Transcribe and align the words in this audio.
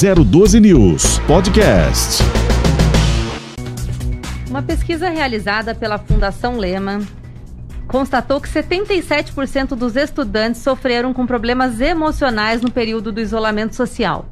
012 0.00 0.60
News 0.60 1.18
Podcast. 1.26 2.22
Uma 4.48 4.62
pesquisa 4.62 5.08
realizada 5.08 5.74
pela 5.74 5.98
Fundação 5.98 6.56
Lema 6.56 7.00
constatou 7.88 8.40
que 8.40 8.48
77% 8.48 9.74
dos 9.74 9.96
estudantes 9.96 10.62
sofreram 10.62 11.12
com 11.12 11.26
problemas 11.26 11.80
emocionais 11.80 12.62
no 12.62 12.70
período 12.70 13.10
do 13.10 13.20
isolamento 13.20 13.74
social. 13.74 14.26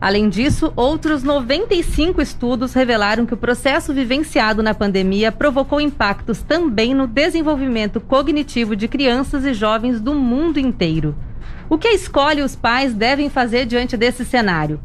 Além 0.00 0.28
disso, 0.28 0.72
outros 0.76 1.24
95 1.24 2.22
estudos 2.22 2.72
revelaram 2.72 3.26
que 3.26 3.34
o 3.34 3.36
processo 3.36 3.92
vivenciado 3.92 4.62
na 4.62 4.72
pandemia 4.72 5.32
provocou 5.32 5.80
impactos 5.80 6.42
também 6.42 6.94
no 6.94 7.08
desenvolvimento 7.08 8.00
cognitivo 8.00 8.76
de 8.76 8.86
crianças 8.86 9.44
e 9.44 9.52
jovens 9.52 10.00
do 10.00 10.14
mundo 10.14 10.60
inteiro. 10.60 11.12
O 11.72 11.78
que 11.78 11.88
a 11.88 11.94
escola 11.94 12.34
e 12.34 12.42
os 12.42 12.54
pais 12.54 12.92
devem 12.92 13.30
fazer 13.30 13.64
diante 13.64 13.96
desse 13.96 14.26
cenário? 14.26 14.78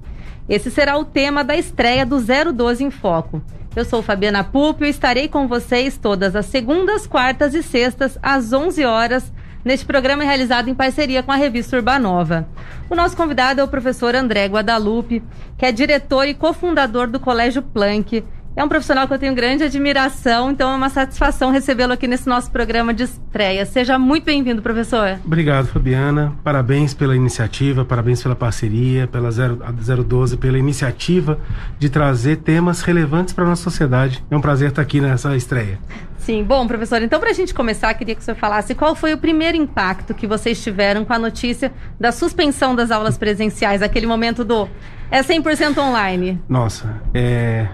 Esse 0.48 0.72
será 0.72 0.98
o 0.98 1.04
tema 1.04 1.44
da 1.44 1.54
estreia 1.54 2.06
do 2.06 2.18
012 2.18 2.82
em 2.82 2.90
Foco. 2.90 3.42
Eu 3.76 3.84
sou 3.84 4.02
Fabiana 4.02 4.42
Púpio 4.42 4.88
e 4.88 4.90
estarei 4.90 5.28
com 5.28 5.50
vocês 5.50 5.98
todas 5.98 6.34
as 6.34 6.46
segundas, 6.46 7.06
quartas 7.06 7.54
e 7.54 7.62
sextas, 7.62 8.18
às 8.24 8.54
11 8.54 8.86
horas, 8.86 9.34
neste 9.66 9.86
programa 9.86 10.24
realizado 10.24 10.70
em 10.70 10.74
parceria 10.74 11.22
com 11.22 11.34
a 11.34 11.36
revista 11.36 11.76
Urbanova. 11.76 12.48
O 12.90 12.96
nosso 12.96 13.18
convidado 13.18 13.60
é 13.60 13.64
o 13.66 13.68
professor 13.68 14.16
André 14.16 14.46
Guadalupe, 14.46 15.22
que 15.58 15.66
é 15.66 15.74
diretor 15.74 16.26
e 16.26 16.34
cofundador 16.34 17.08
do 17.10 17.20
Colégio 17.20 17.62
Planck. 17.62 18.24
É 18.58 18.64
um 18.64 18.68
profissional 18.68 19.08
que 19.08 19.14
eu 19.14 19.20
tenho 19.20 19.36
grande 19.36 19.64
admiração, 19.64 20.50
então 20.50 20.72
é 20.72 20.76
uma 20.76 20.90
satisfação 20.90 21.52
recebê-lo 21.52 21.94
aqui 21.94 22.08
nesse 22.08 22.28
nosso 22.28 22.50
programa 22.50 22.92
de 22.92 23.04
estreia. 23.04 23.64
Seja 23.68 24.00
muito 24.00 24.24
bem-vindo, 24.24 24.64
professor. 24.64 25.20
Obrigado, 25.24 25.68
Fabiana. 25.68 26.34
Parabéns 26.44 26.92
pela 26.92 27.16
iniciativa, 27.16 27.86
parabéns 27.86 28.24
pela 28.24 28.36
parceria, 28.36 29.06
pela 29.06 29.30
012, 29.30 30.38
pela 30.38 30.58
iniciativa 30.58 31.40
de 31.78 31.88
trazer 31.88 32.38
temas 32.38 32.82
relevantes 32.82 33.32
para 33.32 33.44
a 33.44 33.48
nossa 33.48 33.62
sociedade. 33.62 34.26
É 34.32 34.36
um 34.36 34.42
prazer 34.42 34.70
estar 34.70 34.82
aqui 34.82 35.00
nessa 35.00 35.36
estreia. 35.36 35.78
Sim, 36.18 36.44
bom, 36.44 36.66
professor, 36.66 37.00
então 37.04 37.20
para 37.20 37.30
a 37.30 37.34
gente 37.34 37.54
começar, 37.54 37.94
queria 37.94 38.16
que 38.16 38.22
o 38.22 38.24
senhor 38.24 38.38
falasse 38.38 38.74
qual 38.74 38.96
foi 38.96 39.14
o 39.14 39.20
primeiro 39.20 39.56
impacto 39.56 40.16
que 40.16 40.26
vocês 40.26 40.64
tiveram 40.64 41.06
com 41.06 41.14
a 41.14 41.20
notícia 41.20 41.72
da 42.00 42.12
suspensão 42.12 42.76
das 42.76 42.90
aulas 42.90 43.20
presenciais, 43.20 43.84
aquele 43.84 44.08
momento 44.08 44.44
do 44.44 44.68
é 45.12 45.22
100% 45.22 45.78
online. 45.78 46.42
Nossa, 46.50 47.00
é... 47.14 47.68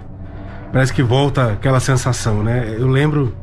parece 0.74 0.92
que 0.92 1.04
volta 1.04 1.54
aquela 1.54 1.80
sensação, 1.80 2.42
né? 2.42 2.76
Eu 2.78 2.88
lembro, 2.88 3.34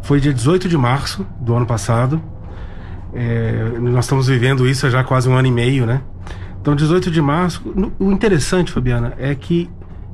foi 0.00 0.20
dia 0.20 0.32
18 0.32 0.68
de 0.68 0.78
março 0.78 1.26
do 1.40 1.54
ano 1.54 1.66
passado, 1.66 2.22
é... 3.12 3.72
nós 3.80 4.04
estamos 4.04 4.28
vivendo 4.28 4.66
isso 4.66 4.86
há 4.86 4.90
já 4.90 5.02
quase 5.02 5.28
um 5.28 5.36
ano 5.36 5.48
e 5.48 5.52
meio, 5.52 5.84
né? 5.84 6.00
Então, 6.60 6.76
18 6.76 7.10
de 7.10 7.20
março, 7.20 7.62
o 7.98 8.12
interessante, 8.12 8.70
Fabiana, 8.70 9.14
é 9.18 9.34
que 9.34 9.68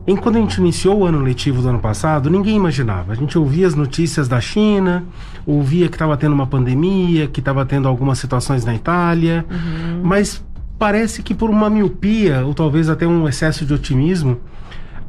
em 0.06 0.16
quando 0.16 0.36
a 0.36 0.40
gente 0.40 0.58
iniciou 0.58 1.00
o 1.00 1.04
ano 1.04 1.18
letivo 1.18 1.62
do 1.62 1.68
ano 1.68 1.78
passado, 1.78 2.30
ninguém 2.30 2.56
imaginava. 2.56 3.12
A 3.12 3.14
gente 3.14 3.36
ouvia 3.38 3.66
as 3.66 3.74
notícias 3.74 4.28
da 4.28 4.40
China, 4.40 5.04
ouvia 5.46 5.88
que 5.88 5.94
estava 5.94 6.16
tendo 6.16 6.32
uma 6.32 6.46
pandemia, 6.46 7.26
que 7.26 7.40
estava 7.40 7.64
tendo 7.64 7.88
algumas 7.88 8.18
situações 8.18 8.64
na 8.64 8.74
Itália, 8.74 9.44
uhum. 9.50 10.02
mas 10.02 10.44
parece 10.78 11.22
que 11.22 11.34
por 11.34 11.48
uma 11.48 11.70
miopia, 11.70 12.44
ou 12.44 12.52
talvez 12.52 12.90
até 12.90 13.06
um 13.06 13.26
excesso 13.26 13.64
de 13.64 13.72
otimismo, 13.72 14.38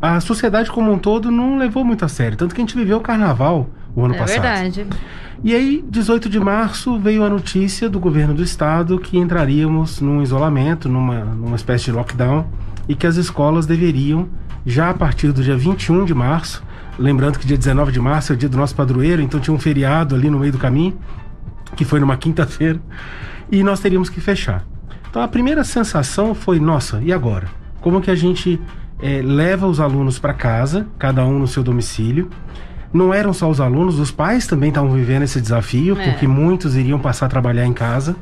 a 0.06 0.20
sociedade 0.20 0.72
como 0.72 0.92
um 0.92 0.98
todo 0.98 1.32
não 1.32 1.58
levou 1.58 1.84
muito 1.84 2.06
a 2.06 2.08
sério. 2.08 2.38
Tanto 2.38 2.54
que 2.54 2.62
a 2.62 2.64
gente 2.64 2.76
viveu 2.76 2.98
o 2.98 3.02
carnaval 3.02 3.70
o 3.96 4.04
ano 4.04 4.16
é 4.16 4.18
passado. 4.18 4.46
É 4.46 4.62
verdade. 4.62 4.88
E 5.44 5.54
aí, 5.54 5.84
18 5.88 6.30
de 6.30 6.40
março, 6.40 6.98
veio 7.00 7.24
a 7.24 7.30
notícia 7.30 7.90
do 7.90 8.00
governo 8.00 8.34
do 8.34 8.44
estado 8.44 9.00
que 9.00 9.18
entraríamos 9.18 10.02
num 10.02 10.22
isolamento, 10.22 10.90
numa, 10.90 11.24
numa 11.24 11.56
espécie 11.56 11.86
de 11.86 11.92
lockdown, 11.92 12.46
e 12.88 12.96
que 12.96 13.08
as 13.08 13.16
escolas 13.16 13.66
deveriam 13.66 14.28
já 14.66 14.90
a 14.90 14.94
partir 14.94 15.32
do 15.32 15.44
dia 15.44 15.56
21 15.56 16.06
de 16.06 16.14
março. 16.14 16.64
Lembrando 16.98 17.38
que 17.38 17.46
dia 17.46 17.58
19 17.58 17.92
de 17.92 18.00
março 18.00 18.32
é 18.32 18.36
o 18.36 18.38
dia 18.38 18.50
do 18.50 18.58
nosso 18.58 18.76
padroeiro, 18.76 19.22
então 19.22 19.40
tinha 19.40 19.54
um 19.54 19.60
feriado 19.60 20.16
ali 20.16 20.30
no 20.30 20.40
meio 20.40 20.52
do 20.52 20.58
caminho, 20.58 20.98
que 21.76 21.86
foi 21.86 22.00
numa 22.00 22.16
quinta-feira, 22.18 22.80
e 23.52 23.64
nós 23.64 23.80
teríamos 23.80 24.10
que 24.10 24.20
fechar. 24.20 24.66
Então 25.10 25.22
a 25.22 25.28
primeira 25.28 25.64
sensação 25.64 26.34
foi: 26.34 26.60
nossa, 26.60 27.02
e 27.04 27.14
agora? 27.14 27.48
Como 27.82 28.02
que 28.02 28.10
a 28.10 28.16
gente 28.16 28.60
é, 29.02 29.22
leva 29.22 29.68
os 29.68 29.80
alunos 29.80 30.20
para 30.20 30.34
casa, 30.34 30.88
cada 30.98 31.26
um 31.26 31.40
no 31.40 31.48
seu 31.48 31.64
domicílio? 31.64 32.30
Não 32.94 33.14
eram 33.14 33.34
só 33.34 33.50
os 33.50 33.60
alunos, 33.60 34.00
os 34.00 34.12
pais 34.12 34.48
também 34.48 34.70
estavam 34.70 34.92
vivendo 34.92 35.24
esse 35.24 35.42
desafio, 35.42 36.00
é. 36.00 36.12
porque 36.12 36.28
muitos 36.28 36.76
iriam 36.76 37.00
passar 37.00 37.26
a 37.26 37.30
trabalhar 37.30 37.66
em 37.66 37.74
casa. 37.74 38.16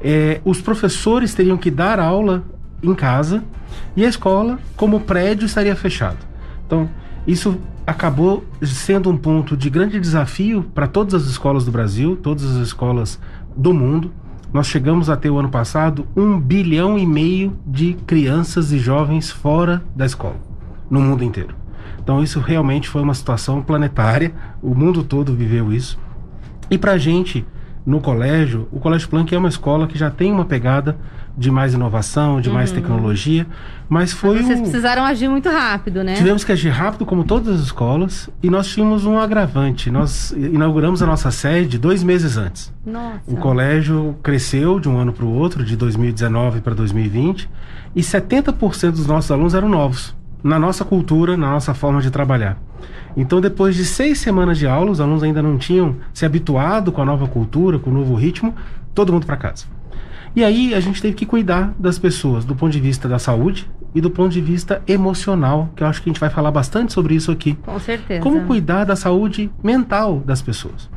É, 0.00 0.40
os 0.44 0.60
professores 0.60 1.34
teriam 1.34 1.56
que 1.56 1.70
dar 1.70 2.00
aula 2.00 2.42
em 2.82 2.94
casa 2.94 3.44
e 3.96 4.04
a 4.04 4.08
escola, 4.08 4.58
como 4.76 5.00
prédio, 5.00 5.46
estaria 5.46 5.76
fechado. 5.76 6.18
Então, 6.66 6.90
isso 7.26 7.58
acabou 7.86 8.44
sendo 8.62 9.10
um 9.10 9.16
ponto 9.16 9.56
de 9.56 9.70
grande 9.70 10.00
desafio 10.00 10.64
para 10.74 10.86
todas 10.86 11.14
as 11.14 11.28
escolas 11.28 11.64
do 11.64 11.70
Brasil, 11.70 12.16
todas 12.16 12.44
as 12.44 12.56
escolas 12.56 13.20
do 13.56 13.72
mundo. 13.72 14.12
Nós 14.52 14.66
chegamos 14.66 15.08
a 15.08 15.16
ter 15.16 15.30
o 15.30 15.38
ano 15.38 15.48
passado 15.48 16.06
um 16.14 16.38
bilhão 16.38 16.98
e 16.98 17.06
meio 17.06 17.56
de 17.66 17.94
crianças 18.06 18.70
e 18.70 18.78
jovens 18.78 19.30
fora 19.30 19.82
da 19.96 20.04
escola, 20.04 20.36
no 20.90 21.00
mundo 21.00 21.24
inteiro. 21.24 21.54
Então, 21.98 22.22
isso 22.22 22.38
realmente 22.38 22.88
foi 22.88 23.00
uma 23.00 23.14
situação 23.14 23.62
planetária, 23.62 24.34
o 24.62 24.74
mundo 24.74 25.02
todo 25.02 25.34
viveu 25.34 25.72
isso. 25.72 25.98
E 26.70 26.76
para 26.76 26.92
a 26.92 26.98
gente, 26.98 27.46
no 27.86 28.00
colégio, 28.00 28.68
o 28.70 28.78
Colégio 28.78 29.08
Planck 29.08 29.34
é 29.34 29.38
uma 29.38 29.48
escola 29.48 29.86
que 29.86 29.96
já 29.96 30.10
tem 30.10 30.30
uma 30.30 30.44
pegada 30.44 30.98
de 31.36 31.50
mais 31.50 31.74
inovação, 31.74 32.40
de 32.40 32.50
mais 32.50 32.70
uhum. 32.70 32.76
tecnologia, 32.76 33.46
mas 33.88 34.12
foi 34.12 34.36
mas 34.36 34.46
vocês 34.46 34.58
um... 34.58 34.62
precisaram 34.62 35.04
agir 35.04 35.28
muito 35.28 35.48
rápido, 35.48 36.02
né? 36.02 36.14
Tivemos 36.14 36.44
que 36.44 36.52
agir 36.52 36.70
rápido, 36.70 37.04
como 37.06 37.24
todas 37.24 37.56
as 37.56 37.60
escolas, 37.60 38.28
e 38.42 38.50
nós 38.50 38.66
tínhamos 38.68 39.04
um 39.04 39.18
agravante. 39.18 39.90
Nós 39.90 40.32
inauguramos 40.32 41.02
a 41.02 41.06
nossa 41.06 41.30
sede 41.30 41.78
dois 41.78 42.02
meses 42.02 42.36
antes. 42.36 42.72
Nossa. 42.84 43.20
O 43.26 43.36
colégio 43.36 44.16
cresceu 44.22 44.78
de 44.78 44.88
um 44.88 44.98
ano 44.98 45.12
para 45.12 45.24
o 45.24 45.32
outro, 45.32 45.64
de 45.64 45.76
2019 45.76 46.60
para 46.60 46.74
2020, 46.74 47.48
e 47.94 48.00
70% 48.00 48.92
dos 48.92 49.06
nossos 49.06 49.30
alunos 49.30 49.54
eram 49.54 49.68
novos, 49.68 50.14
na 50.42 50.58
nossa 50.58 50.84
cultura, 50.84 51.36
na 51.36 51.50
nossa 51.50 51.74
forma 51.74 52.00
de 52.00 52.10
trabalhar. 52.10 52.58
Então, 53.16 53.40
depois 53.40 53.76
de 53.76 53.84
seis 53.84 54.18
semanas 54.18 54.58
de 54.58 54.66
aula, 54.66 54.90
os 54.90 55.00
alunos 55.00 55.22
ainda 55.22 55.42
não 55.42 55.58
tinham 55.58 55.96
se 56.12 56.24
habituado 56.24 56.90
com 56.90 57.02
a 57.02 57.04
nova 57.04 57.26
cultura, 57.26 57.78
com 57.78 57.90
o 57.90 57.92
novo 57.92 58.14
ritmo, 58.14 58.54
todo 58.94 59.12
mundo 59.12 59.26
para 59.26 59.36
casa. 59.36 59.66
E 60.34 60.42
aí 60.42 60.74
a 60.74 60.80
gente 60.80 61.00
teve 61.02 61.14
que 61.14 61.26
cuidar 61.26 61.74
das 61.78 61.98
pessoas 61.98 62.44
do 62.44 62.54
ponto 62.54 62.72
de 62.72 62.80
vista 62.80 63.08
da 63.08 63.18
saúde 63.18 63.70
e 63.94 64.00
do 64.00 64.10
ponto 64.10 64.32
de 64.32 64.40
vista 64.40 64.82
emocional, 64.86 65.70
que 65.76 65.82
eu 65.82 65.86
acho 65.86 66.02
que 66.02 66.08
a 66.08 66.12
gente 66.12 66.20
vai 66.20 66.30
falar 66.30 66.50
bastante 66.50 66.92
sobre 66.92 67.14
isso 67.14 67.30
aqui. 67.30 67.54
Com 67.54 67.78
certeza. 67.78 68.22
Como 68.22 68.46
cuidar 68.46 68.84
da 68.84 68.96
saúde 68.96 69.50
mental 69.62 70.22
das 70.24 70.40
pessoas 70.40 70.88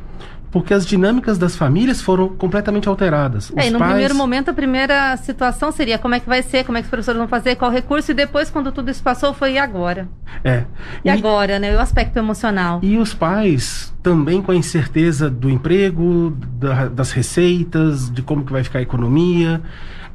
porque 0.56 0.72
as 0.72 0.86
dinâmicas 0.86 1.36
das 1.36 1.54
famílias 1.54 2.00
foram 2.00 2.30
completamente 2.30 2.88
alteradas. 2.88 3.52
É, 3.54 3.66
e 3.66 3.70
no 3.70 3.78
pais... 3.78 3.90
primeiro 3.90 4.14
momento, 4.14 4.50
a 4.50 4.54
primeira 4.54 5.14
situação 5.18 5.70
seria 5.70 5.98
como 5.98 6.14
é 6.14 6.20
que 6.20 6.26
vai 6.26 6.42
ser, 6.42 6.64
como 6.64 6.78
é 6.78 6.80
que 6.80 6.86
os 6.86 6.90
professores 6.90 7.18
vão 7.18 7.28
fazer, 7.28 7.56
qual 7.56 7.70
recurso, 7.70 8.12
e 8.12 8.14
depois, 8.14 8.48
quando 8.48 8.72
tudo 8.72 8.90
isso 8.90 9.02
passou, 9.02 9.34
foi 9.34 9.52
e 9.52 9.58
agora? 9.58 10.08
É. 10.42 10.64
E, 11.04 11.08
e 11.08 11.10
agora, 11.10 11.58
né? 11.58 11.76
O 11.76 11.78
aspecto 11.78 12.16
emocional. 12.16 12.80
E 12.82 12.96
os 12.96 13.12
pais 13.12 13.94
também 14.02 14.40
com 14.40 14.50
a 14.50 14.56
incerteza 14.56 15.28
do 15.28 15.50
emprego, 15.50 16.34
da, 16.58 16.88
das 16.88 17.12
receitas, 17.12 18.10
de 18.10 18.22
como 18.22 18.42
que 18.42 18.50
vai 18.50 18.64
ficar 18.64 18.78
a 18.78 18.82
economia. 18.82 19.60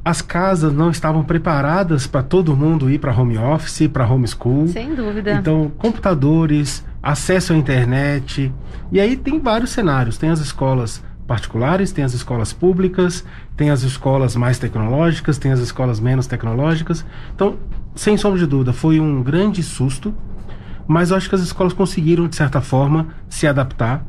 As 0.04 0.20
casas 0.20 0.72
não 0.72 0.90
estavam 0.90 1.22
preparadas 1.22 2.08
para 2.08 2.24
todo 2.24 2.56
mundo 2.56 2.90
ir 2.90 2.98
para 2.98 3.16
home 3.16 3.38
office, 3.38 3.86
para 3.86 4.04
homeschool. 4.04 4.66
Sem 4.66 4.92
dúvida. 4.92 5.34
Então, 5.34 5.70
computadores, 5.78 6.84
acesso 7.02 7.52
à 7.52 7.56
internet. 7.56 8.52
E 8.90 9.00
aí 9.00 9.16
tem 9.16 9.40
vários 9.40 9.70
cenários. 9.70 10.16
Tem 10.16 10.30
as 10.30 10.40
escolas 10.40 11.02
particulares, 11.26 11.92
tem 11.92 12.04
as 12.04 12.14
escolas 12.14 12.52
públicas, 12.52 13.24
tem 13.56 13.70
as 13.70 13.82
escolas 13.82 14.36
mais 14.36 14.58
tecnológicas, 14.58 15.38
tem 15.38 15.52
as 15.52 15.60
escolas 15.60 15.98
menos 15.98 16.26
tecnológicas. 16.26 17.04
Então, 17.34 17.56
sem 17.94 18.16
sombra 18.16 18.38
de 18.38 18.46
dúvida, 18.46 18.72
foi 18.72 19.00
um 19.00 19.22
grande 19.22 19.62
susto, 19.62 20.14
mas 20.86 21.10
eu 21.10 21.16
acho 21.16 21.28
que 21.28 21.34
as 21.34 21.40
escolas 21.40 21.72
conseguiram, 21.72 22.28
de 22.28 22.36
certa 22.36 22.60
forma, 22.60 23.08
se 23.28 23.46
adaptar. 23.46 24.04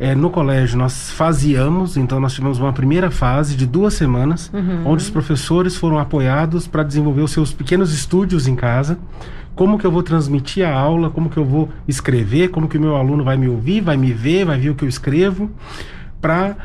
É, 0.00 0.14
no 0.14 0.30
colégio 0.30 0.78
nós 0.78 1.10
faziamos, 1.10 1.96
então 1.96 2.20
nós 2.20 2.32
tivemos 2.32 2.60
uma 2.60 2.72
primeira 2.72 3.10
fase 3.10 3.56
de 3.56 3.66
duas 3.66 3.94
semanas, 3.94 4.48
uhum. 4.54 4.82
onde 4.84 5.02
os 5.02 5.10
professores 5.10 5.74
foram 5.74 5.98
apoiados 5.98 6.68
para 6.68 6.84
desenvolver 6.84 7.22
os 7.22 7.32
seus 7.32 7.52
pequenos 7.52 7.92
estúdios 7.92 8.46
em 8.46 8.54
casa 8.54 8.96
como 9.58 9.76
que 9.76 9.84
eu 9.84 9.90
vou 9.90 10.04
transmitir 10.04 10.64
a 10.64 10.72
aula, 10.72 11.10
como 11.10 11.28
que 11.28 11.36
eu 11.36 11.44
vou 11.44 11.68
escrever, 11.88 12.48
como 12.50 12.68
que 12.68 12.78
o 12.78 12.80
meu 12.80 12.94
aluno 12.94 13.24
vai 13.24 13.36
me 13.36 13.48
ouvir, 13.48 13.80
vai 13.80 13.96
me 13.96 14.12
ver, 14.12 14.44
vai 14.44 14.56
ver 14.56 14.70
o 14.70 14.74
que 14.76 14.84
eu 14.84 14.88
escrevo, 14.88 15.50
para 16.20 16.56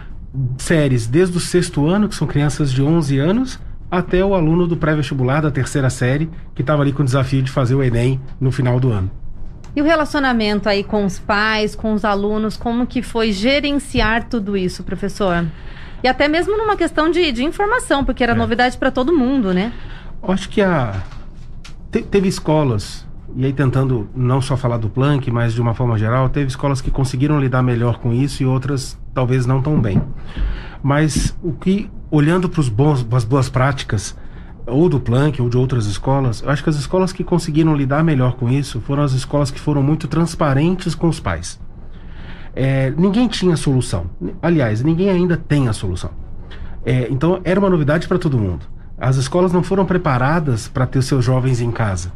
séries 0.59 1.07
desde 1.07 1.35
o 1.35 1.39
sexto 1.39 1.87
ano, 1.87 2.07
que 2.07 2.13
são 2.13 2.27
crianças 2.27 2.71
de 2.71 2.83
11 2.83 3.17
anos, 3.17 3.59
até 3.89 4.23
o 4.23 4.35
aluno 4.35 4.67
do 4.67 4.77
pré-vestibular 4.77 5.41
da 5.41 5.49
terceira 5.49 5.89
série, 5.89 6.29
que 6.53 6.61
estava 6.61 6.83
ali 6.83 6.93
com 6.93 7.01
o 7.01 7.05
desafio 7.05 7.41
de 7.41 7.49
fazer 7.49 7.73
o 7.73 7.81
Enem 7.81 8.21
no 8.39 8.51
final 8.51 8.79
do 8.79 8.91
ano. 8.91 9.09
E 9.75 9.81
o 9.81 9.83
relacionamento 9.83 10.69
aí 10.69 10.83
com 10.83 11.03
os 11.03 11.17
pais, 11.17 11.73
com 11.73 11.93
os 11.93 12.05
alunos, 12.05 12.55
como 12.55 12.85
que 12.85 13.01
foi 13.01 13.31
gerenciar 13.31 14.29
tudo 14.29 14.55
isso, 14.55 14.83
professor? 14.83 15.47
E 16.03 16.07
até 16.07 16.27
mesmo 16.27 16.55
numa 16.55 16.75
questão 16.75 17.09
de, 17.09 17.31
de 17.31 17.43
informação, 17.43 18.05
porque 18.05 18.23
era 18.23 18.33
é. 18.33 18.35
novidade 18.35 18.77
para 18.77 18.91
todo 18.91 19.17
mundo, 19.17 19.51
né? 19.51 19.73
Acho 20.21 20.47
que 20.47 20.61
a, 20.61 20.93
te, 21.93 22.01
teve 22.01 22.27
escolas, 22.27 23.07
e 23.35 23.45
aí 23.45 23.53
tentando 23.53 24.09
não 24.15 24.41
só 24.41 24.57
falar 24.57 24.77
do 24.77 24.89
Planck, 24.89 25.29
mas 25.29 25.53
de 25.53 25.61
uma 25.61 25.75
forma 25.75 25.97
geral, 25.97 26.27
teve 26.27 26.47
escolas 26.47 26.81
que 26.81 26.89
conseguiram 26.89 27.39
lidar 27.39 27.61
melhor 27.61 27.99
com 27.99 28.11
isso 28.11 28.41
e 28.41 28.45
outras 28.45 28.99
talvez 29.13 29.45
não 29.45 29.61
tão 29.61 29.79
bem. 29.79 30.01
Mas 30.81 31.37
o 31.41 31.53
que, 31.53 31.89
olhando 32.09 32.49
para 32.49 32.61
as 33.17 33.23
boas 33.23 33.47
práticas, 33.47 34.17
ou 34.65 34.89
do 34.89 34.99
Planck 34.99 35.41
ou 35.41 35.49
de 35.49 35.57
outras 35.57 35.85
escolas, 35.85 36.41
eu 36.41 36.49
acho 36.49 36.63
que 36.63 36.69
as 36.69 36.77
escolas 36.77 37.13
que 37.13 37.23
conseguiram 37.23 37.75
lidar 37.75 38.03
melhor 38.03 38.33
com 38.35 38.49
isso 38.49 38.81
foram 38.81 39.03
as 39.03 39.11
escolas 39.13 39.51
que 39.51 39.59
foram 39.59 39.83
muito 39.83 40.07
transparentes 40.07 40.95
com 40.95 41.07
os 41.07 41.19
pais. 41.19 41.61
É, 42.55 42.91
ninguém 42.91 43.27
tinha 43.27 43.55
solução. 43.55 44.09
Aliás, 44.41 44.81
ninguém 44.81 45.09
ainda 45.09 45.37
tem 45.37 45.67
a 45.67 45.73
solução. 45.73 46.11
É, 46.85 47.07
então 47.09 47.39
era 47.43 47.59
uma 47.59 47.69
novidade 47.69 48.07
para 48.07 48.17
todo 48.17 48.37
mundo. 48.37 48.72
As 48.97 49.15
escolas 49.17 49.51
não 49.51 49.63
foram 49.63 49.85
preparadas 49.85 50.67
para 50.67 50.85
ter 50.85 50.99
os 50.99 51.05
seus 51.05 51.25
jovens 51.25 51.59
em 51.59 51.71
casa. 51.71 52.11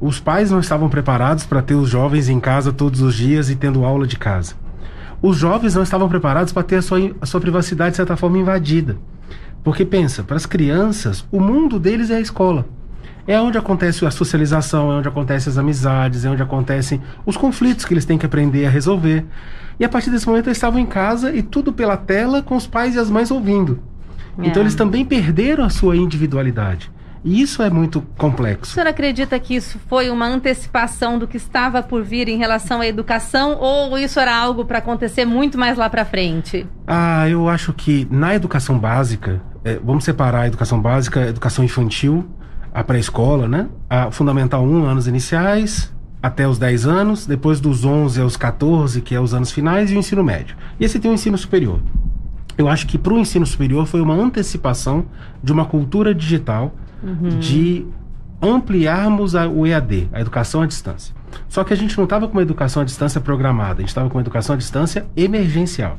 Os 0.00 0.20
pais 0.20 0.50
não 0.50 0.60
estavam 0.60 0.88
preparados 0.88 1.46
para 1.46 1.62
ter 1.62 1.74
os 1.74 1.88
jovens 1.88 2.28
em 2.28 2.38
casa 2.38 2.72
todos 2.72 3.00
os 3.00 3.14
dias 3.14 3.48
e 3.48 3.56
tendo 3.56 3.84
aula 3.84 4.06
de 4.06 4.18
casa. 4.18 4.54
Os 5.22 5.38
jovens 5.38 5.74
não 5.74 5.82
estavam 5.82 6.08
preparados 6.08 6.52
para 6.52 6.62
ter 6.62 6.76
a 6.76 6.82
sua, 6.82 6.98
a 7.20 7.24
sua 7.24 7.40
privacidade 7.40 7.92
de 7.92 7.96
certa 7.96 8.16
forma 8.16 8.36
invadida. 8.36 8.98
Porque 9.64 9.84
pensa, 9.84 10.22
para 10.22 10.36
as 10.36 10.44
crianças, 10.44 11.24
o 11.30 11.40
mundo 11.40 11.78
deles 11.78 12.10
é 12.10 12.16
a 12.16 12.20
escola. 12.20 12.66
É 13.26 13.40
onde 13.40 13.56
acontece 13.56 14.04
a 14.04 14.10
socialização, 14.10 14.90
é 14.92 14.96
onde 14.96 15.08
acontecem 15.08 15.50
as 15.50 15.56
amizades, 15.56 16.24
é 16.24 16.28
onde 16.28 16.42
acontecem 16.42 17.00
os 17.24 17.36
conflitos 17.36 17.84
que 17.84 17.94
eles 17.94 18.04
têm 18.04 18.18
que 18.18 18.26
aprender 18.26 18.66
a 18.66 18.70
resolver. 18.70 19.24
E 19.78 19.84
a 19.84 19.88
partir 19.88 20.10
desse 20.10 20.26
momento 20.26 20.48
eles 20.48 20.58
estavam 20.58 20.80
em 20.80 20.86
casa 20.86 21.32
e 21.32 21.42
tudo 21.42 21.72
pela 21.72 21.96
tela 21.96 22.42
com 22.42 22.56
os 22.56 22.66
pais 22.66 22.96
e 22.96 22.98
as 22.98 23.08
mães 23.08 23.30
ouvindo. 23.30 23.80
É. 24.38 24.46
Então 24.46 24.62
eles 24.62 24.74
também 24.74 25.04
perderam 25.04 25.64
a 25.64 25.70
sua 25.70 25.96
individualidade. 25.96 26.90
E 27.24 27.40
isso 27.40 27.62
é 27.62 27.70
muito 27.70 28.00
complexo. 28.18 28.72
O 28.72 28.74
senhor 28.74 28.88
acredita 28.88 29.38
que 29.38 29.54
isso 29.54 29.78
foi 29.88 30.10
uma 30.10 30.26
antecipação 30.26 31.18
do 31.18 31.28
que 31.28 31.36
estava 31.36 31.82
por 31.82 32.02
vir 32.02 32.28
em 32.28 32.36
relação 32.36 32.80
à 32.80 32.86
educação 32.86 33.58
ou 33.60 33.96
isso 33.96 34.18
era 34.18 34.36
algo 34.36 34.64
para 34.64 34.78
acontecer 34.78 35.24
muito 35.24 35.56
mais 35.56 35.78
lá 35.78 35.88
para 35.88 36.04
frente? 36.04 36.66
Ah, 36.86 37.28
eu 37.28 37.48
acho 37.48 37.72
que 37.72 38.08
na 38.10 38.34
educação 38.34 38.76
básica, 38.76 39.40
é, 39.64 39.78
vamos 39.82 40.02
separar 40.02 40.42
a 40.42 40.46
educação 40.48 40.80
básica, 40.80 41.20
a 41.20 41.28
educação 41.28 41.64
infantil, 41.64 42.28
a 42.74 42.82
pré-escola, 42.82 43.46
né? 43.46 43.68
A 43.88 44.10
fundamental 44.10 44.64
1, 44.64 44.84
anos 44.84 45.06
iniciais, 45.06 45.92
até 46.22 46.48
os 46.48 46.58
10 46.58 46.86
anos, 46.86 47.26
depois 47.26 47.60
dos 47.60 47.84
11 47.84 48.20
aos 48.20 48.36
14, 48.36 49.00
que 49.00 49.14
é 49.14 49.20
os 49.20 49.34
anos 49.34 49.52
finais, 49.52 49.90
e 49.90 49.94
o 49.94 49.98
ensino 49.98 50.24
médio. 50.24 50.56
E 50.80 50.84
esse 50.84 50.98
tem 50.98 51.10
o 51.10 51.14
ensino 51.14 51.36
superior. 51.36 51.80
Eu 52.56 52.68
acho 52.68 52.86
que 52.86 52.98
para 52.98 53.14
o 53.14 53.18
ensino 53.18 53.46
superior 53.46 53.86
foi 53.86 54.00
uma 54.00 54.14
antecipação 54.14 55.06
de 55.42 55.52
uma 55.52 55.64
cultura 55.64 56.14
digital 56.14 56.74
uhum. 57.02 57.38
de 57.38 57.86
ampliarmos 58.40 59.34
a, 59.34 59.48
o 59.48 59.66
EAD, 59.66 60.08
a 60.12 60.20
educação 60.20 60.62
à 60.62 60.66
distância. 60.66 61.14
Só 61.48 61.64
que 61.64 61.72
a 61.72 61.76
gente 61.76 61.96
não 61.96 62.04
estava 62.04 62.26
com 62.26 62.34
uma 62.34 62.42
educação 62.42 62.82
à 62.82 62.84
distância 62.84 63.20
programada, 63.20 63.74
a 63.74 63.80
gente 63.80 63.88
estava 63.88 64.08
com 64.08 64.18
uma 64.18 64.22
educação 64.22 64.54
à 64.54 64.58
distância 64.58 65.06
emergencial. 65.16 65.98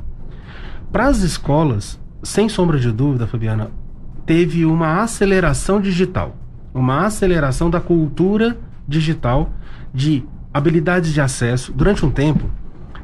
Para 0.91 1.07
as 1.07 1.19
escolas, 1.19 1.99
sem 2.21 2.47
sombra 2.47 2.77
de 2.77 2.91
dúvida, 2.91 3.25
Fabiana, 3.25 3.71
teve 4.25 4.65
uma 4.65 5.01
aceleração 5.01 5.81
digital, 5.81 6.35
uma 6.73 7.05
aceleração 7.05 7.69
da 7.69 7.79
cultura 7.79 8.57
digital, 8.87 9.51
de 9.93 10.23
habilidades 10.53 11.13
de 11.13 11.21
acesso. 11.21 11.73
Durante 11.73 12.05
um 12.05 12.11
tempo, 12.11 12.49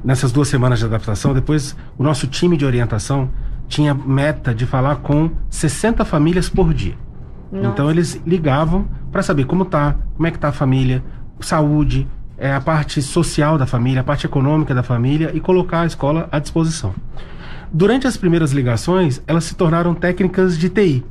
nessas 0.04 0.32
duas 0.32 0.48
semanas 0.48 0.80
de 0.80 0.86
adaptação, 0.86 1.34
depois 1.34 1.76
o 1.98 2.04
nosso 2.04 2.28
time 2.28 2.58
de 2.58 2.66
orientação 2.66 3.30
tinha 3.68 3.94
meta 3.94 4.54
de 4.54 4.66
falar 4.66 4.98
com 4.98 5.30
60 5.50 6.04
famílias 6.04 6.50
por 6.50 6.74
dia. 6.74 6.96
Nossa. 7.52 7.68
Então 7.68 7.90
eles 7.90 8.22
ligavam 8.26 8.88
para 9.12 9.22
saber 9.22 9.46
como 9.46 9.66
tá, 9.66 9.96
como 10.16 10.28
é 10.28 10.32
que 10.32 10.40
tá 10.40 10.50
a 10.50 10.52
família, 10.52 11.04
saúde, 11.40 12.08
é, 12.38 12.54
a 12.54 12.62
parte 12.62 13.02
social 13.02 13.58
da 13.58 13.66
família, 13.66 14.02
a 14.02 14.04
parte 14.04 14.26
econômica 14.26 14.74
da 14.74 14.84
família 14.84 15.32
e 15.34 15.40
colocar 15.40 15.82
a 15.82 15.86
escola 15.86 16.28
à 16.32 16.40
disposição. 16.40 16.94
Durante 17.72 18.08
as 18.08 18.18
primeiras 18.18 18.52
ligações, 18.52 19.22
elas 19.28 19.44
se 19.44 19.56
tornaram 19.56 19.94
técnicas 19.94 20.58
de 20.58 20.70
TI. 20.70 21.06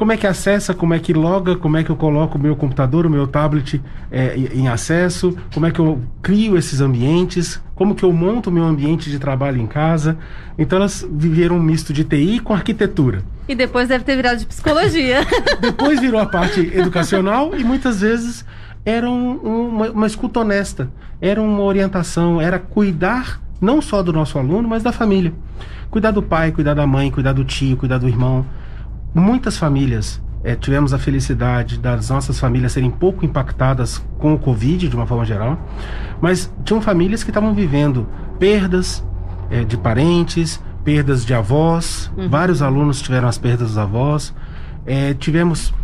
Como 0.00 0.12
é 0.12 0.16
que 0.16 0.26
acessa, 0.26 0.72
como 0.72 0.94
é 0.94 0.98
que 0.98 1.12
loga, 1.12 1.56
como 1.56 1.76
é 1.76 1.84
que 1.84 1.90
eu 1.90 1.94
coloco 1.94 2.38
o 2.38 2.40
meu 2.40 2.56
computador, 2.56 3.04
o 3.04 3.10
meu 3.10 3.26
tablet 3.26 3.82
é, 4.10 4.34
em 4.34 4.66
acesso, 4.66 5.36
como 5.52 5.66
é 5.66 5.70
que 5.70 5.78
eu 5.78 6.00
crio 6.22 6.56
esses 6.56 6.80
ambientes, 6.80 7.60
como 7.74 7.94
que 7.94 8.02
eu 8.02 8.10
monto 8.10 8.48
o 8.48 8.52
meu 8.52 8.64
ambiente 8.64 9.10
de 9.10 9.18
trabalho 9.18 9.60
em 9.60 9.66
casa. 9.66 10.16
Então 10.56 10.78
elas 10.78 11.06
viveram 11.12 11.56
um 11.56 11.62
misto 11.62 11.92
de 11.92 12.02
TI 12.02 12.40
com 12.40 12.54
arquitetura. 12.54 13.22
E 13.46 13.54
depois 13.54 13.88
deve 13.88 14.02
ter 14.02 14.16
virado 14.16 14.38
de 14.38 14.46
psicologia. 14.46 15.18
depois 15.60 16.00
virou 16.00 16.18
a 16.18 16.24
parte 16.24 16.60
educacional 16.74 17.54
e 17.54 17.62
muitas 17.62 18.00
vezes 18.00 18.42
era 18.86 19.06
um, 19.06 19.34
uma, 19.34 19.90
uma 19.90 20.06
escuta 20.06 20.40
honesta, 20.40 20.90
era 21.20 21.42
uma 21.42 21.60
orientação, 21.60 22.40
era 22.40 22.58
cuidar 22.58 23.38
não 23.60 23.82
só 23.82 24.02
do 24.02 24.14
nosso 24.14 24.38
aluno, 24.38 24.66
mas 24.66 24.82
da 24.82 24.92
família. 24.92 25.34
Cuidar 25.90 26.12
do 26.12 26.22
pai, 26.22 26.52
cuidar 26.52 26.72
da 26.72 26.86
mãe, 26.86 27.10
cuidar 27.10 27.34
do 27.34 27.44
tio, 27.44 27.76
cuidar 27.76 27.98
do 27.98 28.08
irmão. 28.08 28.46
Muitas 29.14 29.56
famílias 29.56 30.20
é, 30.42 30.54
tivemos 30.54 30.94
a 30.94 30.98
felicidade 30.98 31.78
das 31.78 32.08
nossas 32.08 32.38
famílias 32.38 32.72
serem 32.72 32.90
pouco 32.90 33.24
impactadas 33.24 34.04
com 34.18 34.34
o 34.34 34.38
Covid, 34.38 34.88
de 34.88 34.96
uma 34.96 35.06
forma 35.06 35.24
geral, 35.24 35.58
mas 36.20 36.52
tinham 36.64 36.80
famílias 36.80 37.22
que 37.22 37.30
estavam 37.30 37.54
vivendo 37.54 38.08
perdas 38.38 39.04
é, 39.50 39.64
de 39.64 39.76
parentes, 39.76 40.62
perdas 40.84 41.26
de 41.26 41.34
avós, 41.34 42.10
uhum. 42.16 42.28
vários 42.28 42.62
alunos 42.62 43.02
tiveram 43.02 43.28
as 43.28 43.36
perdas 43.36 43.68
dos 43.68 43.78
avós, 43.78 44.34
é, 44.86 45.12
tivemos 45.12 45.74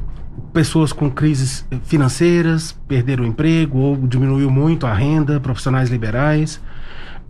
pessoas 0.53 0.93
com 0.93 1.11
crises 1.11 1.67
financeiras, 1.85 2.73
perderam 2.89 3.25
o 3.25 3.27
emprego 3.27 3.79
ou 3.79 3.97
diminuiu 3.97 4.51
muito 4.51 4.87
a 4.87 4.95
renda, 4.95 5.39
profissionais 5.39 5.91
liberais. 5.91 6.61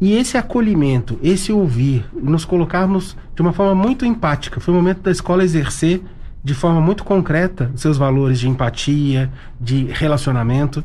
E 0.00 0.14
esse 0.14 0.36
acolhimento, 0.36 1.18
esse 1.22 1.52
ouvir, 1.52 2.04
nos 2.12 2.44
colocarmos 2.44 3.16
de 3.34 3.42
uma 3.42 3.52
forma 3.52 3.74
muito 3.74 4.04
empática, 4.04 4.60
foi 4.60 4.74
o 4.74 4.76
momento 4.76 5.00
da 5.00 5.10
escola 5.10 5.42
exercer 5.42 6.02
de 6.44 6.54
forma 6.54 6.80
muito 6.80 7.02
concreta 7.02 7.72
seus 7.74 7.96
valores 7.98 8.38
de 8.38 8.48
empatia, 8.48 9.32
de 9.60 9.84
relacionamento, 9.84 10.84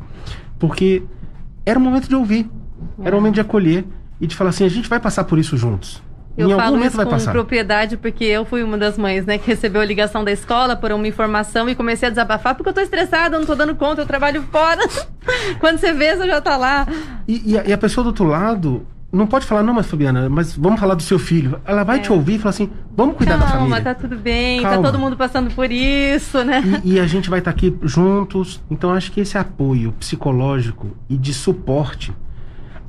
porque 0.58 1.04
era 1.66 1.78
o 1.78 1.82
momento 1.82 2.08
de 2.08 2.16
ouvir, 2.16 2.50
era 3.04 3.16
o 3.16 3.20
momento 3.20 3.36
de 3.36 3.42
acolher 3.42 3.86
e 4.20 4.26
de 4.26 4.36
falar 4.36 4.50
assim: 4.52 4.64
a 4.64 4.70
gente 4.70 4.90
vai 4.90 5.00
passar 5.00 5.24
por 5.26 5.38
isso 5.38 5.58
juntos. 5.58 6.02
Eu 6.38 6.50
em 6.50 6.56
falo 6.56 6.84
isso 6.84 6.98
com 6.98 7.10
passar. 7.10 7.32
propriedade 7.32 7.98
porque 7.98 8.24
eu 8.24 8.46
fui 8.46 8.64
uma 8.64 8.78
das 8.78 8.98
mães, 8.98 9.26
né, 9.26 9.38
que 9.38 9.48
recebeu 9.48 9.82
a 9.82 9.86
ligação 9.86 10.24
da 10.24 10.32
escola 10.32 10.76
por 10.76 10.92
uma 10.92 11.08
informação 11.08 11.70
e 11.70 11.76
comecei 11.76 12.08
a 12.08 12.10
desabafar 12.10 12.56
porque 12.56 12.70
eu 12.70 12.74
tô 12.74 12.80
estressada, 12.80 13.38
não 13.38 13.46
tô 13.46 13.54
dando 13.54 13.76
conta, 13.76 14.02
eu 14.02 14.06
trabalho 14.06 14.42
fora. 14.52 14.82
Quando 15.60 15.78
você 15.78 15.92
vê, 15.92 16.16
você 16.16 16.28
já 16.28 16.40
tá 16.40 16.56
lá. 16.56 16.88
E, 17.28 17.52
e, 17.52 17.58
a, 17.58 17.66
e, 17.66 17.74
a, 17.74 17.78
pessoa 17.78 18.04
do 18.04 18.08
outro 18.08 18.26
lado 18.26 18.88
não 19.12 19.28
pode 19.28 19.46
falar, 19.46 19.62
não, 19.62 19.74
mas 19.74 19.88
Fabiana, 19.88 20.30
mas 20.30 20.56
vamos 20.56 20.80
falar 20.80 20.96
do 20.96 21.04
seu 21.04 21.20
filho. 21.20 21.60
Ela 21.66 21.84
vai 21.84 21.98
é. 21.98 22.00
te 22.00 22.12
ouvir 22.12 22.36
e 22.36 22.40
falar 22.40 22.52
assim: 22.52 22.70
vamos 22.96 23.18
cuidar 23.18 23.34
Calma, 23.34 23.46
da 23.46 23.52
família. 23.52 23.76
Calma, 23.76 23.94
tá 23.94 24.00
tudo 24.00 24.18
bem, 24.18 24.62
tá 24.62 24.70
Calma. 24.70 24.84
tá 24.84 24.92
todo 24.92 25.00
mundo 25.00 25.18
passando 25.18 25.54
por 25.54 25.72
isso, 25.72 26.44
né? 26.44 26.82
E, 26.84 26.94
e 26.94 27.00
a 27.00 27.06
gente 27.06 27.30
vai 27.30 27.40
estar 27.40 27.52
tá 27.52 27.58
aqui 27.58 27.76
juntos. 27.84 28.62
Então 28.70 28.94
acho 28.94 29.12
que 29.12 29.20
esse 29.20 29.38
apoio 29.38 29.92
psicológico 29.94 30.96
e 31.10 31.18
de 31.18 31.34
suporte 31.34 32.14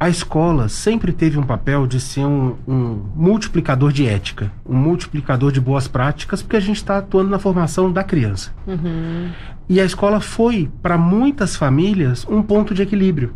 a 0.03 0.09
escola 0.09 0.69
sempre 0.69 1.13
teve 1.13 1.39
um 1.39 1.45
papel 1.45 1.87
de 1.87 2.01
ser 2.01 2.25
um, 2.25 2.57
um, 2.67 3.05
multiplicador 3.15 3.93
de 3.93 4.05
ética, 4.05 4.51
um 4.69 4.75
multiplicador 4.75 5.53
de 5.53 5.61
boas 5.61 5.87
práticas, 5.87 6.43
porque 6.43 6.57
a 6.57 6.61
gente 6.61 6.79
está 6.79 6.99
atuando 6.99 7.31
na 7.31 7.39
formação 7.39 7.93
da 7.93 8.03
criança. 8.03 8.53
Uhum. 8.67 9.31
E 9.69 9.81
a 9.81 9.85
escola 9.85 10.19
foi, 10.19 10.69
para 10.83 10.99
muitas 10.99 11.55
famílias, 11.55 12.27
um 12.29 12.43
ponto 12.43 12.75
de 12.75 12.83
equilíbrio, 12.83 13.33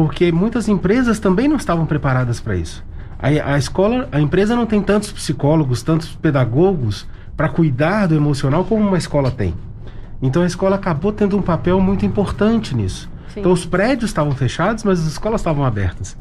porque 0.00 0.32
muitas 0.32 0.66
empresas 0.66 1.18
também 1.18 1.46
não 1.46 1.56
estavam 1.56 1.84
preparadas 1.84 2.40
para 2.40 2.56
isso. 2.56 2.82
A, 3.18 3.26
a 3.52 3.58
escola, 3.58 4.08
a 4.10 4.18
empresa 4.18 4.56
não 4.56 4.64
tem 4.64 4.80
tantos 4.80 5.12
psicólogos, 5.12 5.82
tantos 5.82 6.16
pedagogos 6.16 7.06
para 7.36 7.50
cuidar 7.50 8.06
do 8.06 8.14
emocional 8.14 8.64
como 8.64 8.88
uma 8.88 8.96
escola 8.96 9.30
tem. 9.30 9.52
Então 10.22 10.40
a 10.40 10.46
escola 10.46 10.76
acabou 10.76 11.12
tendo 11.12 11.36
um 11.36 11.42
papel 11.42 11.78
muito 11.82 12.06
importante 12.06 12.74
nisso. 12.74 13.10
Sim. 13.28 13.40
Então 13.40 13.52
os 13.52 13.66
prédios 13.66 14.08
estavam 14.08 14.32
fechados, 14.32 14.84
mas 14.84 15.00
as 15.00 15.06
escolas 15.06 15.42
estavam 15.42 15.66
abertas. 15.66 16.16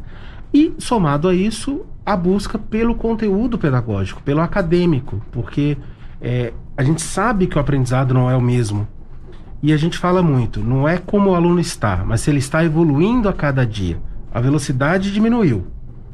E 0.54 0.74
somado 0.78 1.30
a 1.30 1.34
isso, 1.34 1.86
a 2.06 2.18
busca 2.18 2.60
pelo 2.60 2.96
conteúdo 2.96 3.58
pedagógico, 3.58 4.22
pelo 4.22 4.42
acadêmico, 4.42 5.22
porque 5.32 5.78
é, 6.20 6.52
a 6.76 6.84
gente 6.84 7.02
sabe 7.02 7.48
que 7.48 7.58
o 7.58 7.62
aprendizado 7.62 8.14
não 8.14 8.30
é 8.30 8.36
o 8.36 8.42
mesmo. 8.42 8.86
E 9.62 9.74
a 9.74 9.78
gente 9.78 9.98
fala 9.98 10.24
muito, 10.24 10.62
não 10.62 10.88
é 10.88 10.98
como 10.98 11.32
o 11.32 11.36
aluno 11.36 11.60
está, 11.60 12.04
mas 12.06 12.22
se 12.22 12.30
ele 12.30 12.40
está 12.40 12.64
evoluindo 12.64 13.28
a 13.28 13.34
cada 13.34 13.66
dia. 13.66 14.00
A 14.34 14.40
velocidade 14.40 15.12
diminuiu. 15.12 15.68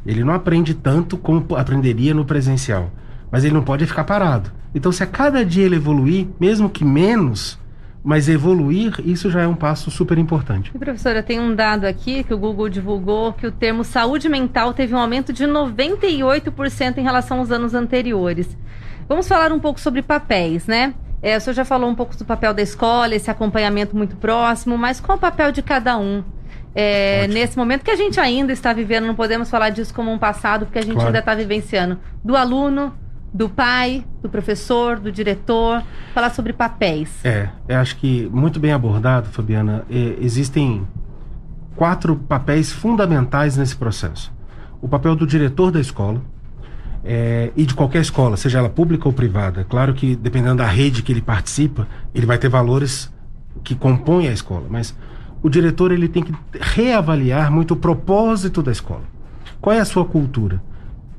Ele 0.05 0.23
não 0.23 0.33
aprende 0.33 0.73
tanto 0.73 1.17
como 1.17 1.55
aprenderia 1.55 2.13
no 2.13 2.25
presencial, 2.25 2.91
mas 3.31 3.43
ele 3.43 3.53
não 3.53 3.63
pode 3.63 3.85
ficar 3.85 4.03
parado. 4.03 4.51
Então, 4.73 4.91
se 4.91 5.03
a 5.03 5.07
cada 5.07 5.45
dia 5.45 5.65
ele 5.65 5.75
evoluir, 5.75 6.27
mesmo 6.39 6.69
que 6.69 6.83
menos, 6.83 7.59
mas 8.03 8.29
evoluir, 8.29 8.93
isso 9.03 9.31
já 9.31 9.41
é 9.41 9.47
um 9.47 9.55
passo 9.55 9.89
super 9.89 10.17
importante. 10.17 10.71
E, 10.73 10.77
professora, 10.77 11.23
tem 11.23 11.39
um 11.39 11.55
dado 11.55 11.85
aqui 11.85 12.23
que 12.23 12.33
o 12.33 12.37
Google 12.37 12.69
divulgou 12.69 13.33
que 13.33 13.47
o 13.47 13.51
termo 13.51 13.83
saúde 13.83 14.29
mental 14.29 14.73
teve 14.73 14.93
um 14.93 14.97
aumento 14.99 15.33
de 15.33 15.45
98% 15.45 16.97
em 16.97 17.03
relação 17.03 17.39
aos 17.39 17.51
anos 17.51 17.73
anteriores. 17.73 18.55
Vamos 19.07 19.27
falar 19.27 19.51
um 19.51 19.59
pouco 19.59 19.79
sobre 19.79 20.01
papéis, 20.01 20.67
né? 20.67 20.93
É, 21.25 21.35
o 21.37 21.41
senhor 21.41 21.55
já 21.55 21.65
falou 21.65 21.89
um 21.89 21.95
pouco 21.95 22.15
do 22.15 22.23
papel 22.23 22.53
da 22.53 22.61
escola, 22.61 23.15
esse 23.15 23.31
acompanhamento 23.31 23.97
muito 23.97 24.15
próximo, 24.15 24.77
mas 24.77 24.99
qual 24.99 25.17
o 25.17 25.19
papel 25.19 25.51
de 25.51 25.63
cada 25.63 25.97
um? 25.97 26.23
É, 26.75 27.27
nesse 27.29 27.57
momento 27.57 27.83
que 27.83 27.89
a 27.89 27.95
gente 27.95 28.19
ainda 28.19 28.53
está 28.53 28.71
vivendo, 28.71 29.07
não 29.07 29.15
podemos 29.15 29.49
falar 29.49 29.71
disso 29.71 29.91
como 29.91 30.11
um 30.11 30.19
passado, 30.19 30.67
porque 30.67 30.77
a 30.77 30.83
gente 30.83 30.93
Claro. 30.93 31.07
ainda 31.07 31.17
está 31.17 31.33
vivenciando. 31.33 31.97
Do 32.23 32.35
aluno, 32.35 32.93
do 33.33 33.49
pai, 33.49 34.05
do 34.21 34.29
professor, 34.29 34.99
do 34.99 35.11
diretor, 35.11 35.81
falar 36.13 36.29
sobre 36.29 36.53
papéis. 36.53 37.09
É, 37.25 37.49
eu 37.67 37.79
acho 37.79 37.95
que 37.95 38.29
muito 38.31 38.59
bem 38.59 38.71
abordado, 38.71 39.27
Fabiana. 39.29 39.83
É, 39.89 40.17
existem 40.21 40.87
quatro 41.75 42.15
papéis 42.17 42.71
fundamentais 42.71 43.57
nesse 43.57 43.75
processo: 43.75 44.31
o 44.79 44.87
papel 44.87 45.15
do 45.15 45.25
diretor 45.25 45.71
da 45.71 45.79
escola 45.79 46.21
é, 47.05 47.51
e 47.55 47.65
de 47.65 47.75
qualquer 47.75 48.01
escola, 48.01 48.35
seja 48.35 48.57
ela 48.57 48.69
pública 48.69 49.07
ou 49.07 49.13
privada. 49.13 49.63
Claro 49.63 49.93
que 49.93 50.15
dependendo 50.15 50.55
da 50.55 50.65
rede 50.65 51.03
que 51.03 51.11
ele 51.11 51.21
participa, 51.21 51.87
ele 52.13 52.25
vai 52.25 52.39
ter 52.39 52.49
valores 52.49 53.13
que 53.63 53.75
compõem 53.75 54.27
a 54.27 54.31
escola, 54.31 54.65
mas 54.69 54.95
o 55.41 55.49
diretor 55.49 55.91
ele 55.91 56.07
tem 56.07 56.23
que 56.23 56.33
reavaliar 56.59 57.51
muito 57.51 57.75
o 57.75 57.77
propósito 57.77 58.63
da 58.63 58.71
escola. 58.71 59.03
Qual 59.61 59.75
é 59.75 59.79
a 59.79 59.85
sua 59.85 60.03
cultura? 60.03 60.61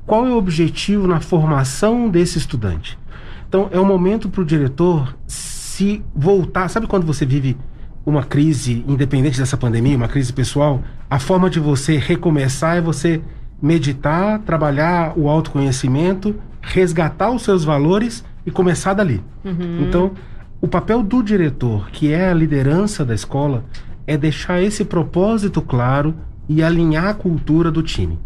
Qual 0.05 0.25
é 0.25 0.29
o 0.29 0.37
objetivo 0.37 1.07
na 1.07 1.21
formação 1.21 2.09
desse 2.09 2.37
estudante? 2.37 2.99
Então, 3.47 3.69
é 3.71 3.79
o 3.79 3.85
momento 3.85 4.29
para 4.29 4.41
o 4.41 4.45
diretor 4.45 5.15
se 5.25 6.03
voltar. 6.13 6.67
Sabe 6.69 6.87
quando 6.87 7.05
você 7.05 7.25
vive 7.25 7.57
uma 8.05 8.23
crise, 8.23 8.83
independente 8.87 9.39
dessa 9.39 9.55
pandemia, 9.55 9.95
uma 9.95 10.07
crise 10.07 10.33
pessoal? 10.33 10.81
A 11.09 11.19
forma 11.19 11.49
de 11.49 11.59
você 11.59 11.97
recomeçar 11.97 12.77
é 12.77 12.81
você 12.81 13.21
meditar, 13.61 14.39
trabalhar 14.39 15.13
o 15.17 15.29
autoconhecimento, 15.29 16.35
resgatar 16.61 17.31
os 17.31 17.41
seus 17.43 17.63
valores 17.63 18.23
e 18.45 18.51
começar 18.51 18.93
dali. 18.93 19.23
Então, 19.81 20.11
o 20.61 20.67
papel 20.67 21.03
do 21.03 21.21
diretor, 21.21 21.89
que 21.91 22.11
é 22.11 22.29
a 22.29 22.33
liderança 22.33 23.05
da 23.05 23.13
escola, 23.13 23.63
é 24.05 24.17
deixar 24.17 24.61
esse 24.61 24.85
propósito 24.85 25.61
claro 25.61 26.15
e 26.47 26.63
alinhar 26.63 27.07
a 27.07 27.13
cultura 27.13 27.69
do 27.69 27.83
time. 27.83 28.17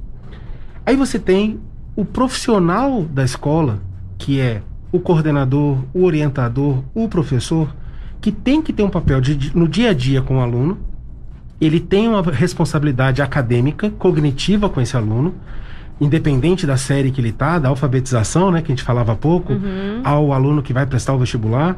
Aí 0.86 0.96
você 0.96 1.20
tem 1.20 1.60
o 1.96 2.06
profissional 2.06 3.04
da 3.04 3.24
escola, 3.24 3.82
que 4.18 4.40
é 4.40 4.62
o 4.92 5.00
coordenador, 5.00 5.84
o 5.94 6.04
orientador, 6.04 6.84
o 6.94 7.08
professor, 7.08 7.74
que 8.20 8.32
tem 8.32 8.62
que 8.62 8.72
ter 8.72 8.84
um 8.84 8.90
papel 8.90 9.20
de, 9.20 9.56
no 9.56 9.68
dia 9.68 9.90
a 9.90 9.94
dia 9.94 10.22
com 10.22 10.38
o 10.38 10.42
aluno. 10.42 10.78
Ele 11.62 11.80
tem 11.80 12.08
uma 12.08 12.24
responsabilidade 12.24 13.22
acadêmica, 13.22 13.91
cognitiva 13.91 14.68
com 14.68 14.82
esse 14.82 14.98
aluno, 14.98 15.36
independente 16.00 16.65
da 16.65 16.75
série 16.75 17.12
que 17.12 17.22
ele 17.22 17.30
está, 17.30 17.60
da 17.60 17.70
alfabetização, 17.70 18.50
né, 18.50 18.63
que 18.63 18.72
a 18.72 18.75
gente 18.75 18.84
falava 18.84 19.12
há 19.12 19.15
pouco, 19.15 19.53
ao 20.03 20.34
aluno 20.34 20.63
que 20.63 20.74
vai 20.74 20.88
prestar 20.88 21.13
o 21.13 21.20
vestibular. 21.20 21.77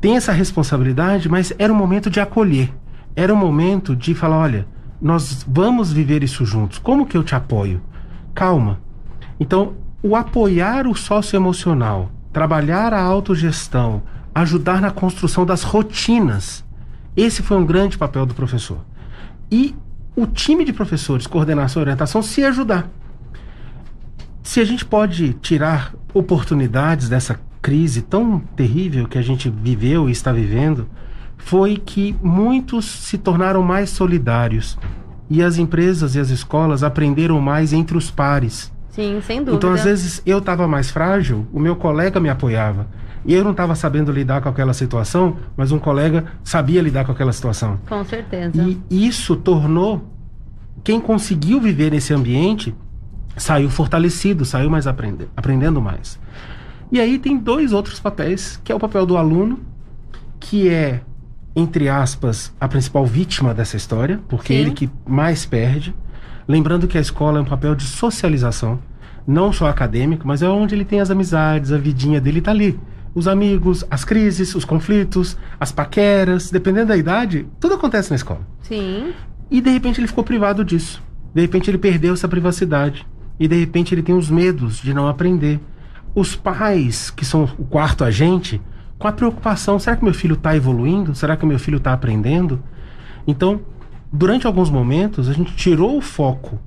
Tem 0.00 0.16
essa 0.16 0.32
responsabilidade, 0.32 1.28
mas 1.28 1.54
era 1.56 1.72
um 1.72 1.76
momento 1.76 2.10
de 2.10 2.18
acolher. 2.18 2.72
Era 3.14 3.32
um 3.32 3.36
momento 3.36 3.94
de 3.94 4.12
falar, 4.12 4.38
olha, 4.38 4.66
nós 5.00 5.46
vamos 5.48 5.92
viver 5.92 6.24
isso 6.24 6.44
juntos. 6.44 6.78
Como 6.78 7.06
que 7.06 7.16
eu 7.16 7.22
te 7.22 7.36
apoio? 7.36 7.80
Calma. 8.34 8.80
Então, 9.38 9.74
o 10.02 10.16
apoiar 10.16 10.86
o 10.86 10.94
socioemocional, 10.94 12.10
trabalhar 12.32 12.92
a 12.92 13.00
autogestão, 13.00 14.02
ajudar 14.34 14.80
na 14.80 14.90
construção 14.90 15.46
das 15.46 15.62
rotinas, 15.62 16.64
esse 17.16 17.42
foi 17.42 17.56
um 17.56 17.64
grande 17.64 17.96
papel 17.96 18.26
do 18.26 18.34
professor. 18.34 18.78
E 19.50 19.74
o 20.14 20.26
time 20.26 20.64
de 20.64 20.72
professores, 20.72 21.26
coordenação 21.26 21.80
e 21.80 21.84
orientação, 21.84 22.22
se 22.22 22.42
ajudar. 22.42 22.88
Se 24.42 24.60
a 24.60 24.64
gente 24.64 24.84
pode 24.84 25.34
tirar 25.34 25.94
oportunidades 26.14 27.08
dessa 27.08 27.38
crise 27.60 28.00
tão 28.00 28.38
terrível 28.54 29.08
que 29.08 29.18
a 29.18 29.22
gente 29.22 29.50
viveu 29.50 30.08
e 30.08 30.12
está 30.12 30.32
vivendo, 30.32 30.88
foi 31.36 31.76
que 31.76 32.16
muitos 32.22 32.84
se 32.84 33.18
tornaram 33.18 33.62
mais 33.62 33.90
solidários 33.90 34.78
e 35.28 35.42
as 35.42 35.58
empresas 35.58 36.14
e 36.14 36.20
as 36.20 36.30
escolas 36.30 36.82
aprenderam 36.82 37.40
mais 37.40 37.72
entre 37.72 37.96
os 37.96 38.10
pares. 38.10 38.72
Sim, 38.90 39.20
sem 39.20 39.38
dúvida. 39.38 39.56
Então, 39.56 39.72
às 39.72 39.84
vezes, 39.84 40.22
eu 40.24 40.38
estava 40.38 40.66
mais 40.66 40.90
frágil, 40.90 41.46
o 41.52 41.60
meu 41.60 41.76
colega 41.76 42.18
me 42.18 42.30
apoiava. 42.30 42.86
E 43.26 43.34
eu 43.34 43.42
não 43.42 43.50
estava 43.50 43.74
sabendo 43.74 44.12
lidar 44.12 44.40
com 44.40 44.48
aquela 44.48 44.72
situação, 44.72 45.36
mas 45.56 45.72
um 45.72 45.78
colega 45.78 46.24
sabia 46.44 46.80
lidar 46.80 47.04
com 47.04 47.12
aquela 47.12 47.32
situação. 47.32 47.78
Com 47.88 48.04
certeza. 48.04 48.62
E 48.88 49.06
isso 49.06 49.34
tornou 49.36 50.16
quem 50.84 51.00
conseguiu 51.00 51.60
viver 51.60 51.90
nesse 51.90 52.14
ambiente 52.14 52.72
saiu 53.36 53.68
fortalecido, 53.68 54.44
saiu 54.44 54.70
mais 54.70 54.86
aprende, 54.86 55.28
aprendendo 55.36 55.80
mais. 55.80 56.18
E 56.90 57.00
aí 57.00 57.18
tem 57.18 57.36
dois 57.36 57.72
outros 57.72 57.98
papéis, 57.98 58.60
que 58.62 58.70
é 58.70 58.74
o 58.74 58.78
papel 58.78 59.04
do 59.04 59.16
aluno, 59.16 59.58
que 60.38 60.68
é 60.68 61.00
entre 61.56 61.88
aspas 61.88 62.54
a 62.60 62.68
principal 62.68 63.04
vítima 63.04 63.52
dessa 63.52 63.76
história, 63.76 64.20
porque 64.28 64.54
Sim. 64.54 64.60
ele 64.60 64.70
que 64.70 64.88
mais 65.06 65.44
perde. 65.44 65.92
Lembrando 66.46 66.86
que 66.86 66.96
a 66.96 67.00
escola 67.00 67.38
é 67.38 67.42
um 67.42 67.46
papel 67.46 67.74
de 67.74 67.84
socialização, 67.84 68.78
não 69.26 69.52
só 69.52 69.66
acadêmico, 69.66 70.24
mas 70.24 70.40
é 70.40 70.48
onde 70.48 70.74
ele 70.74 70.84
tem 70.84 71.00
as 71.00 71.10
amizades, 71.10 71.72
a 71.72 71.78
vidinha 71.78 72.20
dele 72.20 72.40
tá 72.40 72.52
ali. 72.52 72.78
Os 73.16 73.26
amigos, 73.26 73.82
as 73.90 74.04
crises, 74.04 74.54
os 74.54 74.66
conflitos, 74.66 75.38
as 75.58 75.72
paqueras, 75.72 76.50
dependendo 76.50 76.88
da 76.88 76.98
idade, 76.98 77.46
tudo 77.58 77.72
acontece 77.72 78.10
na 78.10 78.16
escola. 78.16 78.46
Sim. 78.60 79.14
E 79.50 79.62
de 79.62 79.70
repente 79.70 79.98
ele 79.98 80.06
ficou 80.06 80.22
privado 80.22 80.62
disso. 80.62 81.02
De 81.34 81.40
repente 81.40 81.70
ele 81.70 81.78
perdeu 81.78 82.12
essa 82.12 82.28
privacidade. 82.28 83.06
E 83.40 83.48
de 83.48 83.58
repente 83.58 83.94
ele 83.94 84.02
tem 84.02 84.14
os 84.14 84.28
medos 84.28 84.82
de 84.82 84.92
não 84.92 85.08
aprender. 85.08 85.58
Os 86.14 86.36
pais, 86.36 87.10
que 87.10 87.24
são 87.24 87.44
o 87.58 87.64
quarto 87.64 88.04
agente, 88.04 88.60
com 88.98 89.08
a 89.08 89.12
preocupação: 89.12 89.78
será 89.78 89.96
que 89.96 90.04
meu 90.04 90.12
filho 90.12 90.34
está 90.34 90.54
evoluindo? 90.54 91.14
Será 91.14 91.38
que 91.38 91.46
meu 91.46 91.58
filho 91.58 91.78
está 91.78 91.94
aprendendo? 91.94 92.62
Então, 93.26 93.62
durante 94.12 94.46
alguns 94.46 94.68
momentos, 94.68 95.26
a 95.26 95.32
gente 95.32 95.56
tirou 95.56 95.96
o 95.96 96.02
foco 96.02 96.60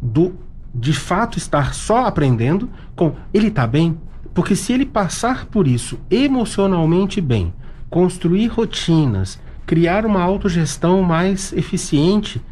do 0.00 0.34
de 0.74 0.94
fato 0.94 1.36
estar 1.36 1.74
só 1.74 2.06
aprendendo 2.06 2.70
com 2.96 3.14
ele 3.34 3.48
está 3.48 3.66
bem, 3.66 3.98
porque 4.34 4.56
se 4.56 4.72
ele 4.72 4.86
passar 4.86 5.46
por 5.46 5.66
isso 5.66 5.98
emocionalmente 6.10 7.20
bem, 7.20 7.52
construir 7.90 8.46
rotinas, 8.46 9.40
criar 9.66 10.06
uma 10.06 10.22
autogestão 10.22 11.02
mais 11.02 11.52
eficiente, 11.52 12.42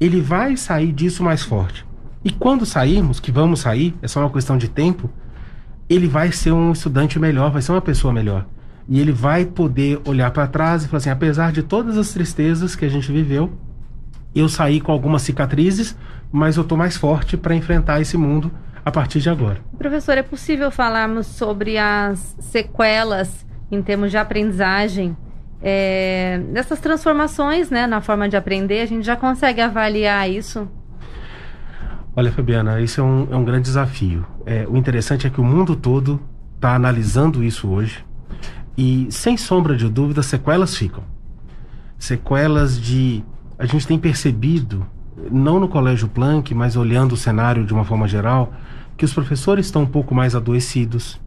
ele 0.00 0.20
vai 0.20 0.56
sair 0.56 0.92
disso 0.92 1.22
mais 1.22 1.42
forte. 1.42 1.86
E 2.24 2.30
quando 2.30 2.66
sairmos, 2.66 3.20
que 3.20 3.30
vamos 3.30 3.60
sair, 3.60 3.94
é 4.02 4.08
só 4.08 4.20
uma 4.20 4.30
questão 4.30 4.56
de 4.56 4.68
tempo, 4.68 5.10
ele 5.88 6.06
vai 6.06 6.32
ser 6.32 6.52
um 6.52 6.72
estudante 6.72 7.18
melhor, 7.18 7.50
vai 7.50 7.62
ser 7.62 7.72
uma 7.72 7.80
pessoa 7.80 8.12
melhor. 8.12 8.46
E 8.88 8.98
ele 8.98 9.12
vai 9.12 9.44
poder 9.44 10.00
olhar 10.06 10.30
para 10.30 10.46
trás 10.46 10.84
e 10.84 10.88
falar 10.88 10.98
assim: 10.98 11.10
apesar 11.10 11.52
de 11.52 11.62
todas 11.62 11.96
as 11.96 12.12
tristezas 12.12 12.74
que 12.74 12.84
a 12.84 12.88
gente 12.88 13.12
viveu, 13.12 13.52
eu 14.34 14.48
saí 14.48 14.80
com 14.80 14.92
algumas 14.92 15.22
cicatrizes, 15.22 15.96
mas 16.32 16.56
eu 16.56 16.64
tô 16.64 16.76
mais 16.76 16.96
forte 16.96 17.36
para 17.36 17.54
enfrentar 17.54 18.00
esse 18.00 18.16
mundo 18.16 18.50
a 18.88 18.92
partir 18.92 19.20
de 19.20 19.28
agora. 19.28 19.60
Professor, 19.76 20.16
é 20.16 20.22
possível 20.22 20.70
falarmos 20.70 21.26
sobre 21.26 21.76
as 21.78 22.34
sequelas 22.40 23.46
em 23.70 23.82
termos 23.82 24.10
de 24.10 24.16
aprendizagem 24.16 25.16
é, 25.60 26.40
dessas 26.52 26.80
transformações 26.80 27.70
né, 27.70 27.86
na 27.86 28.00
forma 28.00 28.28
de 28.28 28.36
aprender? 28.36 28.80
A 28.80 28.86
gente 28.86 29.04
já 29.04 29.16
consegue 29.16 29.60
avaliar 29.60 30.28
isso? 30.30 30.68
Olha, 32.16 32.32
Fabiana, 32.32 32.80
isso 32.80 33.00
é 33.00 33.04
um, 33.04 33.28
é 33.30 33.36
um 33.36 33.44
grande 33.44 33.62
desafio. 33.62 34.26
É, 34.44 34.66
o 34.68 34.76
interessante 34.76 35.26
é 35.26 35.30
que 35.30 35.40
o 35.40 35.44
mundo 35.44 35.76
todo 35.76 36.20
está 36.56 36.74
analisando 36.74 37.44
isso 37.44 37.68
hoje 37.68 38.04
e, 38.76 39.06
sem 39.10 39.36
sombra 39.36 39.76
de 39.76 39.88
dúvida, 39.88 40.22
sequelas 40.22 40.76
ficam. 40.76 41.04
Sequelas 41.98 42.80
de. 42.80 43.24
A 43.58 43.66
gente 43.66 43.86
tem 43.86 43.98
percebido, 43.98 44.86
não 45.30 45.58
no 45.60 45.68
Colégio 45.68 46.08
Planck, 46.08 46.54
mas 46.54 46.76
olhando 46.76 47.12
o 47.12 47.16
cenário 47.16 47.64
de 47.64 47.72
uma 47.72 47.84
forma 47.84 48.06
geral, 48.08 48.52
que 48.96 49.04
os 49.04 49.12
professores 49.12 49.66
estão 49.66 49.82
um 49.82 49.86
pouco 49.86 50.14
mais 50.14 50.34
adoecidos, 50.34 51.20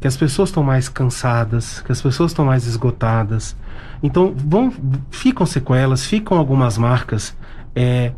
que 0.00 0.06
as 0.06 0.16
pessoas 0.16 0.48
estão 0.48 0.62
mais 0.62 0.88
cansadas, 0.88 1.80
que 1.80 1.92
as 1.92 2.00
pessoas 2.02 2.32
estão 2.32 2.44
mais 2.44 2.66
esgotadas. 2.66 3.56
Então, 4.02 4.34
vão, 4.36 4.72
ficam 5.10 5.46
sequelas, 5.46 6.04
ficam 6.04 6.36
algumas 6.36 6.76
marcas 6.76 7.36
é, 7.74 8.12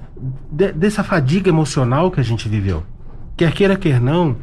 de- 0.51 0.73
dessa 0.73 1.05
fadiga 1.05 1.49
emocional 1.49 2.11
que 2.11 2.19
a 2.21 2.25
gente 2.25 2.49
viveu. 2.49 2.83
Quer 3.37 3.53
queira, 3.53 3.77
quer 3.77 4.01
não, 4.01 4.37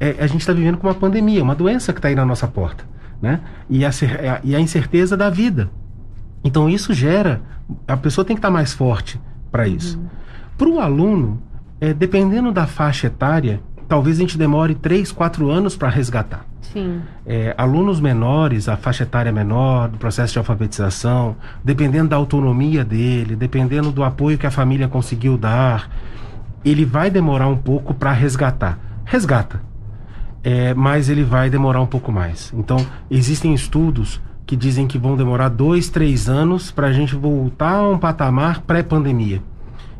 é, 0.00 0.16
a 0.18 0.26
gente 0.26 0.40
está 0.40 0.52
vivendo 0.52 0.78
com 0.78 0.86
uma 0.88 0.94
pandemia, 0.94 1.42
uma 1.42 1.54
doença 1.54 1.92
que 1.92 1.98
está 1.98 2.08
aí 2.08 2.14
na 2.14 2.24
nossa 2.26 2.48
porta. 2.48 2.84
Né? 3.22 3.40
E, 3.68 3.84
a, 3.84 3.90
a- 3.90 4.40
e 4.42 4.56
a 4.56 4.60
incerteza 4.60 5.16
da 5.16 5.30
vida. 5.30 5.70
Então, 6.42 6.68
isso 6.68 6.92
gera. 6.92 7.40
A 7.86 7.96
pessoa 7.96 8.24
tem 8.24 8.34
que 8.34 8.38
estar 8.38 8.50
mais 8.50 8.72
forte 8.72 9.20
para 9.52 9.68
isso. 9.68 10.00
Para 10.60 10.68
o 10.68 10.78
aluno, 10.78 11.42
é, 11.80 11.94
dependendo 11.94 12.52
da 12.52 12.66
faixa 12.66 13.06
etária, 13.06 13.62
talvez 13.88 14.18
a 14.18 14.20
gente 14.20 14.36
demore 14.36 14.74
3, 14.74 15.10
4 15.10 15.48
anos 15.48 15.74
para 15.74 15.88
resgatar 15.88 16.44
Sim. 16.60 17.00
é, 17.24 17.54
alunos 17.56 17.98
menores, 17.98 18.68
a 18.68 18.76
faixa 18.76 19.04
etária 19.04 19.32
menor, 19.32 19.88
do 19.88 19.96
processo 19.96 20.34
de 20.34 20.38
alfabetização, 20.38 21.34
dependendo 21.64 22.10
da 22.10 22.16
autonomia 22.16 22.84
dele, 22.84 23.34
dependendo 23.36 23.90
do 23.90 24.04
apoio 24.04 24.36
que 24.36 24.46
a 24.46 24.50
família 24.50 24.86
conseguiu 24.86 25.38
dar, 25.38 25.88
ele 26.62 26.84
vai 26.84 27.10
demorar 27.10 27.48
um 27.48 27.56
pouco 27.56 27.94
para 27.94 28.12
resgatar. 28.12 28.78
Resgata. 29.06 29.62
é, 30.44 30.74
mas 30.74 31.08
ele 31.08 31.24
vai 31.24 31.48
demorar 31.48 31.80
um 31.80 31.86
pouco 31.86 32.12
mais. 32.12 32.52
Então, 32.54 32.76
existem 33.10 33.54
estudos 33.54 34.20
que 34.44 34.54
dizem 34.54 34.86
que 34.86 34.98
vão 34.98 35.16
demorar 35.16 35.48
dois, 35.48 35.88
três 35.88 36.28
anos 36.28 36.70
para 36.70 36.88
a 36.88 36.92
gente 36.92 37.14
voltar 37.14 37.76
a 37.76 37.88
um 37.88 37.96
patamar 37.96 38.60
pré-pandemia, 38.60 39.40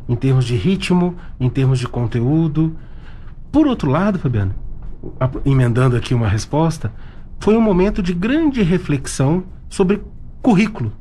em 0.07 0.15
termos 0.15 0.45
de 0.45 0.55
ritmo, 0.55 1.15
em 1.39 1.49
termos 1.49 1.79
de 1.79 1.87
conteúdo. 1.87 2.75
Por 3.51 3.67
outro 3.67 3.89
lado, 3.89 4.19
Fabiana, 4.19 4.55
emendando 5.45 5.95
aqui 5.95 6.13
uma 6.13 6.27
resposta, 6.27 6.91
foi 7.39 7.55
um 7.55 7.61
momento 7.61 8.01
de 8.01 8.13
grande 8.13 8.61
reflexão 8.61 9.43
sobre 9.69 10.01
currículo, 10.41 10.91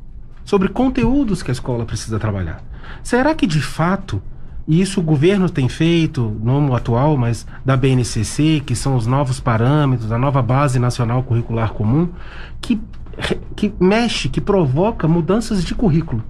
sobre 0.45 0.69
conteúdos 0.69 1.42
que 1.42 1.50
a 1.50 1.52
escola 1.52 1.85
precisa 1.85 2.19
trabalhar. 2.19 2.62
Será 3.02 3.35
que 3.35 3.47
de 3.47 3.61
fato 3.61 4.23
e 4.71 4.80
isso 4.80 5.00
o 5.00 5.02
governo 5.02 5.50
tem 5.50 5.69
feito, 5.69 6.37
no 6.40 6.76
atual, 6.76 7.16
mas 7.16 7.45
da 7.64 7.76
BNCC, 7.76 8.62
que 8.64 8.76
são 8.76 8.95
os 8.95 9.04
novos 9.04 9.40
parâmetros, 9.40 10.12
a 10.12 10.19
nova 10.19 10.40
base 10.40 10.78
nacional 10.78 11.25
curricular 11.25 11.73
comum, 11.73 12.09
que, 12.61 12.80
que 13.57 13.75
mexe, 13.80 14.28
que 14.28 14.40
provoca 14.40 15.09
mudanças 15.09 15.64
de 15.64 15.75
currículo. 15.75 16.23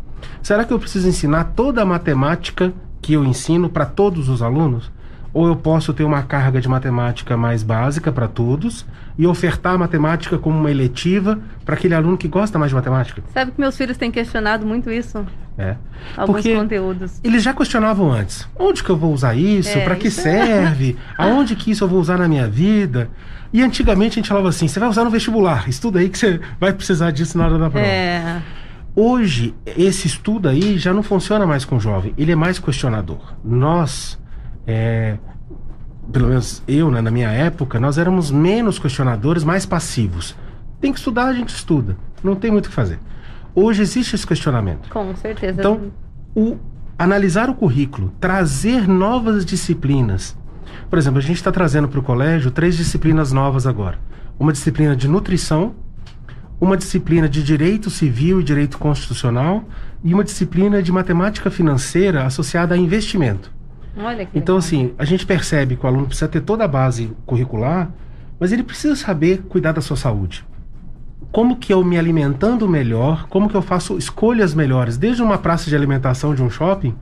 Será 0.42 0.64
que 0.64 0.72
eu 0.72 0.78
preciso 0.78 1.08
ensinar 1.08 1.44
toda 1.56 1.82
a 1.82 1.84
matemática 1.84 2.72
que 3.00 3.12
eu 3.12 3.24
ensino 3.24 3.68
para 3.68 3.86
todos 3.86 4.28
os 4.28 4.42
alunos? 4.42 4.90
ou 5.32 5.46
eu 5.46 5.56
posso 5.56 5.92
ter 5.92 6.04
uma 6.04 6.22
carga 6.22 6.60
de 6.60 6.68
matemática 6.68 7.36
mais 7.36 7.62
básica 7.62 8.10
para 8.10 8.26
todos 8.26 8.84
e 9.16 9.26
ofertar 9.26 9.74
a 9.74 9.78
matemática 9.78 10.38
como 10.38 10.58
uma 10.58 10.70
eletiva 10.70 11.38
para 11.64 11.74
aquele 11.74 11.94
aluno 11.94 12.16
que 12.16 12.26
gosta 12.26 12.58
mais 12.58 12.70
de 12.70 12.74
matemática. 12.74 13.22
Sabe 13.32 13.52
que 13.52 13.60
meus 13.60 13.76
filhos 13.76 13.96
têm 13.96 14.10
questionado 14.10 14.66
muito 14.66 14.90
isso? 14.90 15.24
É. 15.58 15.76
Alguns 16.16 16.36
Porque 16.36 16.54
conteúdos. 16.54 17.20
Eles 17.22 17.42
já 17.42 17.52
questionavam 17.52 18.10
antes. 18.10 18.48
Onde 18.58 18.82
que 18.82 18.90
eu 18.90 18.96
vou 18.96 19.12
usar 19.12 19.34
isso? 19.34 19.76
É, 19.76 19.84
para 19.84 19.94
que 19.94 20.08
isso 20.08 20.20
é- 20.20 20.46
serve? 20.46 20.96
Aonde 21.18 21.54
que 21.54 21.70
isso 21.70 21.84
eu 21.84 21.88
vou 21.88 22.00
usar 22.00 22.16
na 22.16 22.26
minha 22.26 22.48
vida? 22.48 23.10
E 23.52 23.62
antigamente 23.62 24.12
a 24.12 24.22
gente 24.22 24.28
falava 24.28 24.48
assim: 24.48 24.66
você 24.66 24.80
vai 24.80 24.88
usar 24.88 25.04
no 25.04 25.10
vestibular, 25.10 25.68
estuda 25.68 25.98
aí 25.98 26.08
que 26.08 26.18
você 26.18 26.40
vai 26.58 26.72
precisar 26.72 27.10
disso 27.10 27.36
na 27.36 27.44
hora 27.44 27.58
da 27.58 27.68
prova. 27.68 27.86
É. 27.86 28.40
Hoje, 28.94 29.54
esse 29.64 30.06
estudo 30.06 30.48
aí 30.48 30.76
já 30.78 30.92
não 30.92 31.02
funciona 31.02 31.46
mais 31.46 31.64
com 31.64 31.76
o 31.76 31.80
jovem, 31.80 32.12
ele 32.18 32.32
é 32.32 32.36
mais 32.36 32.58
questionador. 32.58 33.34
Nós, 33.44 34.18
é, 34.66 35.16
pelo 36.12 36.28
menos 36.28 36.62
eu, 36.66 36.90
né, 36.90 37.00
na 37.00 37.10
minha 37.10 37.30
época, 37.30 37.78
nós 37.78 37.98
éramos 37.98 38.30
menos 38.30 38.78
questionadores, 38.78 39.44
mais 39.44 39.64
passivos. 39.64 40.36
Tem 40.80 40.92
que 40.92 40.98
estudar, 40.98 41.26
a 41.26 41.32
gente 41.32 41.50
estuda. 41.50 41.96
Não 42.22 42.34
tem 42.34 42.50
muito 42.50 42.66
o 42.66 42.68
que 42.68 42.74
fazer. 42.74 42.98
Hoje 43.54 43.82
existe 43.82 44.14
esse 44.14 44.26
questionamento. 44.26 44.88
Com 44.88 45.14
certeza. 45.16 45.60
Então, 45.60 45.92
o, 46.34 46.56
analisar 46.98 47.48
o 47.48 47.54
currículo, 47.54 48.12
trazer 48.20 48.86
novas 48.88 49.44
disciplinas. 49.44 50.36
Por 50.88 50.98
exemplo, 50.98 51.18
a 51.18 51.22
gente 51.22 51.36
está 51.36 51.52
trazendo 51.52 51.88
para 51.88 52.00
o 52.00 52.02
colégio 52.02 52.50
três 52.50 52.76
disciplinas 52.76 53.32
novas 53.32 53.66
agora: 53.66 53.98
uma 54.38 54.52
disciplina 54.52 54.94
de 54.96 55.08
nutrição, 55.08 55.74
uma 56.60 56.76
disciplina 56.76 57.28
de 57.28 57.42
direito 57.42 57.88
civil 57.88 58.40
e 58.40 58.44
direito 58.44 58.78
constitucional 58.78 59.64
e 60.04 60.12
uma 60.12 60.22
disciplina 60.22 60.82
de 60.82 60.92
matemática 60.92 61.50
financeira 61.50 62.24
associada 62.24 62.74
a 62.74 62.78
investimento. 62.78 63.50
Olha 63.96 64.26
que 64.26 64.38
Então, 64.38 64.56
legal. 64.56 64.66
assim, 64.66 64.92
a 64.98 65.04
gente 65.04 65.24
percebe 65.26 65.76
que 65.76 65.84
o 65.84 65.88
aluno 65.88 66.06
precisa 66.06 66.28
ter 66.28 66.40
toda 66.42 66.64
a 66.64 66.68
base 66.68 67.12
curricular, 67.24 67.90
mas 68.38 68.52
ele 68.52 68.62
precisa 68.62 68.94
saber 68.94 69.42
cuidar 69.48 69.72
da 69.72 69.80
sua 69.80 69.96
saúde. 69.96 70.44
Como 71.32 71.56
que 71.56 71.72
eu 71.72 71.84
me 71.84 71.98
alimentando 71.98 72.68
melhor, 72.68 73.26
como 73.28 73.48
que 73.48 73.54
eu 73.54 73.62
faço 73.62 73.96
escolhas 73.96 74.54
melhores, 74.54 74.96
desde 74.96 75.22
uma 75.22 75.38
praça 75.38 75.70
de 75.70 75.76
alimentação 75.76 76.34
de 76.34 76.42
um 76.42 76.50
shopping, 76.50 76.94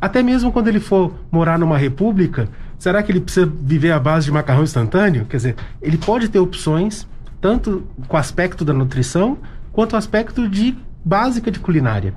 até 0.00 0.22
mesmo 0.22 0.52
quando 0.52 0.68
ele 0.68 0.80
for 0.80 1.12
morar 1.30 1.58
numa 1.58 1.76
república, 1.76 2.48
será 2.78 3.02
que 3.02 3.10
ele 3.10 3.20
precisa 3.20 3.46
viver 3.46 3.92
à 3.92 3.98
base 3.98 4.26
de 4.26 4.32
macarrão 4.32 4.62
instantâneo? 4.62 5.26
Quer 5.26 5.36
dizer, 5.36 5.56
ele 5.80 5.96
pode 5.96 6.28
ter 6.28 6.38
opções, 6.38 7.06
tanto 7.42 7.88
com 8.06 8.16
o 8.16 8.20
aspecto 8.20 8.64
da 8.64 8.72
nutrição, 8.72 9.36
quanto 9.72 9.94
o 9.94 9.96
aspecto 9.96 10.48
de 10.48 10.78
básica 11.04 11.50
de 11.50 11.58
culinária. 11.58 12.14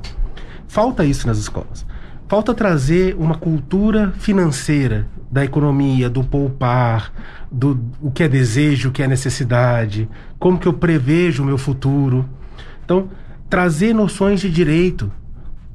Falta 0.68 1.04
isso 1.04 1.26
nas 1.26 1.40
escolas. 1.40 1.84
Falta 2.28 2.54
trazer 2.54 3.16
uma 3.16 3.36
cultura 3.36 4.14
financeira 4.20 5.08
da 5.32 5.44
economia, 5.44 6.10
do 6.12 6.24
poupar, 6.24 7.12
do 7.52 7.80
o 8.00 8.12
que 8.12 8.22
é 8.22 8.28
desejo, 8.28 8.90
o 8.90 8.92
que 8.92 9.02
é 9.02 9.08
necessidade, 9.08 10.08
como 10.38 10.60
que 10.60 10.68
eu 10.68 10.74
prevejo 10.74 11.42
o 11.42 11.46
meu 11.46 11.58
futuro. 11.58 12.30
Então, 12.84 13.10
trazer 13.50 13.94
noções 13.94 14.40
de 14.40 14.50
direito. 14.50 15.12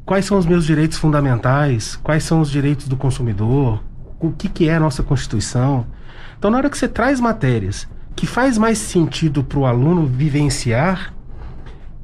Quais 0.04 0.24
são 0.24 0.38
os 0.38 0.46
meus 0.46 0.64
direitos 0.64 0.96
fundamentais? 0.96 1.96
Quais 1.96 2.22
são 2.22 2.40
os 2.40 2.50
direitos 2.50 2.86
do 2.86 2.96
consumidor? 2.96 3.82
O 4.20 4.30
que, 4.30 4.48
que 4.48 4.68
é 4.68 4.76
a 4.76 4.80
nossa 4.80 5.02
Constituição? 5.02 5.86
Então, 6.38 6.50
na 6.52 6.58
hora 6.58 6.70
que 6.70 6.78
você 6.78 6.88
traz 6.88 7.20
matérias 7.20 7.88
que 8.14 8.26
faz 8.26 8.58
mais 8.58 8.78
sentido 8.78 9.42
para 9.42 9.58
o 9.58 9.66
aluno 9.66 10.06
vivenciar, 10.06 11.14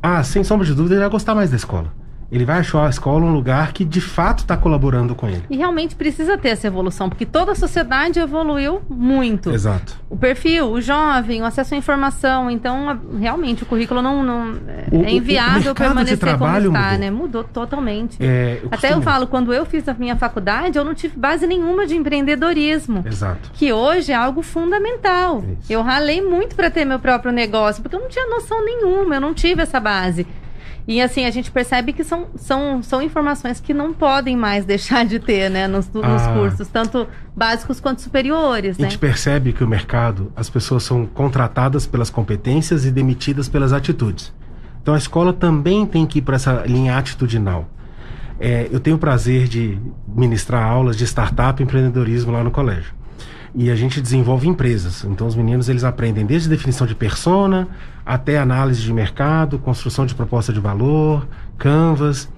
ah, 0.02 0.22
sem 0.22 0.44
sombra 0.44 0.66
de 0.66 0.74
dúvida, 0.74 0.94
ele 0.94 1.02
vai 1.02 1.10
gostar 1.10 1.34
mais 1.34 1.50
da 1.50 1.56
escola. 1.56 1.92
Ele 2.30 2.44
vai 2.44 2.58
achar 2.58 2.86
a 2.86 2.90
escola 2.90 3.24
um 3.24 3.32
lugar 3.32 3.72
que 3.72 3.84
de 3.84 4.00
fato 4.00 4.40
está 4.40 4.56
colaborando 4.56 5.14
com 5.14 5.28
ele. 5.28 5.44
E 5.48 5.56
realmente 5.56 5.94
precisa 5.94 6.36
ter 6.36 6.48
essa 6.50 6.66
evolução, 6.66 7.08
porque 7.08 7.24
toda 7.24 7.52
a 7.52 7.54
sociedade 7.54 8.18
evoluiu 8.18 8.82
muito. 8.90 9.50
Exato. 9.52 9.94
O 10.10 10.16
perfil, 10.16 10.70
o 10.72 10.80
jovem, 10.80 11.42
o 11.42 11.44
acesso 11.44 11.74
à 11.74 11.76
informação. 11.78 12.50
Então, 12.50 12.98
realmente, 13.18 13.62
o 13.62 13.66
currículo 13.66 14.02
não, 14.02 14.22
não 14.24 14.52
O- 14.90 14.98
o- 14.98 15.04
é 15.04 15.06
o 15.06 15.10
inviável 15.10 15.72
de 15.72 15.78
permanecer 15.78 16.18
como 16.18 16.30
trabalho 16.36 16.66
está, 16.68 16.82
mudou. 16.84 16.98
né? 16.98 17.10
Mudou 17.10 17.44
totalmente. 17.44 18.16
É, 18.20 18.60
Até 18.70 18.92
eu 18.92 19.00
falo, 19.02 19.26
quando 19.26 19.52
eu 19.54 19.64
fiz 19.64 19.88
a 19.88 19.94
minha 19.94 20.16
faculdade, 20.16 20.76
eu 20.78 20.84
não 20.84 20.94
tive 20.94 21.16
base 21.16 21.46
nenhuma 21.46 21.86
de 21.86 21.94
empreendedorismo. 21.96 23.04
Exato. 23.06 23.50
Que 23.54 23.72
hoje 23.72 24.10
é 24.12 24.14
algo 24.16 24.42
fundamental. 24.42 25.44
Isso. 25.60 25.72
Eu 25.72 25.82
ralei 25.82 26.20
muito 26.20 26.56
para 26.56 26.70
ter 26.70 26.84
meu 26.84 26.98
próprio 26.98 27.30
negócio, 27.32 27.82
porque 27.82 27.94
eu 27.96 28.00
não 28.00 28.08
tinha 28.08 28.26
noção 28.26 28.64
nenhuma, 28.64 29.14
eu 29.16 29.20
não 29.20 29.32
tive 29.32 29.62
essa 29.62 29.78
base. 29.80 30.26
E 30.88 31.00
assim, 31.00 31.24
a 31.24 31.30
gente 31.30 31.50
percebe 31.50 31.92
que 31.92 32.04
são, 32.04 32.26
são, 32.36 32.80
são 32.82 33.02
informações 33.02 33.58
que 33.60 33.74
não 33.74 33.92
podem 33.92 34.36
mais 34.36 34.64
deixar 34.66 35.04
de 35.04 35.18
ter, 35.18 35.50
né, 35.50 35.66
nos, 35.66 35.90
nos 35.92 36.04
Ah. 36.04 36.32
cursos, 36.34 36.68
tanto 36.68 37.06
básicos 37.34 37.80
quanto 37.80 38.00
superiores, 38.02 38.78
A 38.78 38.82
né? 38.82 38.88
gente 38.90 38.98
percebe 38.98 39.52
que 39.52 39.64
o 39.64 39.68
mercado, 39.68 40.30
as 40.36 40.48
pessoas 40.48 40.84
são 40.84 41.04
contratadas 41.06 41.86
pelas 41.86 42.08
competências 42.08 42.84
e 42.84 42.90
demitidas 42.90 43.48
pelas 43.48 43.72
atitudes. 43.72 44.32
Então 44.80 44.94
a 44.94 44.98
escola 44.98 45.32
também 45.32 45.84
tem 45.84 46.06
que 46.06 46.20
ir 46.20 46.22
para 46.22 46.36
essa 46.36 46.62
linha 46.66 46.96
atitudinal. 46.96 47.68
É, 48.38 48.68
eu 48.70 48.78
tenho 48.78 48.96
o 48.96 48.98
prazer 48.98 49.48
de 49.48 49.78
ministrar 50.06 50.62
aulas 50.62 50.96
de 50.96 51.04
startup 51.04 51.60
e 51.60 51.64
empreendedorismo 51.64 52.30
lá 52.30 52.44
no 52.44 52.50
colégio. 52.50 52.94
E 53.54 53.70
a 53.70 53.74
gente 53.74 54.00
desenvolve 54.00 54.46
empresas. 54.46 55.02
Então 55.04 55.26
os 55.26 55.34
meninos 55.34 55.68
eles 55.68 55.82
aprendem 55.82 56.24
desde 56.26 56.48
definição 56.48 56.86
de 56.86 56.94
persona 56.94 57.66
até 58.06 58.38
análise 58.38 58.80
de 58.80 58.92
mercado, 58.92 59.58
construção 59.58 60.06
de 60.06 60.14
proposta 60.14 60.52
de 60.52 60.60
valor, 60.60 61.26
canvas. 61.58 62.30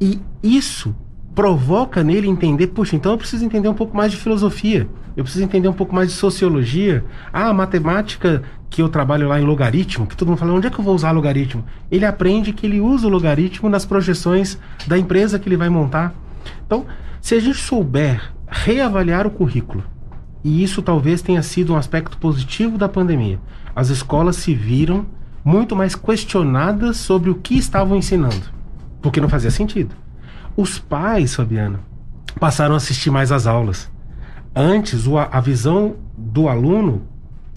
E 0.00 0.20
isso 0.42 0.94
provoca 1.32 2.02
nele 2.02 2.28
entender, 2.28 2.66
puxa, 2.68 2.96
então 2.96 3.12
eu 3.12 3.18
preciso 3.18 3.44
entender 3.44 3.68
um 3.68 3.74
pouco 3.74 3.96
mais 3.96 4.10
de 4.10 4.16
filosofia, 4.16 4.88
eu 5.16 5.22
preciso 5.22 5.44
entender 5.44 5.68
um 5.68 5.72
pouco 5.72 5.94
mais 5.94 6.08
de 6.08 6.14
sociologia. 6.14 7.04
Ah, 7.32 7.48
a 7.48 7.54
matemática 7.54 8.42
que 8.68 8.82
eu 8.82 8.88
trabalho 8.88 9.28
lá 9.28 9.40
em 9.40 9.44
logaritmo, 9.44 10.06
que 10.06 10.16
todo 10.16 10.28
mundo 10.28 10.38
fala, 10.38 10.52
onde 10.52 10.66
é 10.66 10.70
que 10.70 10.78
eu 10.78 10.84
vou 10.84 10.94
usar 10.94 11.12
logaritmo? 11.12 11.64
Ele 11.90 12.04
aprende 12.04 12.52
que 12.52 12.66
ele 12.66 12.80
usa 12.80 13.06
o 13.06 13.10
logaritmo 13.10 13.68
nas 13.68 13.86
projeções 13.86 14.58
da 14.86 14.98
empresa 14.98 15.38
que 15.38 15.48
ele 15.48 15.56
vai 15.56 15.68
montar. 15.68 16.14
Então, 16.66 16.84
se 17.20 17.34
a 17.34 17.40
gente 17.40 17.58
souber 17.58 18.32
reavaliar 18.48 19.26
o 19.26 19.30
currículo, 19.30 19.84
e 20.42 20.62
isso 20.62 20.82
talvez 20.82 21.22
tenha 21.22 21.42
sido 21.42 21.72
um 21.72 21.76
aspecto 21.76 22.18
positivo 22.18 22.76
da 22.78 22.88
pandemia, 22.88 23.38
as 23.76 23.90
escolas 23.90 24.36
se 24.36 24.54
viram 24.54 25.04
muito 25.44 25.76
mais 25.76 25.94
questionadas 25.94 26.96
sobre 26.96 27.28
o 27.28 27.34
que 27.34 27.56
estavam 27.58 27.96
ensinando, 27.96 28.50
porque 29.02 29.20
não 29.20 29.28
fazia 29.28 29.50
sentido. 29.50 29.94
Os 30.56 30.78
pais, 30.78 31.34
Fabiana, 31.34 31.80
passaram 32.40 32.72
a 32.74 32.78
assistir 32.78 33.10
mais 33.10 33.30
às 33.30 33.46
aulas. 33.46 33.90
Antes, 34.54 35.04
a 35.30 35.40
visão 35.40 35.96
do 36.16 36.48
aluno 36.48 37.02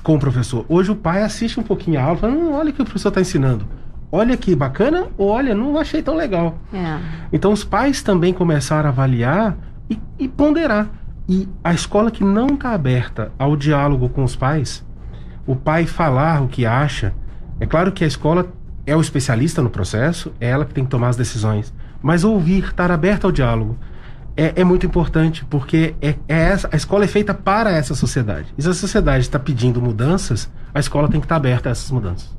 com 0.03 0.15
o 0.15 0.19
professor. 0.19 0.65
Hoje 0.67 0.91
o 0.91 0.95
pai 0.95 1.23
assiste 1.23 1.59
um 1.59 1.63
pouquinho 1.63 1.99
a 1.99 2.03
aula 2.03 2.17
e 2.17 2.19
fala, 2.19 2.33
"Hum, 2.33 2.53
olha 2.53 2.69
o 2.69 2.73
que 2.73 2.81
o 2.81 2.85
professor 2.85 3.09
está 3.09 3.21
ensinando. 3.21 3.65
Olha 4.11 4.35
que 4.35 4.55
bacana, 4.55 5.07
ou 5.17 5.29
olha, 5.29 5.53
não 5.53 5.77
achei 5.77 6.01
tão 6.01 6.15
legal. 6.15 6.57
É. 6.73 6.99
Então 7.31 7.51
os 7.53 7.63
pais 7.63 8.01
também 8.01 8.33
começaram 8.33 8.89
a 8.89 8.91
avaliar 8.91 9.57
e, 9.89 9.99
e 10.17 10.27
ponderar. 10.27 10.89
E 11.27 11.47
a 11.63 11.73
escola 11.73 12.09
que 12.09 12.23
não 12.23 12.47
está 12.47 12.71
aberta 12.71 13.31
ao 13.37 13.55
diálogo 13.55 14.09
com 14.09 14.23
os 14.23 14.35
pais, 14.35 14.83
o 15.49 15.55
pai 15.55 15.87
falar 15.87 16.43
o 16.43 16.47
que 16.47 16.63
acha, 16.63 17.11
é 17.59 17.65
claro 17.65 17.91
que 17.91 18.03
a 18.03 18.07
escola 18.07 18.53
é 18.85 18.95
o 18.95 19.01
especialista 19.01 19.63
no 19.63 19.69
processo, 19.71 20.31
é 20.39 20.47
ela 20.47 20.63
que 20.63 20.75
tem 20.75 20.83
que 20.83 20.91
tomar 20.91 21.07
as 21.07 21.15
decisões. 21.15 21.73
Mas 22.03 22.23
ouvir, 22.23 22.65
estar 22.65 22.91
aberta 22.91 23.25
ao 23.25 23.31
diálogo, 23.31 23.75
é, 24.37 24.61
é 24.61 24.63
muito 24.63 24.85
importante, 24.85 25.43
porque 25.45 25.95
é, 25.99 26.09
é 26.27 26.37
essa, 26.37 26.69
a 26.71 26.75
escola 26.75 27.03
é 27.03 27.07
feita 27.07 27.33
para 27.33 27.71
essa 27.71 27.95
sociedade. 27.95 28.53
E 28.55 28.61
se 28.61 28.69
a 28.69 28.75
sociedade 28.75 29.21
está 29.21 29.39
pedindo 29.39 29.81
mudanças, 29.81 30.47
a 30.71 30.79
escola 30.79 31.09
tem 31.09 31.19
que 31.19 31.25
estar 31.25 31.37
aberta 31.37 31.69
a 31.69 31.71
essas 31.71 31.89
mudanças. 31.89 32.29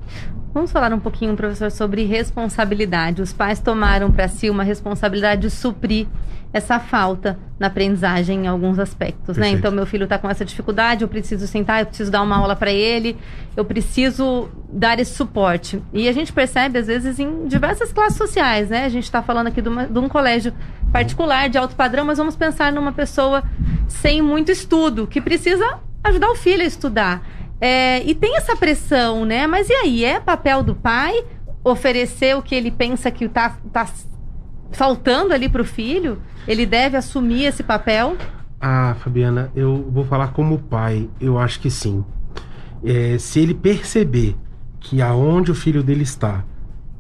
Vamos 0.53 0.73
falar 0.73 0.93
um 0.93 0.99
pouquinho, 0.99 1.37
professor, 1.37 1.71
sobre 1.71 2.05
responsabilidade. 2.05 3.23
Os 3.23 3.33
pais 3.33 3.61
tomaram 3.61 4.11
para 4.11 4.27
si 4.27 4.51
uma 4.51 4.65
responsabilidade 4.65 5.43
de 5.43 5.51
suprir 5.51 6.09
essa 6.53 6.81
falta 6.81 7.39
na 7.59 7.69
aprendizagem 7.69 8.45
em 8.45 8.49
alguns 8.49 8.79
aspectos, 8.81 9.37
né? 9.37 9.51
Então, 9.51 9.71
meu 9.71 9.87
filho 9.87 10.05
está 10.05 10.19
com 10.19 10.29
essa 10.29 10.45
dificuldade, 10.45 11.03
eu 11.03 11.09
preciso 11.09 11.47
sentar, 11.47 11.81
eu 11.81 11.87
preciso 11.87 12.11
dar 12.11 12.23
uma 12.23 12.37
aula 12.37 12.57
para 12.57 12.73
ele, 12.73 13.17
eu 13.57 13.65
preciso 13.65 14.49
dar 14.69 14.99
esse 14.99 15.15
suporte. 15.15 15.81
E 15.93 16.09
a 16.09 16.13
gente 16.13 16.33
percebe, 16.33 16.81
às 16.81 16.89
vezes, 16.89 17.21
em 17.21 17.47
diversas 17.47 17.93
classes 17.93 18.19
sociais, 18.19 18.69
né? 18.71 18.85
A 18.85 18.89
gente 18.89 19.05
está 19.05 19.23
falando 19.23 19.47
aqui 19.47 19.63
de, 19.63 19.69
uma, 19.69 19.87
de 19.87 19.99
um 19.99 20.09
colégio 20.09 20.53
particular, 20.93 21.49
de 21.49 21.59
alto 21.59 21.77
padrão, 21.77 22.05
mas 22.05 22.19
vamos 22.19 22.35
pensar 22.35 22.73
numa 22.73 22.93
pessoa 22.93 23.45
sem 23.87 24.21
muito 24.21 24.51
estudo, 24.51 25.07
que 25.07 25.21
precisa 25.21 25.79
ajudar 26.03 26.31
o 26.31 26.35
filho 26.35 26.63
a 26.63 26.67
estudar. 26.67 27.23
É, 27.61 28.03
e 28.05 28.15
tem 28.15 28.37
essa 28.37 28.57
pressão, 28.57 29.25
né? 29.25 29.47
Mas 29.47 29.69
e 29.69 29.75
aí? 29.75 30.05
É 30.05 30.19
papel 30.19 30.63
do 30.63 30.75
pai 30.75 31.25
oferecer 31.63 32.35
o 32.37 32.43
que 32.43 32.55
ele 32.55 32.71
pensa 32.71 33.11
que 33.11 33.27
está 33.27 33.51
tá 33.73 33.87
faltando 34.73 35.35
ali 35.35 35.49
para 35.49 35.61
o 35.61 35.65
filho? 35.65 36.23
Ele 36.49 36.65
deve 36.65 36.97
assumir 36.97 37.45
esse 37.45 37.63
papel? 37.63 38.17
Ah, 38.59 38.97
Fabiana, 39.01 39.51
eu 39.55 39.87
vou 39.91 40.05
falar 40.05 40.29
como 40.29 40.59
pai. 40.59 41.09
Eu 41.21 41.39
acho 41.39 41.61
que 41.61 41.71
sim. 41.71 42.05
É, 42.83 43.19
se 43.19 43.41
ele 43.41 43.55
perceber 43.55 44.35
que 44.79 45.03
aonde 45.03 45.51
o 45.51 45.55
filho 45.55 45.83
dele 45.83 46.03
está 46.03 46.45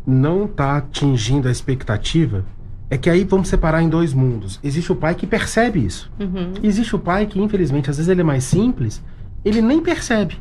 não 0.06 0.44
está 0.44 0.76
atingindo 0.76 1.48
a 1.48 1.50
expectativa, 1.50 2.44
é 2.90 2.98
que 2.98 3.08
aí 3.08 3.24
vamos 3.24 3.48
separar 3.48 3.82
em 3.82 3.88
dois 3.88 4.12
mundos. 4.12 4.58
Existe 4.62 4.92
o 4.92 4.96
pai 4.96 5.14
que 5.14 5.26
percebe 5.26 5.84
isso. 5.84 6.10
Uhum. 6.18 6.52
Existe 6.62 6.96
o 6.96 6.98
pai 6.98 7.26
que, 7.26 7.40
infelizmente, 7.40 7.88
às 7.88 7.96
vezes 7.96 8.10
ele 8.10 8.20
é 8.20 8.24
mais 8.24 8.44
simples, 8.44 9.02
ele 9.44 9.62
nem 9.62 9.80
percebe 9.80 10.36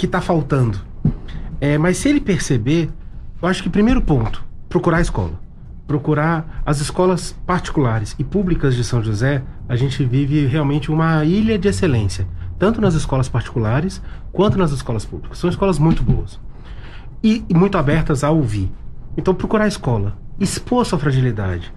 que 0.00 0.06
está 0.06 0.22
faltando. 0.22 0.80
É, 1.60 1.76
mas 1.76 1.98
se 1.98 2.08
ele 2.08 2.22
perceber, 2.22 2.88
eu 3.40 3.46
acho 3.46 3.62
que 3.62 3.68
primeiro 3.68 4.00
ponto, 4.00 4.42
procurar 4.66 4.96
a 4.96 5.02
escola. 5.02 5.38
Procurar 5.86 6.62
as 6.64 6.80
escolas 6.80 7.36
particulares 7.46 8.16
e 8.18 8.24
públicas 8.24 8.74
de 8.74 8.82
São 8.82 9.02
José, 9.02 9.42
a 9.68 9.76
gente 9.76 10.02
vive 10.02 10.46
realmente 10.46 10.90
uma 10.90 11.22
ilha 11.22 11.58
de 11.58 11.68
excelência, 11.68 12.26
tanto 12.58 12.80
nas 12.80 12.94
escolas 12.94 13.28
particulares 13.28 14.00
quanto 14.32 14.56
nas 14.56 14.70
escolas 14.70 15.04
públicas. 15.04 15.36
São 15.36 15.50
escolas 15.50 15.78
muito 15.78 16.02
boas 16.02 16.40
e, 17.22 17.44
muito 17.54 17.76
abertas 17.76 18.24
a 18.24 18.30
ouvir. 18.30 18.72
Então, 19.18 19.34
procurar 19.34 19.64
a 19.64 19.68
escola, 19.68 20.16
expor 20.38 20.86
sua 20.86 20.98
fragilidade, 20.98 21.74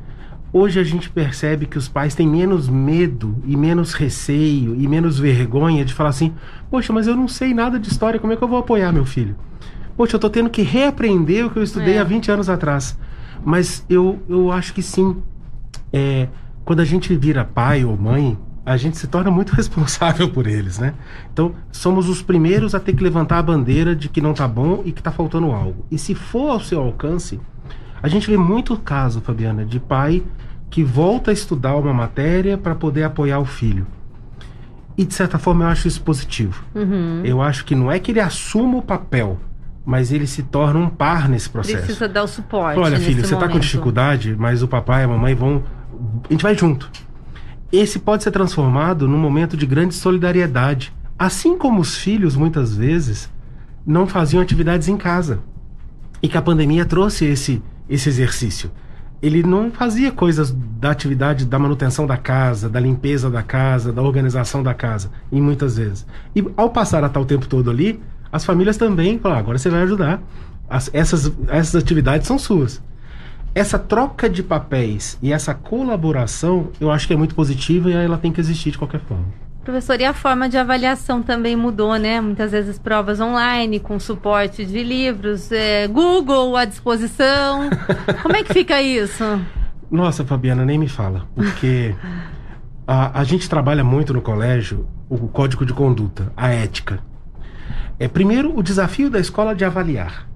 Hoje 0.55 0.79
a 0.79 0.83
gente 0.83 1.09
percebe 1.09 1.65
que 1.65 1.79
os 1.79 1.87
pais 1.87 2.13
têm 2.13 2.27
menos 2.27 2.69
medo 2.69 3.35
e 3.43 3.57
menos 3.57 3.95
receio 3.95 4.75
e 4.79 4.87
menos 4.87 5.17
vergonha 5.17 5.83
de 5.83 5.95
falar 5.95 6.11
assim: 6.11 6.31
Poxa, 6.69 6.93
mas 6.93 7.07
eu 7.07 7.15
não 7.15 7.27
sei 7.27 7.55
nada 7.55 7.79
de 7.79 7.89
história, 7.89 8.19
como 8.19 8.31
é 8.33 8.35
que 8.35 8.43
eu 8.43 8.47
vou 8.47 8.59
apoiar 8.59 8.91
meu 8.91 9.03
filho? 9.03 9.35
Poxa, 9.97 10.15
eu 10.15 10.19
tô 10.19 10.29
tendo 10.29 10.51
que 10.51 10.61
reaprender 10.61 11.47
o 11.47 11.49
que 11.49 11.57
eu 11.57 11.63
estudei 11.63 11.95
é. 11.95 11.99
há 11.99 12.03
20 12.03 12.29
anos 12.29 12.49
atrás. 12.49 12.95
Mas 13.43 13.83
eu, 13.89 14.21
eu 14.29 14.51
acho 14.51 14.75
que 14.75 14.83
sim. 14.83 15.23
É, 15.91 16.27
quando 16.63 16.81
a 16.81 16.85
gente 16.85 17.15
vira 17.15 17.43
pai 17.43 17.83
ou 17.83 17.97
mãe, 17.97 18.37
a 18.63 18.77
gente 18.77 18.95
se 18.95 19.07
torna 19.07 19.31
muito 19.31 19.53
responsável 19.57 20.29
por 20.29 20.45
eles, 20.45 20.77
né? 20.77 20.93
Então, 21.33 21.55
somos 21.71 22.07
os 22.07 22.21
primeiros 22.21 22.75
a 22.75 22.79
ter 22.79 22.93
que 22.93 23.03
levantar 23.03 23.39
a 23.39 23.43
bandeira 23.43 23.95
de 23.95 24.07
que 24.07 24.21
não 24.21 24.35
tá 24.35 24.47
bom 24.47 24.83
e 24.85 24.91
que 24.91 25.01
tá 25.01 25.11
faltando 25.11 25.51
algo. 25.51 25.83
E 25.89 25.97
se 25.97 26.13
for 26.13 26.51
ao 26.51 26.59
seu 26.59 26.79
alcance, 26.79 27.39
a 28.03 28.07
gente 28.07 28.29
vê 28.29 28.37
muito 28.37 28.77
caso, 28.77 29.19
Fabiana, 29.19 29.65
de 29.65 29.79
pai 29.79 30.23
que 30.73 30.83
volta 30.83 31.29
a 31.29 31.33
estudar 31.35 31.75
uma 31.75 31.93
matéria 31.93 32.57
para 32.57 32.73
poder 32.73 33.03
apoiar 33.03 33.37
o 33.37 33.45
filho. 33.45 33.85
E 34.97 35.05
de 35.05 35.13
certa 35.13 35.37
forma 35.37 35.65
eu 35.65 35.67
acho 35.67 35.87
isso 35.87 36.01
positivo. 36.01 36.65
Uhum. 36.73 37.21
Eu 37.23 37.43
acho 37.43 37.63
que 37.63 37.75
não 37.75 37.91
é 37.91 37.99
que 37.99 38.09
ele 38.09 38.19
assuma 38.19 38.79
o 38.79 38.81
papel, 38.81 39.39
mas 39.85 40.11
ele 40.11 40.25
se 40.25 40.41
torna 40.41 40.79
um 40.79 40.89
par 40.89 41.29
nesse 41.29 41.47
processo. 41.47 41.77
Precisa 41.77 42.09
dar 42.09 42.23
o 42.23 42.27
suporte. 42.27 42.79
Olha, 42.79 42.99
filho, 42.99 43.23
você 43.23 43.35
está 43.35 43.47
com 43.47 43.59
dificuldade, 43.59 44.35
mas 44.35 44.63
o 44.63 44.67
papai 44.67 45.03
e 45.03 45.05
a 45.05 45.07
mamãe 45.07 45.35
vão. 45.35 45.63
A 46.27 46.33
gente 46.33 46.41
vai 46.41 46.57
junto. 46.57 46.89
Esse 47.71 47.99
pode 47.99 48.23
ser 48.23 48.31
transformado 48.31 49.07
num 49.07 49.19
momento 49.19 49.55
de 49.55 49.67
grande 49.67 49.93
solidariedade. 49.93 50.91
Assim 51.19 51.55
como 51.55 51.81
os 51.81 51.95
filhos, 51.95 52.35
muitas 52.35 52.75
vezes, 52.75 53.29
não 53.85 54.07
faziam 54.07 54.41
atividades 54.41 54.87
em 54.87 54.97
casa. 54.97 55.39
E 56.19 56.27
que 56.27 56.35
a 56.35 56.41
pandemia 56.41 56.83
trouxe 56.83 57.25
esse, 57.25 57.61
esse 57.87 58.09
exercício. 58.09 58.71
Ele 59.23 59.41
não 59.41 59.71
fazia 59.71 60.11
coisas 60.11 60.51
da 60.51 60.91
atividade 60.91 61.45
da 61.45 61.57
manutenção 61.57 62.05
da 62.05 62.17
casa, 62.17 62.67
da 62.67 62.77
limpeza 62.77 63.29
da 63.29 63.41
casa, 63.41 63.93
da 63.93 64.01
organização 64.01 64.61
da 64.61 64.73
casa, 64.73 65.09
e 65.31 65.39
muitas 65.39 65.77
vezes. 65.77 66.05
E 66.35 66.45
ao 66.57 66.69
passar 66.69 67.05
a 67.05 67.19
o 67.19 67.25
tempo 67.25 67.47
todo 67.47 67.71
ali, 67.71 68.01
as 68.29 68.43
famílias 68.43 68.75
também 68.75 69.17
falam, 69.17 69.37
ah, 69.37 69.39
agora 69.39 69.57
você 69.57 69.69
vai 69.69 69.83
ajudar. 69.83 70.21
As, 70.69 70.89
essas, 70.93 71.31
essas 71.47 71.75
atividades 71.75 72.27
são 72.27 72.37
suas. 72.37 72.81
Essa 73.55 73.79
troca 73.79 74.29
de 74.29 74.43
papéis 74.43 75.17
e 75.21 75.31
essa 75.31 75.53
colaboração, 75.53 76.67
eu 76.81 76.91
acho 76.91 77.07
que 77.07 77.13
é 77.13 77.15
muito 77.15 77.33
positiva 77.33 77.89
e 77.89 77.93
ela 77.93 78.17
tem 78.17 78.31
que 78.31 78.41
existir 78.41 78.71
de 78.71 78.77
qualquer 78.77 78.99
forma. 79.01 79.42
Professor, 79.63 79.99
e 80.01 80.03
a 80.03 80.13
forma 80.13 80.49
de 80.49 80.57
avaliação 80.57 81.23
também 81.23 81.55
mudou, 81.55 81.95
né? 81.95 82.19
Muitas 82.19 82.51
vezes 82.51 82.77
provas 82.77 83.21
online, 83.21 83.79
com 83.79 83.97
suporte 83.97 84.65
de 84.65 84.83
livros, 84.83 85.51
é, 85.53 85.87
Google 85.87 86.57
à 86.57 86.65
disposição. 86.65 87.69
Como 88.21 88.35
é 88.35 88.43
que 88.43 88.53
fica 88.53 88.81
isso? 88.81 89.23
Nossa, 89.89 90.25
Fabiana, 90.25 90.65
nem 90.65 90.77
me 90.77 90.89
fala. 90.89 91.25
Porque 91.33 91.95
a, 92.85 93.21
a 93.21 93.23
gente 93.23 93.47
trabalha 93.47 93.85
muito 93.85 94.13
no 94.13 94.21
colégio 94.21 94.85
o 95.09 95.29
código 95.29 95.65
de 95.65 95.73
conduta, 95.73 96.33
a 96.35 96.49
ética. 96.49 96.99
É, 97.97 98.09
primeiro, 98.09 98.57
o 98.57 98.61
desafio 98.61 99.09
da 99.09 99.19
escola 99.19 99.55
de 99.55 99.63
avaliar. 99.63 100.27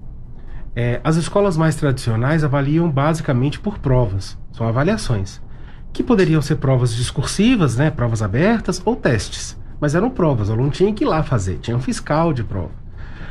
É, 0.74 1.02
as 1.04 1.16
escolas 1.16 1.54
mais 1.54 1.74
tradicionais 1.74 2.44
avaliam 2.44 2.88
basicamente 2.90 3.60
por 3.60 3.78
provas, 3.78 4.38
são 4.52 4.66
avaliações 4.66 5.42
que 5.92 6.02
poderiam 6.02 6.42
ser 6.42 6.56
provas 6.56 6.94
discursivas, 6.94 7.76
né, 7.76 7.90
provas 7.90 8.22
abertas 8.22 8.80
ou 8.84 8.94
testes. 8.94 9.58
Mas 9.80 9.94
eram 9.94 10.10
provas, 10.10 10.48
o 10.48 10.52
aluno 10.52 10.70
tinha 10.70 10.92
que 10.92 11.04
ir 11.04 11.06
lá 11.06 11.22
fazer, 11.22 11.58
tinha 11.58 11.76
um 11.76 11.80
fiscal 11.80 12.32
de 12.32 12.42
prova. 12.42 12.72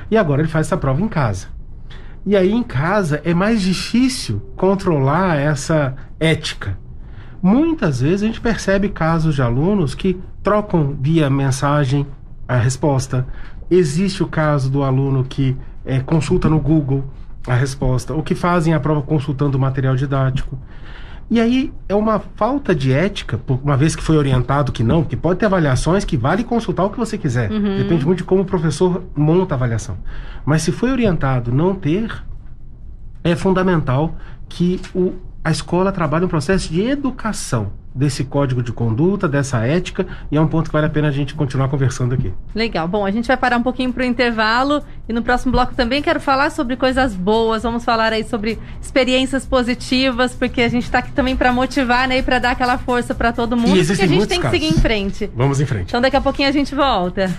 E 0.09 0.17
agora 0.17 0.41
ele 0.41 0.49
faz 0.49 0.67
essa 0.67 0.77
prova 0.77 1.01
em 1.01 1.07
casa. 1.07 1.47
E 2.25 2.35
aí 2.35 2.51
em 2.51 2.63
casa 2.63 3.21
é 3.23 3.33
mais 3.33 3.61
difícil 3.61 4.41
controlar 4.55 5.37
essa 5.37 5.95
ética. 6.19 6.77
Muitas 7.41 8.01
vezes 8.01 8.23
a 8.23 8.25
gente 8.25 8.41
percebe 8.41 8.89
casos 8.89 9.35
de 9.35 9.41
alunos 9.41 9.93
que 9.93 10.19
trocam 10.41 10.95
via 10.99 11.29
mensagem 11.29 12.07
a 12.47 12.57
resposta. 12.57 13.25
Existe 13.69 14.23
o 14.23 14.27
caso 14.27 14.69
do 14.69 14.83
aluno 14.83 15.23
que 15.23 15.55
é, 15.85 15.99
consulta 15.99 16.49
no 16.49 16.59
Google 16.59 17.05
a 17.47 17.55
resposta, 17.55 18.13
ou 18.13 18.21
que 18.21 18.35
fazem 18.35 18.73
a 18.73 18.79
prova 18.79 19.01
consultando 19.01 19.57
o 19.57 19.61
material 19.61 19.95
didático. 19.95 20.57
E 21.29 21.41
aí 21.41 21.73
é 21.89 21.95
uma 21.95 22.19
falta 22.19 22.73
de 22.73 22.93
ética, 22.93 23.39
uma 23.61 23.75
vez 23.75 23.95
que 23.95 24.01
foi 24.01 24.17
orientado 24.17 24.71
que 24.71 24.81
não, 24.81 25.03
que 25.03 25.15
pode 25.15 25.39
ter 25.39 25.45
avaliações 25.45 26.05
que 26.05 26.15
vale 26.15 26.43
consultar 26.43 26.85
o 26.85 26.89
que 26.89 26.97
você 26.97 27.17
quiser. 27.17 27.51
Uhum. 27.51 27.77
Depende 27.77 28.05
muito 28.05 28.19
de 28.19 28.23
como 28.23 28.43
o 28.43 28.45
professor 28.45 29.03
monta 29.15 29.53
a 29.53 29.57
avaliação. 29.57 29.97
Mas 30.45 30.61
se 30.61 30.71
foi 30.71 30.89
orientado 30.89 31.51
não 31.51 31.75
ter, 31.75 32.23
é 33.23 33.35
fundamental 33.35 34.15
que 34.47 34.79
o, 34.95 35.13
a 35.43 35.51
escola 35.51 35.91
trabalhe 35.91 36.23
um 36.23 36.29
processo 36.29 36.71
de 36.71 36.81
educação 36.81 37.73
desse 37.97 38.23
código 38.23 38.61
de 38.61 38.71
conduta, 38.71 39.27
dessa 39.27 39.65
ética, 39.65 40.05
e 40.31 40.37
é 40.37 40.41
um 40.41 40.47
ponto 40.47 40.67
que 40.67 40.73
vale 40.73 40.85
a 40.85 40.89
pena 40.89 41.07
a 41.07 41.11
gente 41.11 41.33
continuar 41.33 41.67
conversando 41.67 42.13
aqui. 42.13 42.31
Legal. 42.53 42.87
Bom, 42.87 43.05
a 43.05 43.11
gente 43.11 43.27
vai 43.27 43.35
parar 43.35 43.57
um 43.57 43.63
pouquinho 43.63 43.91
para 43.91 44.03
o 44.03 44.05
intervalo 44.05 44.83
e 45.09 45.13
no 45.13 45.23
próximo 45.23 45.51
bloco 45.51 45.73
também 45.73 46.01
quero 46.01 46.19
falar 46.19 46.51
sobre 46.51 46.75
coisas 46.75 47.15
boas. 47.15 47.63
Vamos 47.63 47.83
falar 47.83 48.13
aí 48.13 48.23
sobre 48.23 48.59
experiências 48.79 49.45
positivas, 49.45 50.35
porque 50.35 50.61
a 50.61 50.69
gente 50.69 50.83
está 50.83 50.99
aqui 50.99 51.11
também 51.11 51.35
para 51.35 51.51
motivar, 51.51 52.07
né, 52.07 52.19
e 52.19 52.23
para 52.23 52.37
dar 52.37 52.51
aquela 52.51 52.77
força 52.77 53.15
para 53.15 53.31
todo 53.31 53.57
mundo, 53.57 53.75
porque 53.85 54.01
a 54.01 54.07
gente 54.07 54.27
tem 54.27 54.39
que 54.39 54.49
seguir 54.49 54.67
em 54.67 54.79
frente. 54.79 55.31
Vamos 55.35 55.59
em 55.59 55.65
frente. 55.65 55.87
Então 55.87 55.99
daqui 55.99 56.15
a 56.15 56.21
pouquinho 56.21 56.49
a 56.49 56.51
gente 56.51 56.75
volta. 56.75 57.33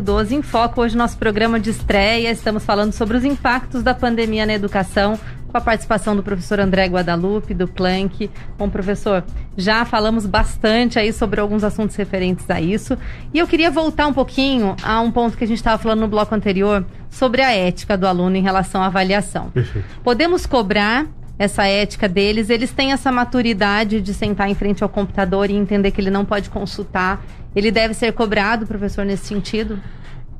012 0.00 0.34
em 0.34 0.42
Foco, 0.42 0.82
hoje 0.82 0.96
nosso 0.96 1.16
programa 1.16 1.58
de 1.58 1.70
estreia. 1.70 2.30
Estamos 2.30 2.64
falando 2.64 2.92
sobre 2.92 3.16
os 3.16 3.24
impactos 3.24 3.82
da 3.82 3.94
pandemia 3.94 4.44
na 4.44 4.52
educação 4.52 5.18
com 5.48 5.56
a 5.56 5.60
participação 5.60 6.14
do 6.14 6.22
professor 6.22 6.60
André 6.60 6.86
Guadalupe, 6.86 7.54
do 7.54 7.66
Planck. 7.66 8.30
Bom, 8.56 8.68
professor, 8.68 9.24
já 9.56 9.84
falamos 9.84 10.26
bastante 10.26 10.98
aí 10.98 11.12
sobre 11.12 11.40
alguns 11.40 11.64
assuntos 11.64 11.96
referentes 11.96 12.48
a 12.50 12.60
isso. 12.60 12.96
E 13.32 13.38
eu 13.38 13.46
queria 13.46 13.70
voltar 13.70 14.06
um 14.06 14.12
pouquinho 14.12 14.76
a 14.82 15.00
um 15.00 15.10
ponto 15.10 15.36
que 15.36 15.44
a 15.44 15.46
gente 15.46 15.56
estava 15.56 15.82
falando 15.82 16.00
no 16.00 16.08
bloco 16.08 16.34
anterior, 16.34 16.84
sobre 17.10 17.40
a 17.42 17.50
ética 17.50 17.96
do 17.96 18.06
aluno 18.06 18.36
em 18.36 18.42
relação 18.42 18.82
à 18.82 18.86
avaliação. 18.86 19.50
Perfeito. 19.50 19.86
Podemos 20.04 20.44
cobrar 20.44 21.06
essa 21.38 21.64
ética 21.64 22.08
deles, 22.08 22.50
eles 22.50 22.72
têm 22.72 22.92
essa 22.92 23.12
maturidade 23.12 24.00
de 24.00 24.12
sentar 24.12 24.50
em 24.50 24.54
frente 24.54 24.82
ao 24.82 24.88
computador 24.88 25.48
e 25.50 25.54
entender 25.54 25.92
que 25.92 26.00
ele 26.00 26.10
não 26.10 26.24
pode 26.24 26.50
consultar. 26.50 27.24
Ele 27.54 27.70
deve 27.70 27.94
ser 27.94 28.12
cobrado, 28.12 28.66
professor, 28.66 29.04
nesse 29.04 29.26
sentido? 29.26 29.80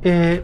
É, 0.03 0.42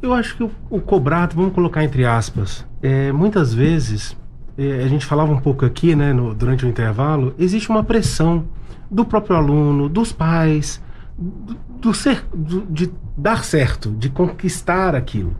eu 0.00 0.12
acho 0.14 0.36
que 0.36 0.42
o, 0.42 0.50
o 0.70 0.80
cobrado, 0.80 1.34
vamos 1.34 1.52
colocar 1.52 1.82
entre 1.82 2.04
aspas, 2.04 2.64
é, 2.82 3.10
muitas 3.12 3.52
vezes, 3.52 4.16
é, 4.56 4.82
a 4.84 4.88
gente 4.88 5.04
falava 5.04 5.32
um 5.32 5.40
pouco 5.40 5.64
aqui, 5.64 5.94
né, 5.94 6.12
no, 6.12 6.34
durante 6.34 6.64
o 6.64 6.68
intervalo, 6.68 7.34
existe 7.38 7.68
uma 7.68 7.82
pressão 7.82 8.44
do 8.90 9.04
próprio 9.04 9.36
aluno, 9.36 9.88
dos 9.88 10.12
pais, 10.12 10.82
do, 11.16 11.56
do 11.80 11.94
ser, 11.94 12.24
do, 12.34 12.62
de 12.70 12.90
dar 13.16 13.44
certo, 13.44 13.90
de 13.90 14.08
conquistar 14.08 14.94
aquilo. 14.94 15.36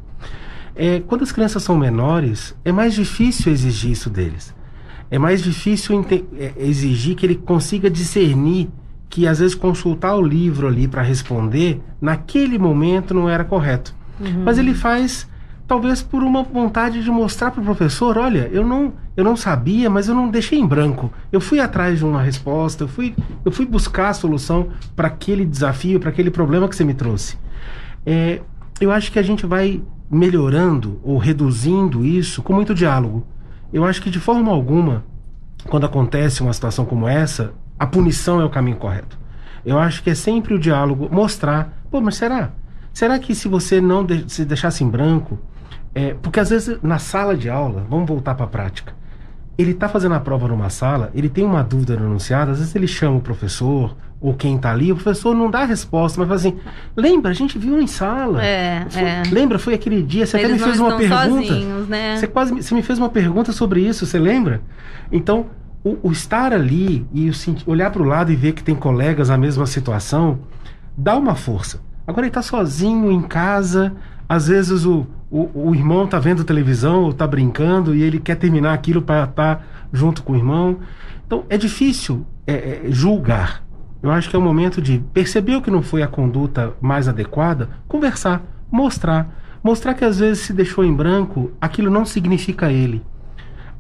É, 0.74 1.00
quando 1.00 1.22
as 1.22 1.32
crianças 1.32 1.62
são 1.62 1.76
menores, 1.76 2.54
é 2.64 2.70
mais 2.70 2.94
difícil 2.94 3.50
exigir 3.52 3.92
isso 3.92 4.10
deles. 4.10 4.54
É 5.10 5.18
mais 5.18 5.42
difícil 5.42 6.04
é, 6.38 6.52
exigir 6.58 7.16
que 7.16 7.24
ele 7.24 7.34
consiga 7.34 7.90
discernir 7.90 8.68
que 9.08 9.26
às 9.26 9.38
vezes 9.38 9.54
consultar 9.54 10.14
o 10.14 10.22
livro 10.22 10.68
ali 10.68 10.86
para 10.86 11.02
responder 11.02 11.80
naquele 12.00 12.58
momento 12.58 13.14
não 13.14 13.28
era 13.28 13.42
correto. 13.44 13.97
Uhum. 14.20 14.42
Mas 14.44 14.58
ele 14.58 14.74
faz 14.74 15.28
talvez 15.68 16.02
por 16.02 16.22
uma 16.22 16.42
vontade 16.42 17.04
de 17.04 17.10
mostrar 17.10 17.50
para 17.50 17.60
o 17.60 17.64
professor, 17.64 18.16
olha, 18.16 18.48
eu 18.50 18.66
não, 18.66 18.94
eu 19.14 19.22
não 19.22 19.36
sabia, 19.36 19.90
mas 19.90 20.08
eu 20.08 20.14
não 20.14 20.30
deixei 20.30 20.58
em 20.58 20.66
branco. 20.66 21.12
Eu 21.30 21.42
fui 21.42 21.60
atrás 21.60 21.98
de 21.98 22.06
uma 22.06 22.22
resposta, 22.22 22.84
eu 22.84 22.88
fui, 22.88 23.14
eu 23.44 23.52
fui 23.52 23.66
buscar 23.66 24.08
a 24.08 24.14
solução 24.14 24.68
para 24.96 25.08
aquele 25.08 25.44
desafio, 25.44 26.00
para 26.00 26.08
aquele 26.08 26.30
problema 26.30 26.66
que 26.66 26.74
você 26.74 26.84
me 26.84 26.94
trouxe. 26.94 27.36
É, 28.06 28.40
eu 28.80 28.90
acho 28.90 29.12
que 29.12 29.18
a 29.18 29.22
gente 29.22 29.44
vai 29.44 29.82
melhorando 30.10 30.98
ou 31.04 31.18
reduzindo 31.18 32.02
isso 32.02 32.42
com 32.42 32.54
muito 32.54 32.74
diálogo. 32.74 33.26
Eu 33.70 33.84
acho 33.84 34.00
que 34.00 34.08
de 34.08 34.18
forma 34.18 34.50
alguma, 34.50 35.04
quando 35.68 35.84
acontece 35.84 36.42
uma 36.42 36.54
situação 36.54 36.86
como 36.86 37.06
essa, 37.06 37.52
a 37.78 37.86
punição 37.86 38.40
é 38.40 38.44
o 38.44 38.50
caminho 38.50 38.78
correto. 38.78 39.18
Eu 39.66 39.78
acho 39.78 40.02
que 40.02 40.08
é 40.08 40.14
sempre 40.14 40.54
o 40.54 40.58
diálogo 40.58 41.10
mostrar, 41.12 41.78
pô, 41.90 42.00
mas 42.00 42.16
será? 42.16 42.52
Será 42.92 43.18
que 43.18 43.34
se 43.34 43.48
você 43.48 43.80
não 43.80 44.04
de 44.04 44.24
se 44.32 44.44
deixasse 44.44 44.82
em 44.82 44.88
branco, 44.88 45.38
é, 45.94 46.14
porque 46.14 46.40
às 46.40 46.50
vezes 46.50 46.78
na 46.82 46.98
sala 46.98 47.36
de 47.36 47.48
aula, 47.48 47.86
vamos 47.88 48.06
voltar 48.06 48.34
para 48.34 48.44
a 48.44 48.48
prática, 48.48 48.94
ele 49.56 49.72
está 49.72 49.88
fazendo 49.88 50.14
a 50.14 50.20
prova 50.20 50.46
numa 50.46 50.70
sala, 50.70 51.10
ele 51.14 51.28
tem 51.28 51.44
uma 51.44 51.62
dúvida 51.64 51.96
no 51.96 52.06
enunciado, 52.06 52.52
às 52.52 52.58
vezes 52.58 52.74
ele 52.76 52.86
chama 52.86 53.16
o 53.16 53.20
professor 53.20 53.96
ou 54.20 54.34
quem 54.34 54.56
está 54.56 54.72
ali, 54.72 54.90
o 54.90 54.96
professor 54.96 55.34
não 55.34 55.50
dá 55.50 55.60
a 55.60 55.64
resposta, 55.64 56.18
mas 56.18 56.28
fala 56.28 56.38
assim: 56.38 56.58
lembra, 56.96 57.30
a 57.30 57.34
gente 57.34 57.58
viu 57.58 57.80
em 57.80 57.86
sala. 57.86 58.44
É, 58.44 58.86
foi, 58.88 59.02
é. 59.02 59.22
Lembra, 59.30 59.58
foi 59.58 59.74
aquele 59.74 60.02
dia, 60.02 60.26
você 60.26 60.38
Eles 60.38 60.50
até 60.50 60.58
me 60.58 60.64
fez 60.64 60.80
uma 60.80 60.96
pergunta. 60.96 61.46
Sozinhos, 61.46 61.88
né? 61.88 62.16
Você 62.16 62.26
quase 62.26 62.52
você 62.54 62.74
me 62.74 62.82
fez 62.82 62.98
uma 62.98 63.08
pergunta 63.08 63.52
sobre 63.52 63.80
isso, 63.80 64.06
você 64.06 64.18
lembra? 64.18 64.60
Então, 65.10 65.46
o, 65.84 65.96
o 66.02 66.12
estar 66.12 66.52
ali 66.52 67.06
e 67.12 67.30
o, 67.30 67.32
olhar 67.66 67.90
para 67.90 68.02
o 68.02 68.04
lado 68.04 68.32
e 68.32 68.36
ver 68.36 68.52
que 68.52 68.62
tem 68.62 68.74
colegas 68.74 69.28
na 69.28 69.38
mesma 69.38 69.66
situação, 69.66 70.40
dá 70.96 71.16
uma 71.16 71.34
força. 71.34 71.80
Agora 72.08 72.24
ele 72.24 72.30
está 72.30 72.40
sozinho 72.40 73.12
em 73.12 73.20
casa, 73.20 73.92
às 74.26 74.48
vezes 74.48 74.86
o, 74.86 75.06
o, 75.30 75.68
o 75.68 75.74
irmão 75.74 76.06
está 76.06 76.18
vendo 76.18 76.42
televisão 76.42 77.02
ou 77.02 77.10
está 77.10 77.26
brincando 77.26 77.94
e 77.94 78.02
ele 78.02 78.18
quer 78.18 78.36
terminar 78.36 78.72
aquilo 78.72 79.02
para 79.02 79.24
estar 79.24 79.56
tá 79.56 79.62
junto 79.92 80.22
com 80.22 80.32
o 80.32 80.36
irmão. 80.36 80.78
Então 81.26 81.44
é 81.50 81.58
difícil 81.58 82.24
é, 82.46 82.54
é, 82.54 82.80
julgar. 82.88 83.62
Eu 84.02 84.10
acho 84.10 84.30
que 84.30 84.34
é 84.34 84.38
o 84.38 84.42
momento 84.42 84.80
de 84.80 85.04
perceber 85.12 85.56
o 85.56 85.60
que 85.60 85.70
não 85.70 85.82
foi 85.82 86.02
a 86.02 86.08
conduta 86.08 86.72
mais 86.80 87.08
adequada, 87.08 87.68
conversar, 87.86 88.42
mostrar. 88.72 89.28
Mostrar 89.62 89.92
que 89.92 90.04
às 90.04 90.18
vezes 90.18 90.44
se 90.44 90.54
deixou 90.54 90.82
em 90.82 90.94
branco, 90.94 91.52
aquilo 91.60 91.90
não 91.90 92.06
significa 92.06 92.72
ele. 92.72 93.04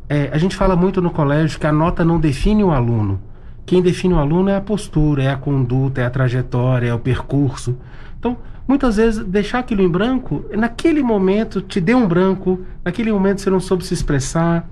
É, 0.06 0.28
a 0.30 0.36
gente 0.36 0.54
fala 0.54 0.76
muito 0.76 1.00
no 1.00 1.10
colégio 1.10 1.58
que 1.58 1.66
a 1.66 1.72
nota 1.72 2.04
não 2.04 2.20
define 2.20 2.62
o 2.62 2.72
aluno. 2.72 3.22
Quem 3.64 3.80
define 3.80 4.12
o 4.12 4.18
aluno 4.18 4.50
é 4.50 4.56
a 4.56 4.60
postura, 4.60 5.22
é 5.22 5.30
a 5.30 5.36
conduta, 5.36 6.02
é 6.02 6.04
a 6.04 6.10
trajetória, 6.10 6.88
é 6.88 6.94
o 6.94 6.98
percurso. 6.98 7.78
Então, 8.18 8.36
muitas 8.66 8.96
vezes, 8.96 9.24
deixar 9.24 9.60
aquilo 9.60 9.82
em 9.82 9.88
branco, 9.88 10.44
naquele 10.56 11.02
momento 11.02 11.60
te 11.60 11.80
deu 11.80 11.98
um 11.98 12.06
branco, 12.06 12.60
naquele 12.84 13.12
momento 13.12 13.40
você 13.40 13.50
não 13.50 13.60
soube 13.60 13.84
se 13.84 13.94
expressar. 13.94 14.68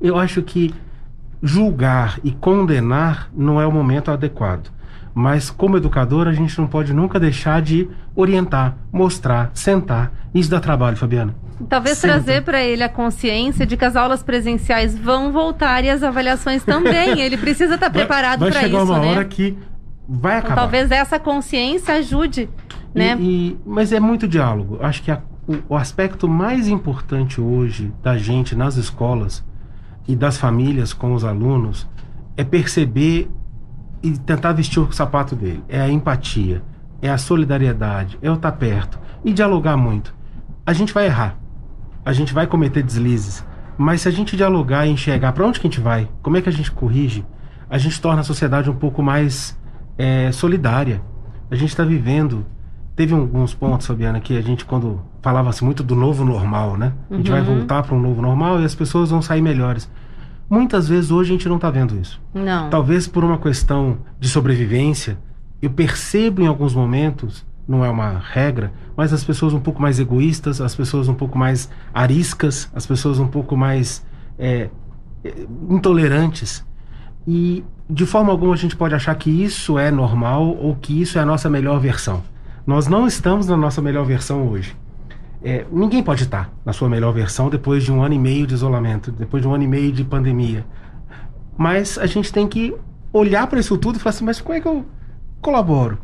Eu 0.00 0.18
acho 0.18 0.42
que 0.42 0.74
julgar 1.42 2.18
e 2.24 2.32
condenar 2.32 3.30
não 3.36 3.60
é 3.60 3.66
o 3.66 3.72
momento 3.72 4.10
adequado. 4.10 4.72
Mas, 5.14 5.48
como 5.48 5.76
educador, 5.76 6.26
a 6.26 6.32
gente 6.32 6.58
não 6.58 6.66
pode 6.66 6.92
nunca 6.92 7.20
deixar 7.20 7.62
de 7.62 7.88
orientar, 8.16 8.76
mostrar, 8.92 9.50
sentar. 9.54 10.12
Isso 10.34 10.50
dá 10.50 10.58
trabalho, 10.58 10.96
Fabiana. 10.96 11.36
Talvez 11.68 11.98
Sempre. 11.98 12.16
trazer 12.16 12.42
para 12.42 12.60
ele 12.64 12.82
a 12.82 12.88
consciência 12.88 13.64
de 13.64 13.76
que 13.76 13.84
as 13.84 13.94
aulas 13.94 14.24
presenciais 14.24 14.98
vão 14.98 15.30
voltar 15.30 15.84
e 15.84 15.90
as 15.90 16.02
avaliações 16.02 16.64
também. 16.64 17.20
ele 17.22 17.36
precisa 17.36 17.74
estar 17.74 17.86
tá 17.86 17.92
preparado 17.92 18.40
para 18.40 18.48
isso. 18.48 18.58
Vai 18.58 18.64
chegar 18.64 18.82
uma 18.82 18.98
né? 18.98 19.10
hora 19.10 19.24
que 19.24 19.56
vai 20.08 20.38
então, 20.38 20.46
acabar. 20.46 20.62
talvez 20.62 20.90
essa 20.90 21.18
consciência 21.18 21.94
ajude, 21.94 22.48
né? 22.94 23.16
E, 23.18 23.48
e, 23.48 23.58
mas 23.64 23.92
é 23.92 24.00
muito 24.00 24.28
diálogo. 24.28 24.78
Acho 24.80 25.02
que 25.02 25.10
a, 25.10 25.20
o, 25.46 25.74
o 25.74 25.76
aspecto 25.76 26.28
mais 26.28 26.68
importante 26.68 27.40
hoje 27.40 27.92
da 28.02 28.16
gente 28.16 28.54
nas 28.54 28.76
escolas 28.76 29.44
e 30.06 30.14
das 30.14 30.36
famílias 30.36 30.92
com 30.92 31.14
os 31.14 31.24
alunos 31.24 31.88
é 32.36 32.44
perceber 32.44 33.30
e 34.02 34.18
tentar 34.18 34.52
vestir 34.52 34.80
o 34.80 34.92
sapato 34.92 35.34
dele. 35.34 35.64
É 35.68 35.80
a 35.80 35.88
empatia, 35.88 36.62
é 37.00 37.08
a 37.08 37.18
solidariedade, 37.18 38.18
é 38.20 38.30
o 38.30 38.34
estar 38.34 38.52
perto 38.52 38.98
e 39.24 39.32
dialogar 39.32 39.76
muito. 39.76 40.14
A 40.66 40.72
gente 40.72 40.92
vai 40.92 41.06
errar, 41.06 41.38
a 42.04 42.12
gente 42.12 42.34
vai 42.34 42.46
cometer 42.46 42.82
deslizes, 42.82 43.44
mas 43.78 44.02
se 44.02 44.08
a 44.08 44.10
gente 44.10 44.36
dialogar 44.36 44.86
e 44.86 44.90
enxergar 44.90 45.32
para 45.32 45.46
onde 45.46 45.58
que 45.58 45.66
a 45.66 45.70
gente 45.70 45.80
vai, 45.80 46.08
como 46.22 46.36
é 46.36 46.42
que 46.42 46.48
a 46.48 46.52
gente 46.52 46.70
corrige, 46.70 47.24
a 47.68 47.78
gente 47.78 48.00
torna 48.00 48.20
a 48.20 48.24
sociedade 48.24 48.70
um 48.70 48.74
pouco 48.74 49.02
mais 49.02 49.58
é, 49.96 50.30
solidária. 50.32 51.00
A 51.50 51.54
gente 51.54 51.70
está 51.70 51.84
vivendo. 51.84 52.44
Teve 52.96 53.12
alguns 53.12 53.52
pontos, 53.54 53.86
Fabiana, 53.86 54.20
que 54.20 54.36
a 54.36 54.40
gente, 54.40 54.64
quando 54.64 55.00
falava-se 55.20 55.64
muito 55.64 55.82
do 55.82 55.96
novo 55.96 56.24
normal, 56.24 56.76
né? 56.76 56.92
A 57.10 57.16
gente 57.16 57.30
uhum. 57.30 57.36
vai 57.36 57.44
voltar 57.44 57.82
para 57.82 57.94
um 57.94 58.00
novo 58.00 58.22
normal 58.22 58.60
e 58.60 58.64
as 58.64 58.74
pessoas 58.74 59.10
vão 59.10 59.20
sair 59.20 59.42
melhores. 59.42 59.90
Muitas 60.48 60.88
vezes 60.88 61.10
hoje 61.10 61.30
a 61.30 61.32
gente 61.32 61.48
não 61.48 61.56
está 61.56 61.70
vendo 61.70 61.98
isso. 61.98 62.20
Não. 62.32 62.70
Talvez 62.70 63.08
por 63.08 63.24
uma 63.24 63.38
questão 63.38 63.98
de 64.20 64.28
sobrevivência. 64.28 65.18
Eu 65.60 65.70
percebo 65.70 66.42
em 66.42 66.46
alguns 66.46 66.74
momentos, 66.74 67.44
não 67.66 67.84
é 67.84 67.88
uma 67.88 68.18
regra, 68.18 68.72
mas 68.96 69.12
as 69.12 69.24
pessoas 69.24 69.54
um 69.54 69.60
pouco 69.60 69.80
mais 69.80 69.98
egoístas, 69.98 70.60
as 70.60 70.74
pessoas 70.74 71.08
um 71.08 71.14
pouco 71.14 71.38
mais 71.38 71.70
ariscas, 71.92 72.70
as 72.74 72.86
pessoas 72.86 73.18
um 73.18 73.26
pouco 73.26 73.56
mais 73.56 74.04
é, 74.38 74.68
é 75.24 75.46
intolerantes. 75.70 76.64
E 77.26 77.64
de 77.88 78.06
forma 78.06 78.30
alguma 78.32 78.54
a 78.54 78.56
gente 78.56 78.76
pode 78.76 78.94
achar 78.94 79.14
que 79.14 79.30
isso 79.30 79.78
é 79.78 79.90
normal 79.90 80.56
ou 80.56 80.74
que 80.74 81.00
isso 81.00 81.18
é 81.18 81.22
a 81.22 81.26
nossa 81.26 81.50
melhor 81.50 81.78
versão. 81.78 82.22
Nós 82.66 82.86
não 82.86 83.06
estamos 83.06 83.46
na 83.46 83.56
nossa 83.56 83.82
melhor 83.82 84.04
versão 84.04 84.48
hoje. 84.48 84.76
É, 85.42 85.66
ninguém 85.70 86.02
pode 86.02 86.22
estar 86.22 86.50
na 86.64 86.72
sua 86.72 86.88
melhor 86.88 87.12
versão 87.12 87.50
depois 87.50 87.84
de 87.84 87.92
um 87.92 88.02
ano 88.02 88.14
e 88.14 88.18
meio 88.18 88.46
de 88.46 88.54
isolamento, 88.54 89.12
depois 89.12 89.42
de 89.42 89.48
um 89.48 89.54
ano 89.54 89.64
e 89.64 89.68
meio 89.68 89.92
de 89.92 90.02
pandemia. 90.02 90.64
Mas 91.56 91.98
a 91.98 92.06
gente 92.06 92.32
tem 92.32 92.48
que 92.48 92.74
olhar 93.12 93.46
para 93.46 93.60
isso 93.60 93.76
tudo 93.76 93.96
e 93.96 93.98
falar 93.98 94.14
assim: 94.14 94.24
mas 94.24 94.40
como 94.40 94.56
é 94.56 94.60
que 94.60 94.66
eu 94.66 94.86
colaboro? 95.42 95.98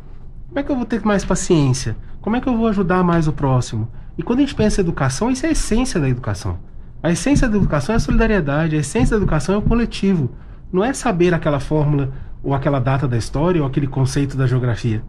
Como 0.47 0.59
é 0.59 0.63
que 0.63 0.71
eu 0.71 0.75
vou 0.75 0.85
ter 0.85 1.03
mais 1.03 1.25
paciência? 1.25 1.97
Como 2.21 2.35
é 2.35 2.41
que 2.41 2.47
eu 2.47 2.55
vou 2.55 2.67
ajudar 2.67 3.03
mais 3.03 3.27
o 3.27 3.33
próximo? 3.33 3.87
E 4.15 4.21
quando 4.21 4.39
a 4.39 4.41
gente 4.43 4.53
pensa 4.53 4.79
em 4.79 4.83
educação, 4.83 5.31
isso 5.31 5.45
é 5.45 5.49
a 5.49 5.51
essência 5.53 5.99
da 5.99 6.07
educação. 6.07 6.59
A 7.01 7.09
essência 7.09 7.49
da 7.49 7.57
educação 7.57 7.93
é 7.93 7.95
a 7.95 7.99
solidariedade, 7.99 8.75
a 8.75 8.79
essência 8.79 9.15
da 9.15 9.23
educação 9.23 9.55
é 9.55 9.57
o 9.57 9.61
coletivo. 9.63 10.29
Não 10.71 10.83
é 10.83 10.93
saber 10.93 11.33
aquela 11.33 11.59
fórmula 11.59 12.11
ou 12.43 12.53
aquela 12.53 12.79
data 12.79 13.07
da 13.07 13.17
história 13.17 13.61
ou 13.61 13.67
aquele 13.67 13.87
conceito 13.87 14.37
da 14.37 14.47
geografia. 14.47 15.03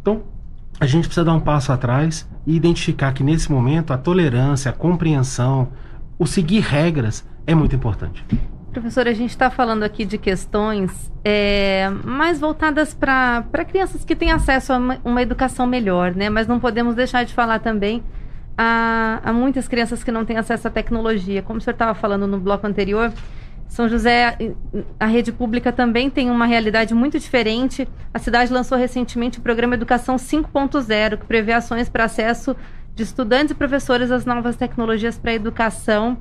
Então, 0.00 0.22
a 0.78 0.86
gente 0.86 1.04
precisa 1.04 1.24
dar 1.24 1.34
um 1.34 1.40
passo 1.40 1.72
atrás 1.72 2.28
e 2.46 2.54
identificar 2.54 3.12
que 3.12 3.24
nesse 3.24 3.50
momento 3.50 3.92
a 3.92 3.98
tolerância, 3.98 4.70
a 4.70 4.74
compreensão, 4.74 5.68
o 6.18 6.26
seguir 6.26 6.60
regras 6.60 7.26
é 7.46 7.54
muito 7.54 7.74
importante. 7.74 8.24
Professor, 8.72 9.08
a 9.08 9.12
gente 9.14 9.30
está 9.30 9.48
falando 9.48 9.84
aqui 9.84 10.04
de 10.04 10.18
questões 10.18 11.10
é, 11.24 11.88
mais 12.04 12.38
voltadas 12.38 12.92
para 12.92 13.42
crianças 13.66 14.04
que 14.04 14.14
têm 14.14 14.30
acesso 14.30 14.74
a 14.74 14.76
uma, 14.76 14.98
uma, 15.02 15.22
educação 15.22 15.66
melhor, 15.66 16.14
né? 16.14 16.28
Mas 16.28 16.46
não 16.46 16.60
podemos 16.60 16.94
deixar 16.94 17.24
de 17.24 17.32
falar 17.32 17.60
também 17.60 18.02
a, 18.56 19.20
a 19.24 19.32
muitas 19.32 19.66
crianças 19.66 20.04
que 20.04 20.12
não 20.12 20.26
têm 20.26 20.36
acesso 20.36 20.68
à 20.68 20.70
tecnologia. 20.70 21.40
Como 21.40 21.58
o 21.58 21.62
senhor 21.62 21.72
estava 21.72 21.94
falando 21.94 22.26
no 22.26 22.38
bloco 22.38 22.66
anterior, 22.66 23.10
são 23.68 23.88
José, 23.88 24.38
a 24.98 25.06
rede 25.06 25.32
pública 25.32 25.72
também 25.72 26.08
tem 26.08 26.30
uma 26.30 26.46
realidade 26.46 26.94
muito 26.94 27.18
diferente. 27.18 27.86
A 28.14 28.18
cidade 28.18 28.52
lançou 28.52 28.78
recentemente 28.78 29.38
o 29.38 29.42
programa 29.42 29.74
Educação 29.74 30.16
5.0, 30.16 31.18
que 31.18 31.26
prevê 31.26 31.52
ações 31.52 31.88
para 31.88 32.04
acesso 32.04 32.56
de 32.94 33.02
estudantes 33.02 33.50
e 33.50 33.54
professores 33.54 34.10
às 34.10 34.24
novas 34.24 34.56
tecnologias 34.56 35.18
para 35.18 35.32
a 35.32 35.34
educação. 35.34 36.16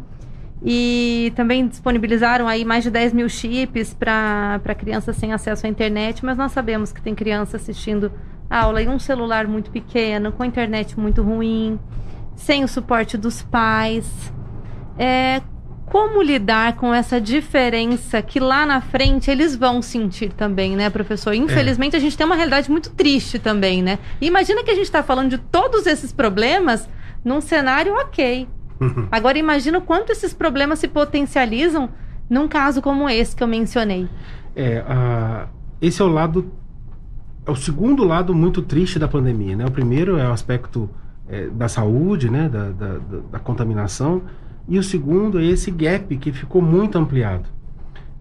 E 0.63 1.31
também 1.35 1.67
disponibilizaram 1.67 2.47
aí 2.47 2.65
mais 2.65 2.83
de 2.83 2.89
10 2.89 3.13
mil 3.13 3.29
chips 3.29 3.93
para 3.93 4.75
crianças 4.77 5.15
sem 5.15 5.31
acesso 5.31 5.65
à 5.67 5.69
internet, 5.69 6.25
mas 6.25 6.37
nós 6.37 6.51
sabemos 6.51 6.91
que 6.91 7.01
tem 7.01 7.13
criança 7.13 7.57
assistindo 7.57 8.11
aula 8.49 8.81
em 8.81 8.89
um 8.89 8.99
celular 8.99 9.47
muito 9.47 9.69
pequeno, 9.69 10.31
com 10.31 10.43
internet 10.43 10.99
muito 10.99 11.21
ruim, 11.21 11.79
sem 12.35 12.63
o 12.63 12.67
suporte 12.67 13.17
dos 13.17 13.41
pais. 13.43 14.33
É, 14.97 15.41
como 15.85 16.21
lidar 16.21 16.75
com 16.75 16.93
essa 16.93 17.21
diferença 17.21 18.21
que 18.21 18.39
lá 18.39 18.65
na 18.65 18.81
frente 18.81 19.29
eles 19.29 19.55
vão 19.55 19.81
sentir 19.81 20.33
também, 20.33 20.75
né, 20.75 20.89
professor? 20.89 21.33
Infelizmente, 21.33 21.95
é. 21.95 21.97
a 21.97 21.99
gente 21.99 22.17
tem 22.17 22.25
uma 22.25 22.35
realidade 22.35 22.69
muito 22.69 22.89
triste 22.91 23.39
também, 23.39 23.83
né? 23.83 23.99
E 24.19 24.27
imagina 24.27 24.63
que 24.63 24.71
a 24.71 24.75
gente 24.75 24.85
está 24.85 25.03
falando 25.03 25.29
de 25.29 25.37
todos 25.37 25.85
esses 25.85 26.11
problemas 26.11 26.89
num 27.23 27.39
cenário 27.39 27.93
ok. 27.93 28.47
Uhum. 28.79 29.07
Agora, 29.11 29.37
imagina 29.37 29.77
o 29.77 29.81
quanto 29.81 30.11
esses 30.11 30.33
problemas 30.33 30.79
se 30.79 30.87
potencializam 30.87 31.89
num 32.29 32.47
caso 32.47 32.81
como 32.81 33.09
esse 33.09 33.35
que 33.35 33.43
eu 33.43 33.47
mencionei. 33.47 34.09
É, 34.55 34.83
esse 35.81 36.01
é 36.01 36.05
o 36.05 36.07
lado. 36.07 36.51
É 37.45 37.51
o 37.51 37.55
segundo 37.55 38.03
lado 38.03 38.33
muito 38.33 38.63
triste 38.63 38.97
da 38.97 39.07
pandemia, 39.07 39.55
né? 39.55 39.65
O 39.65 39.71
primeiro 39.71 40.17
é 40.17 40.27
o 40.27 40.31
aspecto 40.31 40.89
é, 41.29 41.47
da 41.47 41.67
saúde, 41.67 42.29
né, 42.29 42.49
da, 42.49 42.69
da, 42.71 42.97
da 43.31 43.39
contaminação, 43.39 44.23
e 44.67 44.79
o 44.79 44.83
segundo 44.83 45.39
é 45.39 45.45
esse 45.45 45.69
gap 45.71 46.15
que 46.17 46.31
ficou 46.31 46.61
muito 46.61 46.97
ampliado. 46.97 47.55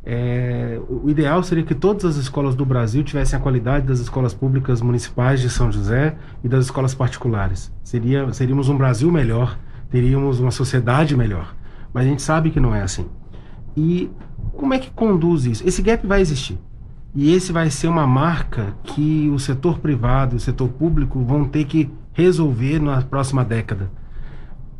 É, 0.07 0.79
o 0.87 1.09
ideal 1.09 1.43
seria 1.43 1.65
que 1.65 1.75
todas 1.75 2.05
as 2.05 2.17
escolas 2.17 2.55
do 2.55 2.67
Brasil 2.67 3.03
tivessem 3.03 3.39
a 3.39 3.43
qualidade 3.43 3.87
das 3.87 4.01
escolas 4.01 4.35
públicas 4.35 4.83
municipais 4.83 5.41
de 5.41 5.49
São 5.49 5.73
José 5.73 6.15
e 6.43 6.49
das 6.49 6.67
escolas 6.67 6.95
particulares. 6.95 7.73
Seria, 7.83 8.31
seríamos 8.35 8.69
um 8.69 8.77
Brasil 8.77 9.11
melhor, 9.11 9.59
teríamos 9.91 10.41
uma 10.41 10.51
sociedade 10.51 11.17
melhor. 11.17 11.57
Mas 11.93 12.05
a 12.05 12.09
gente 12.09 12.21
sabe 12.21 12.51
que 12.51 12.61
não 12.61 12.75
é 12.75 12.83
assim. 12.83 13.07
E 13.75 14.11
como 14.53 14.75
é 14.75 14.79
que 14.79 14.91
conduz 14.91 15.47
isso? 15.47 15.67
Esse 15.67 15.81
gap 15.81 16.07
vai 16.07 16.21
existir. 16.21 16.59
E 17.15 17.33
esse 17.33 17.53
vai 17.53 17.71
ser 17.71 17.89
uma 17.89 18.07
marca 18.07 18.75
que 18.83 19.31
o 19.31 19.39
setor 19.39 19.79
privado 19.79 20.35
e 20.35 20.37
o 20.37 20.41
setor 20.41 20.69
público 20.69 21.21
vão 21.25 21.45
ter 21.45 21.65
que 21.65 21.91
resolver 22.13 22.79
na 22.79 23.01
próxima 23.03 23.45
década. 23.45 23.91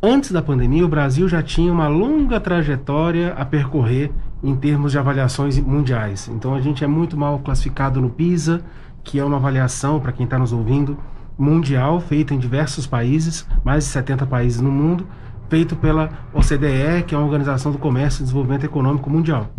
Antes 0.01 0.31
da 0.31 0.41
pandemia, 0.41 0.85
o 0.85 0.89
Brasil 0.89 1.27
já 1.27 1.41
tinha 1.41 1.71
uma 1.71 1.87
longa 1.87 2.39
trajetória 2.39 3.33
a 3.33 3.45
percorrer 3.45 4.11
em 4.43 4.55
termos 4.55 4.91
de 4.91 4.99
avaliações 4.99 5.57
mundiais. 5.57 6.29
Então 6.31 6.53
a 6.53 6.61
gente 6.61 6.83
é 6.83 6.87
muito 6.87 7.17
mal 7.17 7.39
classificado 7.39 8.01
no 8.01 8.09
PISA, 8.09 8.61
que 9.03 9.19
é 9.19 9.23
uma 9.23 9.37
avaliação, 9.37 9.99
para 9.99 10.11
quem 10.11 10.25
está 10.25 10.37
nos 10.37 10.53
ouvindo, 10.53 10.97
mundial, 11.37 11.99
feita 11.99 12.33
em 12.33 12.39
diversos 12.39 12.85
países, 12.85 13.47
mais 13.63 13.85
de 13.85 13.89
70 13.91 14.25
países 14.25 14.61
no 14.61 14.71
mundo, 14.71 15.07
feito 15.49 15.75
pela 15.75 16.09
OCDE, 16.33 17.03
que 17.07 17.15
é 17.15 17.17
a 17.17 17.21
Organização 17.21 17.71
do 17.71 17.77
Comércio 17.77 18.21
e 18.21 18.23
Desenvolvimento 18.23 18.65
Econômico 18.65 19.09
Mundial. 19.09 19.49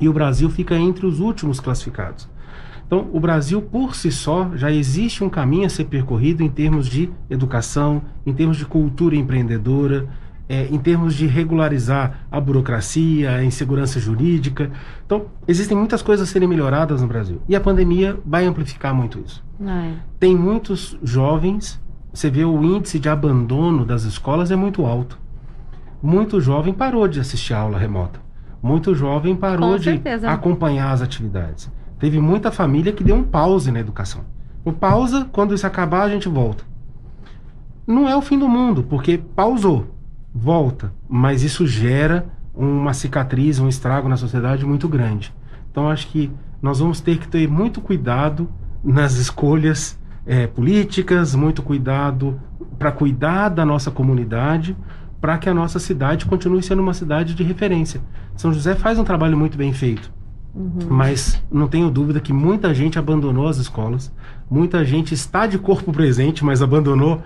E 0.00 0.08
o 0.08 0.12
Brasil 0.12 0.50
fica 0.50 0.76
entre 0.76 1.06
os 1.06 1.20
últimos 1.20 1.60
classificados. 1.60 2.28
Então, 2.86 3.08
o 3.12 3.18
Brasil, 3.18 3.60
por 3.60 3.96
si 3.96 4.12
só, 4.12 4.50
já 4.54 4.70
existe 4.70 5.24
um 5.24 5.28
caminho 5.28 5.66
a 5.66 5.68
ser 5.68 5.84
percorrido 5.84 6.42
em 6.42 6.48
termos 6.48 6.86
de 6.86 7.10
educação, 7.28 8.00
em 8.24 8.32
termos 8.32 8.56
de 8.56 8.64
cultura 8.64 9.16
empreendedora, 9.16 10.08
é, 10.48 10.66
em 10.66 10.78
termos 10.78 11.14
de 11.14 11.26
regularizar 11.26 12.26
a 12.30 12.40
burocracia, 12.40 13.32
a 13.32 13.44
insegurança 13.44 13.98
jurídica. 13.98 14.70
Então, 15.04 15.26
existem 15.48 15.76
muitas 15.76 16.00
coisas 16.00 16.28
a 16.28 16.32
serem 16.32 16.48
melhoradas 16.48 17.02
no 17.02 17.08
Brasil. 17.08 17.42
E 17.48 17.56
a 17.56 17.60
pandemia 17.60 18.18
vai 18.24 18.46
amplificar 18.46 18.94
muito 18.94 19.18
isso. 19.18 19.44
É. 19.60 19.92
Tem 20.20 20.36
muitos 20.36 20.96
jovens, 21.02 21.82
você 22.12 22.30
vê 22.30 22.44
o 22.44 22.62
índice 22.62 23.00
de 23.00 23.08
abandono 23.08 23.84
das 23.84 24.04
escolas 24.04 24.52
é 24.52 24.56
muito 24.56 24.86
alto. 24.86 25.18
Muito 26.00 26.40
jovem 26.40 26.72
parou 26.72 27.08
de 27.08 27.18
assistir 27.18 27.54
aula 27.54 27.78
remota. 27.78 28.20
Muito 28.62 28.94
jovem 28.94 29.34
parou 29.34 29.76
de 29.76 30.00
acompanhar 30.24 30.92
as 30.92 31.02
atividades. 31.02 31.70
Teve 31.98 32.20
muita 32.20 32.52
família 32.52 32.92
que 32.92 33.04
deu 33.04 33.16
um 33.16 33.24
pause 33.24 33.70
na 33.70 33.80
educação. 33.80 34.24
O 34.64 34.72
pausa, 34.72 35.28
quando 35.32 35.54
isso 35.54 35.66
acabar, 35.66 36.02
a 36.02 36.08
gente 36.08 36.28
volta. 36.28 36.64
Não 37.86 38.08
é 38.08 38.16
o 38.16 38.22
fim 38.22 38.38
do 38.38 38.48
mundo, 38.48 38.82
porque 38.82 39.16
pausou 39.16 39.94
volta, 40.34 40.92
mas 41.08 41.42
isso 41.42 41.66
gera 41.66 42.26
uma 42.54 42.92
cicatriz, 42.92 43.58
um 43.58 43.68
estrago 43.68 44.08
na 44.08 44.16
sociedade 44.16 44.66
muito 44.66 44.88
grande. 44.88 45.32
Então 45.70 45.88
acho 45.88 46.08
que 46.08 46.30
nós 46.60 46.80
vamos 46.80 47.00
ter 47.00 47.18
que 47.18 47.28
ter 47.28 47.48
muito 47.48 47.80
cuidado 47.80 48.48
nas 48.82 49.14
escolhas 49.14 49.98
é, 50.26 50.46
políticas, 50.46 51.34
muito 51.34 51.62
cuidado 51.62 52.40
para 52.78 52.90
cuidar 52.92 53.50
da 53.50 53.64
nossa 53.64 53.90
comunidade, 53.90 54.76
para 55.20 55.38
que 55.38 55.48
a 55.48 55.54
nossa 55.54 55.78
cidade 55.78 56.26
continue 56.26 56.62
sendo 56.62 56.82
uma 56.82 56.94
cidade 56.94 57.34
de 57.34 57.42
referência. 57.42 58.00
São 58.36 58.52
José 58.52 58.74
faz 58.74 58.98
um 58.98 59.04
trabalho 59.04 59.36
muito 59.36 59.56
bem 59.56 59.72
feito, 59.72 60.12
uhum. 60.56 60.88
mas 60.88 61.40
não 61.52 61.68
tenho 61.68 61.90
dúvida 61.90 62.20
que 62.20 62.32
muita 62.32 62.74
gente 62.74 62.98
abandonou 62.98 63.46
as 63.46 63.58
escolas, 63.58 64.12
muita 64.50 64.84
gente 64.84 65.12
está 65.12 65.46
de 65.46 65.58
corpo 65.58 65.92
presente, 65.92 66.44
mas 66.44 66.62
abandonou 66.62 67.22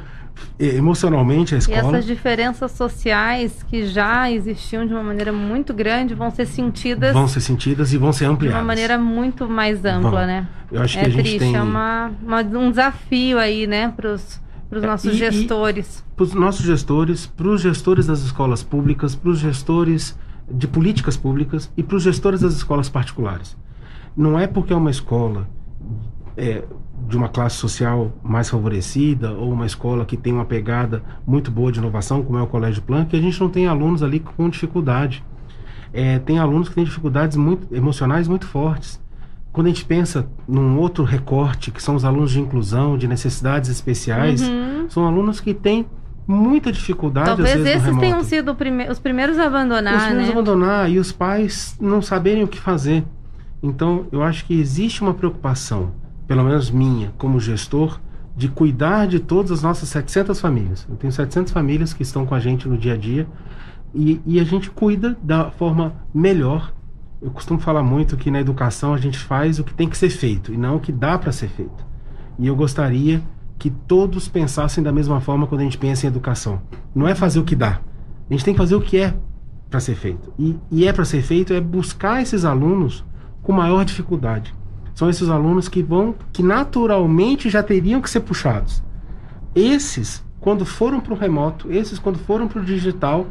emocionalmente 0.59 1.55
a 1.55 1.59
escola. 1.59 1.79
E 1.79 1.81
essas 1.81 2.07
diferenças 2.07 2.73
sociais 2.73 3.63
que 3.69 3.87
já 3.87 4.31
existiam 4.31 4.87
de 4.87 4.93
uma 4.93 5.03
maneira 5.03 5.33
muito 5.33 5.73
grande 5.73 6.15
vão 6.15 6.31
ser 6.31 6.47
sentidas. 6.47 7.13
Vão 7.13 7.29
ser 7.29 7.41
sentidas 7.41 7.93
e 7.93 7.99
vão 7.99 8.13
ser 8.13 8.27
ampliadas. 8.27 8.59
De 8.59 8.63
uma 8.63 8.67
maneira 8.67 8.99
muito 8.99 9.49
mais 9.49 9.85
ampla, 9.85 10.11
vão. 10.11 10.27
né? 10.27 10.49
Eu 10.71 10.83
acho 10.83 10.99
é 10.99 11.03
que 11.03 11.07
a 11.07 11.11
gente 11.11 11.23
triste, 11.23 11.39
tem... 11.39 11.57
é 11.57 11.63
uma, 11.63 12.11
uma, 12.23 12.41
um 12.41 12.71
desafio 12.71 13.39
aí, 13.39 13.67
né, 13.67 13.93
para 13.95 14.13
os 14.13 14.41
é, 14.71 14.87
nossos 14.87 15.13
e, 15.13 15.17
gestores. 15.17 16.05
Para 16.15 16.25
os 16.25 16.35
nossos 16.35 16.65
gestores, 16.65 17.27
para 17.27 17.49
os 17.49 17.61
gestores 17.61 18.07
das 18.07 18.21
escolas 18.21 18.63
públicas, 18.63 19.15
para 19.15 19.31
os 19.31 19.39
gestores 19.39 20.17
de 20.51 20.67
políticas 20.67 21.17
públicas 21.17 21.71
e 21.77 21.83
para 21.83 21.97
os 21.97 22.03
gestores 22.03 22.41
das 22.41 22.55
escolas 22.55 22.89
particulares. 22.89 23.57
Não 24.17 24.39
é 24.39 24.47
porque 24.47 24.73
é 24.73 24.77
uma 24.77 24.91
escola 24.91 25.49
é, 26.37 26.65
de 27.09 27.17
uma 27.17 27.29
classe 27.29 27.57
social 27.57 28.13
mais 28.23 28.49
favorecida 28.49 29.33
ou 29.33 29.53
uma 29.53 29.67
escola 29.67 30.05
que 30.05 30.17
tem 30.17 30.33
uma 30.33 30.45
pegada 30.45 31.03
muito 31.27 31.51
boa 31.51 31.71
de 31.71 31.79
inovação, 31.79 32.23
como 32.23 32.39
é 32.39 32.43
o 32.43 32.47
Colégio 32.47 32.83
Plan, 32.83 33.05
que 33.05 33.17
a 33.17 33.21
gente 33.21 33.41
não 33.41 33.49
tem 33.49 33.67
alunos 33.67 34.03
ali 34.03 34.21
com 34.21 34.49
dificuldade. 34.49 35.25
É, 35.93 36.19
tem 36.19 36.39
alunos 36.39 36.69
que 36.69 36.75
têm 36.75 36.85
dificuldades 36.85 37.37
muito 37.37 37.75
emocionais 37.75 38.29
muito 38.29 38.47
fortes. 38.47 39.01
Quando 39.53 39.67
a 39.67 39.71
gente 39.71 39.85
pensa 39.85 40.29
num 40.47 40.79
outro 40.79 41.03
recorte, 41.03 41.73
que 41.73 41.83
são 41.83 41.97
os 41.97 42.05
alunos 42.05 42.31
de 42.31 42.41
inclusão, 42.41 42.97
de 42.97 43.09
necessidades 43.09 43.69
especiais, 43.69 44.41
uhum. 44.43 44.89
são 44.89 45.07
alunos 45.07 45.41
que 45.41 45.53
têm 45.53 45.87
muita 46.27 46.71
dificuldade. 46.71 47.27
Talvez 47.27 47.57
vezes, 47.57 47.83
esses 47.83 47.99
tenham 47.99 48.23
sido 48.23 48.55
prime 48.55 48.89
os 48.89 48.99
primeiros 48.99 49.39
a 49.39 49.47
abandonar. 49.47 49.97
Os 49.97 50.05
primeiros 50.05 50.29
né? 50.29 50.29
a 50.29 50.33
abandonar 50.33 50.91
e 50.91 50.99
os 50.99 51.13
pais 51.13 51.77
não 51.81 52.01
saberem 52.01 52.43
o 52.45 52.49
que 52.49 52.59
fazer. 52.59 53.05
Então, 53.63 54.07
eu 54.11 54.23
acho 54.23 54.45
que 54.47 54.59
existe 54.59 55.03
uma 55.03 55.13
preocupação 55.13 55.93
pelo 56.31 56.45
menos 56.45 56.71
minha, 56.71 57.13
como 57.19 57.41
gestor, 57.41 57.99
de 58.37 58.49
cuidar 58.49 59.09
de 59.09 59.19
todas 59.19 59.51
as 59.51 59.63
nossas 59.65 59.89
700 59.89 60.41
famílias. 60.41 60.87
Eu 60.89 60.95
tenho 60.95 61.13
700 61.13 61.53
famílias 61.53 61.93
que 61.93 62.05
estão 62.05 62.25
com 62.25 62.37
a 62.37 62.39
gente 62.39 62.69
no 62.69 62.79
dia 62.79 62.95
a 62.95 62.97
dia 62.97 63.27
e, 63.93 64.21
e 64.25 64.39
a 64.39 64.45
gente 64.45 64.71
cuida 64.71 65.19
da 65.21 65.51
forma 65.51 65.93
melhor. 66.15 66.73
Eu 67.21 67.33
costumo 67.33 67.59
falar 67.59 67.83
muito 67.83 68.17
que 68.17 68.31
na 68.31 68.41
educação 68.41 68.95
a 68.95 68.97
gente 68.97 69.19
faz 69.19 69.59
o 69.59 69.65
que 69.65 69.75
tem 69.75 69.89
que 69.89 69.99
ser 69.99 70.09
feito 70.09 70.55
e 70.55 70.57
não 70.57 70.77
o 70.77 70.81
que 70.81 70.93
dá 70.93 71.19
para 71.19 71.33
ser 71.33 71.49
feito. 71.49 71.85
E 72.39 72.47
eu 72.47 72.55
gostaria 72.55 73.21
que 73.61 73.71
todos 73.71 74.27
pensassem 74.27 74.83
da 74.83 74.91
mesma 74.91 75.21
forma 75.21 75.47
quando 75.47 75.61
a 75.61 75.65
gente 75.65 75.79
pensa 75.79 76.07
em 76.07 76.09
educação. 76.09 76.61
Não 76.93 77.07
é 77.07 77.15
fazer 77.15 77.39
o 77.39 77.45
que 77.45 77.55
dá, 77.55 77.81
a 78.29 78.33
gente 78.33 78.45
tem 78.45 78.55
que 78.55 78.59
fazer 78.59 78.75
o 78.75 78.81
que 78.81 78.99
é 78.99 79.15
para 79.71 79.79
ser 79.79 79.95
feito. 79.95 80.33
E, 80.37 80.59
e 80.69 80.89
é 80.89 80.93
para 80.93 81.05
ser 81.05 81.23
feito 81.23 81.53
é 81.53 81.61
buscar 81.61 82.21
esses 82.21 82.45
alunos 82.45 83.05
com 83.41 83.53
maior 83.53 83.85
dificuldade 83.85 84.53
são 85.01 85.09
esses 85.09 85.31
alunos 85.31 85.67
que 85.67 85.83
vão, 85.83 86.15
que 86.31 86.43
naturalmente 86.43 87.49
já 87.49 87.63
teriam 87.63 88.03
que 88.03 88.11
ser 88.11 88.21
puxados. 88.21 88.83
Esses, 89.55 90.23
quando 90.39 90.67
foram 90.67 91.01
para 91.01 91.15
o 91.15 91.17
remoto, 91.17 91.73
esses, 91.73 91.99
quando 91.99 92.19
foram 92.19 92.47
para 92.47 92.61
o 92.61 92.65
digital, 92.65 93.27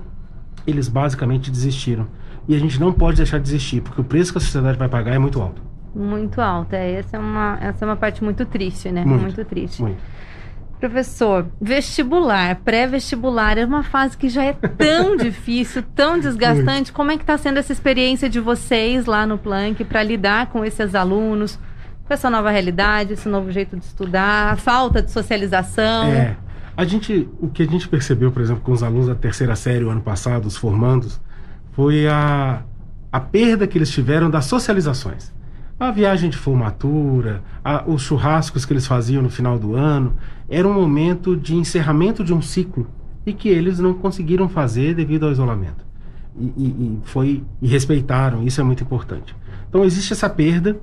eles 0.65 0.87
basicamente 0.87 1.51
desistiram. 1.51 2.07
E 2.47 2.55
a 2.55 2.59
gente 2.59 2.79
não 2.79 2.91
pode 2.91 3.17
deixar 3.17 3.37
de 3.37 3.43
desistir, 3.43 3.81
porque 3.81 4.01
o 4.01 4.03
preço 4.03 4.31
que 4.31 4.39
a 4.39 4.41
sociedade 4.41 4.79
vai 4.79 4.89
pagar 4.89 5.13
é 5.13 5.19
muito 5.19 5.39
alto. 5.39 5.61
Muito 5.93 6.39
alto, 6.41 6.73
é. 6.73 6.93
Essa 6.93 7.17
é 7.17 7.19
uma, 7.19 7.57
essa 7.61 7.83
é 7.83 7.87
uma 7.87 7.95
parte 7.95 8.23
muito 8.23 8.45
triste, 8.45 8.91
né? 8.91 9.03
Muito, 9.03 9.21
muito 9.21 9.45
triste. 9.45 9.81
Muito. 9.81 9.99
Professor, 10.79 11.45
vestibular, 11.59 12.55
pré-vestibular 12.63 13.57
é 13.57 13.65
uma 13.65 13.83
fase 13.83 14.17
que 14.17 14.29
já 14.29 14.45
é 14.45 14.53
tão 14.53 15.15
difícil, 15.17 15.83
tão 15.93 16.17
desgastante. 16.17 16.71
Muito. 16.71 16.93
Como 16.93 17.11
é 17.11 17.17
que 17.17 17.23
está 17.23 17.37
sendo 17.37 17.57
essa 17.57 17.73
experiência 17.73 18.29
de 18.29 18.39
vocês 18.39 19.05
lá 19.05 19.27
no 19.27 19.37
Planck 19.37 19.83
para 19.83 20.01
lidar 20.01 20.47
com 20.47 20.63
esses 20.63 20.95
alunos, 20.95 21.59
com 22.05 22.13
essa 22.13 22.29
nova 22.29 22.49
realidade, 22.49 23.13
esse 23.13 23.27
novo 23.27 23.51
jeito 23.51 23.75
de 23.75 23.83
estudar, 23.83 24.53
a 24.53 24.55
falta 24.55 25.01
de 25.01 25.11
socialização? 25.11 26.05
É, 26.05 26.37
a 26.77 26.85
gente, 26.85 27.27
o 27.41 27.49
que 27.49 27.63
a 27.63 27.65
gente 27.65 27.89
percebeu, 27.89 28.31
por 28.31 28.41
exemplo, 28.41 28.61
com 28.63 28.71
os 28.71 28.81
alunos 28.81 29.07
da 29.07 29.15
terceira 29.15 29.57
série 29.57 29.83
o 29.83 29.89
ano 29.89 30.01
passado, 30.01 30.45
os 30.45 30.55
formandos, 30.55 31.19
foi 31.73 32.07
a, 32.07 32.63
a 33.11 33.19
perda 33.19 33.67
que 33.67 33.77
eles 33.77 33.89
tiveram 33.89 34.29
das 34.29 34.45
socializações 34.45 35.37
a 35.79 35.91
viagem 35.91 36.29
de 36.29 36.37
formatura, 36.37 37.41
a, 37.63 37.83
os 37.87 38.01
churrascos 38.01 38.65
que 38.65 38.73
eles 38.73 38.85
faziam 38.85 39.23
no 39.23 39.29
final 39.29 39.57
do 39.57 39.75
ano, 39.75 40.13
era 40.49 40.67
um 40.67 40.73
momento 40.73 41.37
de 41.37 41.55
encerramento 41.55 42.23
de 42.23 42.33
um 42.33 42.41
ciclo 42.41 42.85
e 43.25 43.31
que 43.31 43.47
eles 43.47 43.79
não 43.79 43.93
conseguiram 43.93 44.49
fazer 44.49 44.93
devido 44.93 45.25
ao 45.25 45.31
isolamento. 45.31 45.85
E, 46.37 46.45
e, 46.45 46.67
e 46.67 46.99
foi 47.05 47.43
e 47.61 47.67
respeitaram, 47.67 48.43
isso 48.43 48.59
é 48.59 48.63
muito 48.63 48.83
importante. 48.83 49.33
Então 49.69 49.85
existe 49.85 50.11
essa 50.11 50.29
perda 50.29 50.77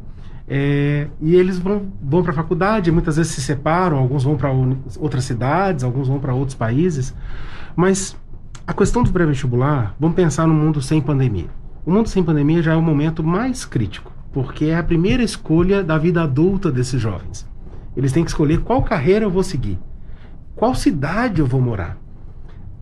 é, 0.49 1.09
e 1.21 1.35
eles 1.35 1.59
vão, 1.59 1.93
vão 2.03 2.23
para 2.23 2.33
a 2.33 2.37
faculdade, 2.37 2.91
muitas 2.91 3.17
vezes 3.17 3.33
se 3.33 3.43
separam, 3.43 3.99
alguns 3.99 4.25
vão 4.25 4.37
para 4.37 4.51
outras 4.99 5.25
cidades, 5.25 5.85
alguns 5.85 6.09
vão 6.09 6.19
para 6.19 6.33
outros 6.33 6.55
países, 6.55 7.15
mas 7.75 8.17
a 8.67 8.73
questão 8.73 9.03
do 9.03 9.13
pré-vestibular, 9.13 9.95
vamos 10.01 10.17
pensar 10.17 10.47
no 10.47 10.55
mundo 10.55 10.81
sem 10.81 11.03
pandemia. 11.03 11.51
O 11.85 11.91
mundo 11.93 12.09
sem 12.09 12.23
pandemia 12.23 12.63
já 12.63 12.73
é 12.73 12.77
o 12.77 12.83
momento 12.83 13.23
mais 13.23 13.65
crítico 13.65 14.16
porque 14.37 14.67
é 14.67 14.77
a 14.77 14.83
primeira 14.83 15.23
escolha 15.23 15.83
da 15.83 15.97
vida 15.97 16.23
adulta 16.23 16.71
desses 16.71 17.01
jovens. 17.01 17.49
Eles 17.97 18.13
têm 18.13 18.23
que 18.23 18.29
escolher 18.29 18.61
qual 18.61 18.83
carreira 18.83 19.25
eu 19.25 19.31
vou 19.31 19.43
seguir, 19.43 19.79
qual 20.55 20.75
cidade 20.75 21.41
eu 21.41 21.47
vou 21.47 21.59
morar, 21.59 21.97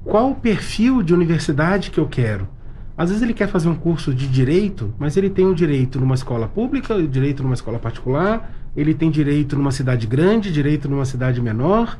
qual 0.02 0.32
o 0.32 0.34
perfil 0.34 1.00
de 1.00 1.14
universidade 1.14 1.92
que 1.92 2.00
eu 2.00 2.08
quero. 2.08 2.48
Às 2.96 3.10
vezes 3.10 3.22
ele 3.22 3.32
quer 3.32 3.46
fazer 3.46 3.68
um 3.68 3.76
curso 3.76 4.12
de 4.12 4.26
direito, 4.26 4.92
mas 4.98 5.16
ele 5.16 5.30
tem 5.30 5.46
o 5.46 5.54
direito 5.54 6.00
numa 6.00 6.16
escola 6.16 6.48
pública, 6.48 6.96
o 6.96 7.06
direito 7.06 7.44
numa 7.44 7.54
escola 7.54 7.78
particular, 7.78 8.52
ele 8.76 8.92
tem 8.92 9.08
direito 9.08 9.54
numa 9.54 9.70
cidade 9.70 10.08
grande, 10.08 10.50
direito 10.50 10.88
numa 10.88 11.04
cidade 11.04 11.40
menor. 11.40 11.96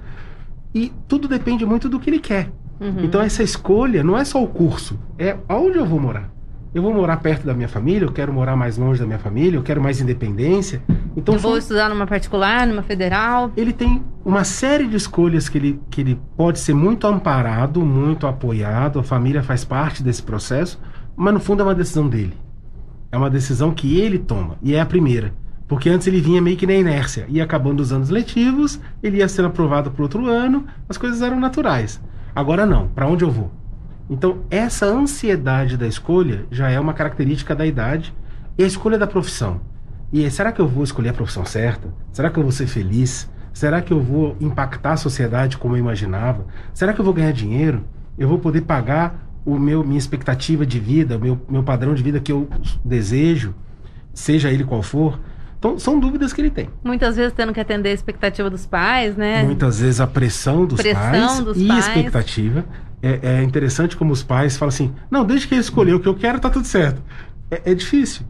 E 0.74 0.92
tudo 1.07 1.28
depende 1.28 1.64
muito 1.64 1.88
do 1.88 2.00
que 2.00 2.11
ele 2.11 2.18
quer. 2.18 2.50
Uhum. 2.80 3.05
Então 3.05 3.20
essa 3.20 3.44
escolha 3.44 4.02
não 4.02 4.18
é 4.18 4.24
só 4.24 4.42
o 4.42 4.48
curso, 4.48 4.98
é 5.16 5.36
aonde 5.48 5.78
eu 5.78 5.86
vou 5.86 6.00
morar. 6.00 6.34
Eu 6.75 6.83
vou 6.83 6.93
morar 6.93 7.18
perto 7.18 7.47
da 7.47 7.55
minha 7.55 7.68
família, 7.68 8.05
eu 8.05 8.11
quero 8.12 8.33
morar 8.33 8.57
mais 8.57 8.77
longe 8.77 8.99
da 8.99 9.07
minha 9.07 9.18
família, 9.18 9.57
eu 9.57 9.62
quero 9.62 9.81
mais 9.81 10.01
independência. 10.01 10.83
Então 11.16 11.35
eu 11.37 11.41
vou 11.41 11.53
são- 11.53 11.59
estudar 11.59 11.89
numa 11.89 12.07
particular, 12.07 12.66
numa 12.66 12.83
federal. 12.83 13.53
ele 13.57 13.72
tem 13.72 14.03
uma 14.25 14.43
série 14.43 14.87
de 14.89 14.97
escolhas 14.97 15.49
que 15.49 15.57
ele, 15.57 15.81
que 15.89 16.01
ele 16.01 16.20
pode 16.37 16.59
ser 16.59 16.75
muito 16.75 17.07
amparado, 17.07 17.81
muito 17.85 18.27
apoiado, 18.27 18.99
a 18.99 19.05
família 19.05 19.41
faz 19.43 19.64
parte 19.64 20.03
desse 20.03 20.22
processo, 20.22 20.81
mas 21.14 21.33
no 21.33 21.39
fundo 21.39 21.61
é 21.62 21.64
uma 21.64 21.75
decisão 21.77 22.09
dele. 22.09 22.35
É 23.12 23.16
uma 23.16 23.31
decisão 23.31 23.70
que 23.70 24.01
ele 24.01 24.18
toma, 24.18 24.57
e 24.61 24.75
é 24.75 24.81
a 24.81 24.87
primeira. 24.87 25.33
Porque 25.68 25.89
antes 25.89 26.09
ele 26.09 26.20
vinha 26.20 26.43
meio 26.43 26.57
que 26.57 26.66
na 26.66 26.75
inércia, 26.75 27.25
ia 27.29 27.45
acabando 27.45 27.79
os 27.81 27.93
anos 27.93 28.11
letivos, 28.11 28.81
ele 29.01 29.18
ia 29.18 29.29
sendo 29.29 29.47
aprovado 29.47 29.93
para 29.93 30.03
outro 30.03 30.27
ano, 30.27 30.66
as 30.89 30.99
coisas 30.99 31.22
eram 31.22 31.39
naturais. 31.39 32.01
Agora 32.35 32.66
não, 32.66 32.89
para 32.89 33.07
onde 33.07 33.22
eu 33.25 33.31
vou? 33.31 33.53
Então, 34.09 34.40
essa 34.50 34.86
ansiedade 34.86 35.76
da 35.76 35.86
escolha 35.86 36.46
já 36.50 36.70
é 36.70 36.78
uma 36.78 36.92
característica 36.92 37.55
da 37.55 37.66
idade 37.66 38.14
e 38.59 38.62
a 38.62 38.66
escolha 38.66 38.98
da 38.98 39.07
profissão. 39.07 39.61
E 40.12 40.30
será 40.30 40.52
que 40.52 40.61
eu 40.61 40.68
vou 40.68 40.84
escolher 40.84 41.09
a 41.09 41.14
profissão 41.14 41.44
certa? 41.44 41.88
Será 42.12 42.30
que 42.30 42.38
eu 42.38 42.42
vou 42.42 42.52
ser 42.52 42.66
feliz? 42.66 43.28
Será 43.52 43.80
que 43.80 43.92
eu 43.92 44.00
vou 44.00 44.36
impactar 44.40 44.92
a 44.92 44.96
sociedade 44.96 45.57
como 45.57 45.74
eu 45.74 45.78
imaginava? 45.78 46.46
Será 46.72 46.92
que 46.92 47.00
eu 47.00 47.05
vou 47.05 47.14
ganhar 47.14 47.32
dinheiro? 47.32 47.84
Eu 48.18 48.28
vou 48.28 48.38
poder 48.38 48.62
pagar 48.62 49.28
o 49.44 49.59
meu 49.59 49.82
minha 49.84 49.98
expectativa 49.98 50.64
de 50.64 50.78
vida, 50.78 51.16
o 51.16 51.20
meu, 51.20 51.40
meu 51.48 51.62
padrão 51.62 51.94
de 51.94 52.02
vida 52.02 52.20
que 52.20 52.32
eu 52.32 52.48
desejo, 52.84 53.55
seja 54.12 54.50
ele 54.50 54.64
qual 54.64 54.82
for? 54.82 55.18
Então, 55.59 55.78
são 55.78 55.98
dúvidas 55.98 56.32
que 56.32 56.40
ele 56.40 56.50
tem. 56.50 56.68
Muitas 56.84 57.16
vezes 57.16 57.32
tendo 57.32 57.52
que 57.52 57.61
atender 57.61 57.88
a 57.88 57.92
expectativa 57.92 58.50
dos 58.50 58.66
pais, 58.66 59.16
né? 59.16 59.42
Muitas 59.42 59.80
vezes 59.80 60.00
a 60.00 60.07
pressão 60.07 60.66
dos 60.66 60.80
Pressão 60.80 61.00
pais 61.11 61.40
dos 61.40 61.57
e 61.57 61.66
pais. 61.66 61.86
expectativa. 61.86 62.64
É, 63.05 63.20
é 63.22 63.42
interessante 63.42 63.98
como 63.98 64.14
os 64.14 64.22
pais 64.22 64.57
falam 64.57 64.70
assim: 64.70 64.94
não, 65.11 65.26
desde 65.26 65.46
que 65.46 65.55
ele 65.55 65.61
escolheu 65.61 65.98
o 65.98 66.00
que 66.00 66.09
eu 66.09 66.14
quero, 66.14 66.40
tá 66.40 66.48
tudo 66.48 66.66
certo. 66.66 67.02
É, 67.50 67.72
é 67.72 67.74
difícil. 67.74 68.24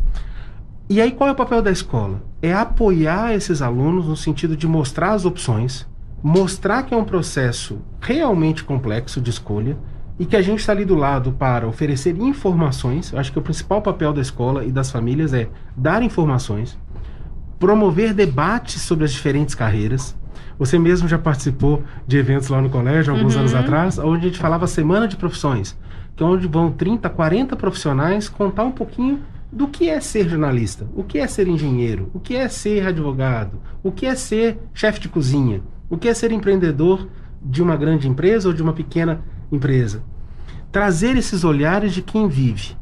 E 0.91 1.01
aí, 1.01 1.13
qual 1.13 1.29
é 1.29 1.33
o 1.33 1.37
papel 1.37 1.63
da 1.63 1.71
escola? 1.71 2.23
É 2.43 2.53
apoiar 2.53 3.33
esses 3.35 3.63
alunos 3.63 4.09
no 4.09 4.17
sentido 4.17 4.57
de 4.57 4.67
mostrar 4.67 5.13
as 5.13 5.25
opções, 5.25 5.87
mostrar 6.21 6.83
que 6.83 6.93
é 6.93 6.97
um 6.97 7.05
processo 7.05 7.79
realmente 8.01 8.65
complexo 8.65 9.21
de 9.21 9.31
escolha 9.31 9.79
e 10.19 10.27
que 10.27 10.37
a 10.37 10.43
gente 10.43 10.59
está 10.59 10.73
ali 10.73 10.85
do 10.85 10.97
lado 10.97 11.33
para 11.33 11.69
oferecer 11.69 12.17
informações. 12.19 13.13
Eu 13.13 13.19
acho 13.21 13.31
que 13.31 13.39
o 13.39 13.43
principal 13.43 13.81
papel 13.81 14.13
da 14.13 14.21
escola 14.21 14.65
e 14.65 14.73
das 14.73 14.91
famílias 14.91 15.33
é 15.33 15.49
dar 15.77 16.03
informações, 16.03 16.77
promover 17.61 18.13
debates 18.13 18.83
sobre 18.83 19.05
as 19.05 19.13
diferentes 19.13 19.55
carreiras. 19.55 20.17
Você 20.59 20.79
mesmo 20.79 21.09
já 21.09 21.19
participou 21.19 21.83
de 22.07 22.17
eventos 22.17 22.49
lá 22.49 22.61
no 22.61 22.71
colégio, 22.71 23.13
alguns 23.15 23.35
Uhum. 23.35 23.41
anos 23.41 23.55
atrás, 23.55 23.99
onde 23.99 24.27
a 24.27 24.29
gente 24.29 24.39
falava 24.39 24.67
Semana 24.67 25.09
de 25.09 25.17
Profissões, 25.17 25.77
que 26.17 26.23
é 26.23 26.27
onde 26.27 26.47
vão 26.47 26.71
30, 26.71 27.09
40 27.11 27.57
profissionais 27.57 28.29
contar 28.29 28.65
um 28.65 28.71
pouquinho 28.73 29.21
do 29.51 29.69
que 29.69 29.89
é 29.89 30.01
ser 30.01 30.29
jornalista, 30.29 30.87
o 30.95 31.03
que 31.05 31.19
é 31.19 31.27
ser 31.27 31.47
engenheiro, 31.49 32.11
o 32.13 32.21
que 32.21 32.35
é 32.37 32.49
ser 32.49 32.87
advogado, 32.87 33.61
o 33.83 33.91
que 33.93 34.07
é 34.07 34.15
ser 34.15 34.59
chefe 34.73 35.01
de 35.01 35.09
cozinha, 35.09 35.63
o 35.89 35.97
que 35.97 36.09
é 36.09 36.15
ser 36.15 36.33
empreendedor 36.33 37.09
de 37.43 37.63
uma 37.63 37.77
grande 37.77 38.09
empresa 38.09 38.49
ou 38.49 38.55
de 38.55 38.63
uma 38.63 38.73
pequena 38.73 39.23
empresa. 39.53 40.03
Trazer 40.73 41.17
esses 41.17 41.45
olhares 41.45 41.93
de 41.93 42.03
quem 42.03 42.27
vive. 42.29 42.77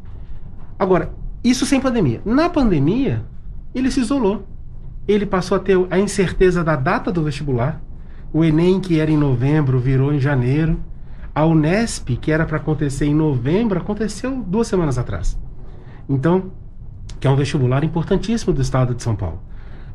Agora, 0.78 1.12
isso 1.44 1.66
sem 1.66 1.80
pandemia. 1.80 2.22
Na 2.24 2.48
pandemia, 2.48 3.22
ele 3.74 3.90
se 3.90 4.00
isolou. 4.00 4.46
Ele 5.06 5.26
passou 5.26 5.56
a 5.56 5.60
ter 5.60 5.78
a 5.90 5.98
incerteza 5.98 6.62
da 6.62 6.76
data 6.76 7.10
do 7.10 7.22
vestibular. 7.22 7.80
O 8.32 8.44
Enem, 8.44 8.80
que 8.80 9.00
era 9.00 9.10
em 9.10 9.16
novembro, 9.16 9.78
virou 9.78 10.12
em 10.12 10.20
janeiro. 10.20 10.80
A 11.34 11.44
Unesp, 11.44 12.16
que 12.16 12.30
era 12.30 12.46
para 12.46 12.58
acontecer 12.58 13.06
em 13.06 13.14
novembro, 13.14 13.78
aconteceu 13.78 14.42
duas 14.46 14.68
semanas 14.68 14.98
atrás. 14.98 15.38
Então, 16.08 16.52
que 17.18 17.26
é 17.26 17.30
um 17.30 17.36
vestibular 17.36 17.84
importantíssimo 17.84 18.52
do 18.52 18.62
estado 18.62 18.94
de 18.94 19.02
São 19.02 19.16
Paulo. 19.16 19.40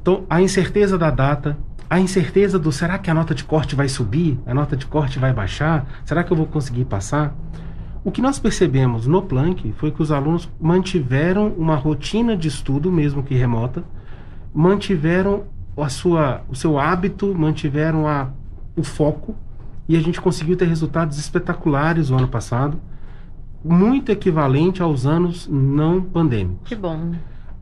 Então, 0.01 0.25
a 0.29 0.41
incerteza 0.41 0.97
da 0.97 1.09
data, 1.09 1.57
a 1.89 1.99
incerteza 1.99 2.57
do 2.59 2.71
será 2.71 2.97
que 2.97 3.09
a 3.09 3.13
nota 3.13 3.33
de 3.33 3.43
corte 3.43 3.75
vai 3.75 3.87
subir? 3.87 4.39
A 4.45 4.53
nota 4.53 4.75
de 4.75 4.85
corte 4.85 5.19
vai 5.19 5.33
baixar? 5.33 5.85
Será 6.05 6.23
que 6.23 6.31
eu 6.31 6.37
vou 6.37 6.45
conseguir 6.45 6.85
passar? 6.85 7.35
O 8.03 8.11
que 8.11 8.21
nós 8.21 8.39
percebemos 8.39 9.05
no 9.05 9.21
Planck 9.21 9.73
foi 9.73 9.91
que 9.91 10.01
os 10.01 10.11
alunos 10.11 10.49
mantiveram 10.59 11.49
uma 11.57 11.75
rotina 11.75 12.37
de 12.37 12.47
estudo, 12.47 12.91
mesmo 12.91 13.21
que 13.21 13.35
remota, 13.35 13.83
mantiveram 14.53 15.43
a 15.77 15.89
sua, 15.89 16.41
o 16.49 16.55
seu 16.55 16.79
hábito, 16.79 17.33
mantiveram 17.35 18.07
a, 18.07 18.29
o 18.75 18.83
foco, 18.83 19.35
e 19.87 19.95
a 19.95 19.99
gente 19.99 20.19
conseguiu 20.19 20.57
ter 20.57 20.65
resultados 20.65 21.17
espetaculares 21.17 22.09
o 22.09 22.15
ano 22.15 22.27
passado, 22.27 22.79
muito 23.63 24.11
equivalente 24.11 24.81
aos 24.81 25.05
anos 25.05 25.47
não 25.47 26.01
pandêmicos. 26.01 26.67
Que 26.67 26.75
bom. 26.75 27.13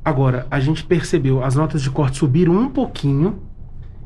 Agora, 0.04 0.46
a 0.52 0.60
gente 0.60 0.84
percebeu, 0.84 1.44
as 1.44 1.56
notas 1.56 1.82
de 1.82 1.90
corte 1.90 2.18
subiram 2.18 2.54
um 2.54 2.70
pouquinho, 2.70 3.40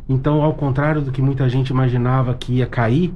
então, 0.07 0.41
ao 0.41 0.53
contrário 0.53 1.01
do 1.01 1.11
que 1.11 1.21
muita 1.21 1.47
gente 1.47 1.69
imaginava 1.69 2.33
que 2.33 2.53
ia 2.53 2.65
cair, 2.65 3.13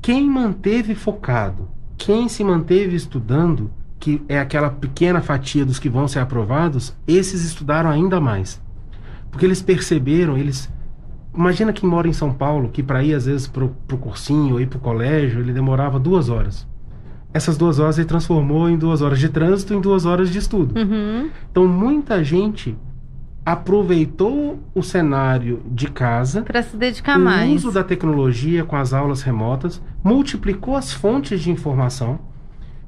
quem 0.00 0.28
manteve 0.28 0.94
focado, 0.94 1.68
quem 1.96 2.28
se 2.28 2.42
manteve 2.42 2.96
estudando, 2.96 3.70
que 3.98 4.22
é 4.28 4.38
aquela 4.38 4.70
pequena 4.70 5.20
fatia 5.20 5.64
dos 5.64 5.78
que 5.78 5.88
vão 5.88 6.08
ser 6.08 6.20
aprovados, 6.20 6.96
esses 7.06 7.44
estudaram 7.44 7.90
ainda 7.90 8.20
mais. 8.20 8.62
Porque 9.34 9.44
eles 9.44 9.60
perceberam, 9.60 10.38
eles. 10.38 10.70
Imagina 11.34 11.72
quem 11.72 11.88
mora 11.88 12.06
em 12.06 12.12
São 12.12 12.32
Paulo, 12.32 12.68
que 12.68 12.84
para 12.84 13.02
ir 13.02 13.14
às 13.14 13.26
vezes 13.26 13.48
pro, 13.48 13.74
pro 13.84 13.98
cursinho 13.98 14.54
ou 14.54 14.60
ir 14.60 14.68
pro 14.68 14.78
colégio, 14.78 15.40
ele 15.40 15.52
demorava 15.52 15.98
duas 15.98 16.28
horas. 16.28 16.64
Essas 17.32 17.58
duas 17.58 17.80
horas 17.80 17.98
ele 17.98 18.06
transformou 18.06 18.70
em 18.70 18.78
duas 18.78 19.02
horas 19.02 19.18
de 19.18 19.28
trânsito 19.28 19.74
em 19.74 19.80
duas 19.80 20.06
horas 20.06 20.30
de 20.30 20.38
estudo. 20.38 20.78
Uhum. 20.78 21.30
Então 21.50 21.66
muita 21.66 22.22
gente 22.22 22.78
aproveitou 23.44 24.60
o 24.72 24.84
cenário 24.84 25.60
de 25.66 25.88
casa, 25.88 26.42
Para 26.42 26.62
se 26.62 26.76
dedicar 26.76 27.18
o 27.18 27.20
mais. 27.20 27.50
uso 27.64 27.72
da 27.72 27.82
tecnologia 27.82 28.64
com 28.64 28.76
as 28.76 28.92
aulas 28.92 29.22
remotas, 29.22 29.82
multiplicou 30.04 30.76
as 30.76 30.92
fontes 30.92 31.40
de 31.40 31.50
informação, 31.50 32.20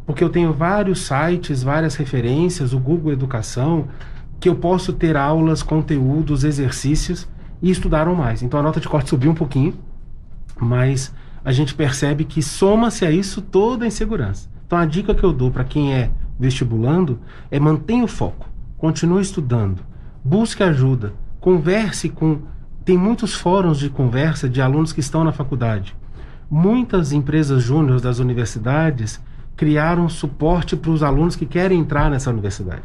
porque 0.06 0.22
eu 0.22 0.28
tenho 0.30 0.52
vários 0.52 1.00
sites, 1.00 1.64
várias 1.64 1.96
referências, 1.96 2.72
o 2.72 2.78
Google 2.78 3.12
Educação, 3.12 3.88
que 4.38 4.48
eu 4.48 4.54
posso 4.54 4.92
ter 4.92 5.16
aulas, 5.16 5.62
conteúdos, 5.62 6.44
exercícios 6.44 7.28
e 7.62 7.70
estudaram 7.70 8.14
mais. 8.14 8.42
Então 8.42 8.60
a 8.60 8.62
nota 8.62 8.80
de 8.80 8.88
corte 8.88 9.10
subiu 9.10 9.30
um 9.30 9.34
pouquinho, 9.34 9.74
mas 10.60 11.12
a 11.44 11.52
gente 11.52 11.74
percebe 11.74 12.24
que 12.24 12.42
soma-se 12.42 13.04
a 13.04 13.10
isso 13.10 13.40
toda 13.40 13.84
a 13.84 13.88
insegurança. 13.88 14.48
Então 14.66 14.78
a 14.78 14.84
dica 14.84 15.14
que 15.14 15.24
eu 15.24 15.32
dou 15.32 15.50
para 15.50 15.64
quem 15.64 15.94
é 15.94 16.10
vestibulando 16.38 17.18
é 17.50 17.58
mantenha 17.58 18.04
o 18.04 18.08
foco, 18.08 18.48
continue 18.76 19.22
estudando, 19.22 19.80
busque 20.24 20.62
ajuda, 20.62 21.14
converse 21.40 22.08
com. 22.08 22.40
Tem 22.84 22.96
muitos 22.96 23.34
fóruns 23.34 23.78
de 23.78 23.90
conversa 23.90 24.48
de 24.48 24.60
alunos 24.60 24.92
que 24.92 25.00
estão 25.00 25.24
na 25.24 25.32
faculdade. 25.32 25.96
Muitas 26.48 27.12
empresas 27.12 27.62
júniores 27.62 28.02
das 28.02 28.20
universidades 28.20 29.20
criaram 29.56 30.08
suporte 30.08 30.76
para 30.76 30.92
os 30.92 31.02
alunos 31.02 31.34
que 31.34 31.46
querem 31.46 31.80
entrar 31.80 32.08
nessa 32.08 32.30
universidade. 32.30 32.84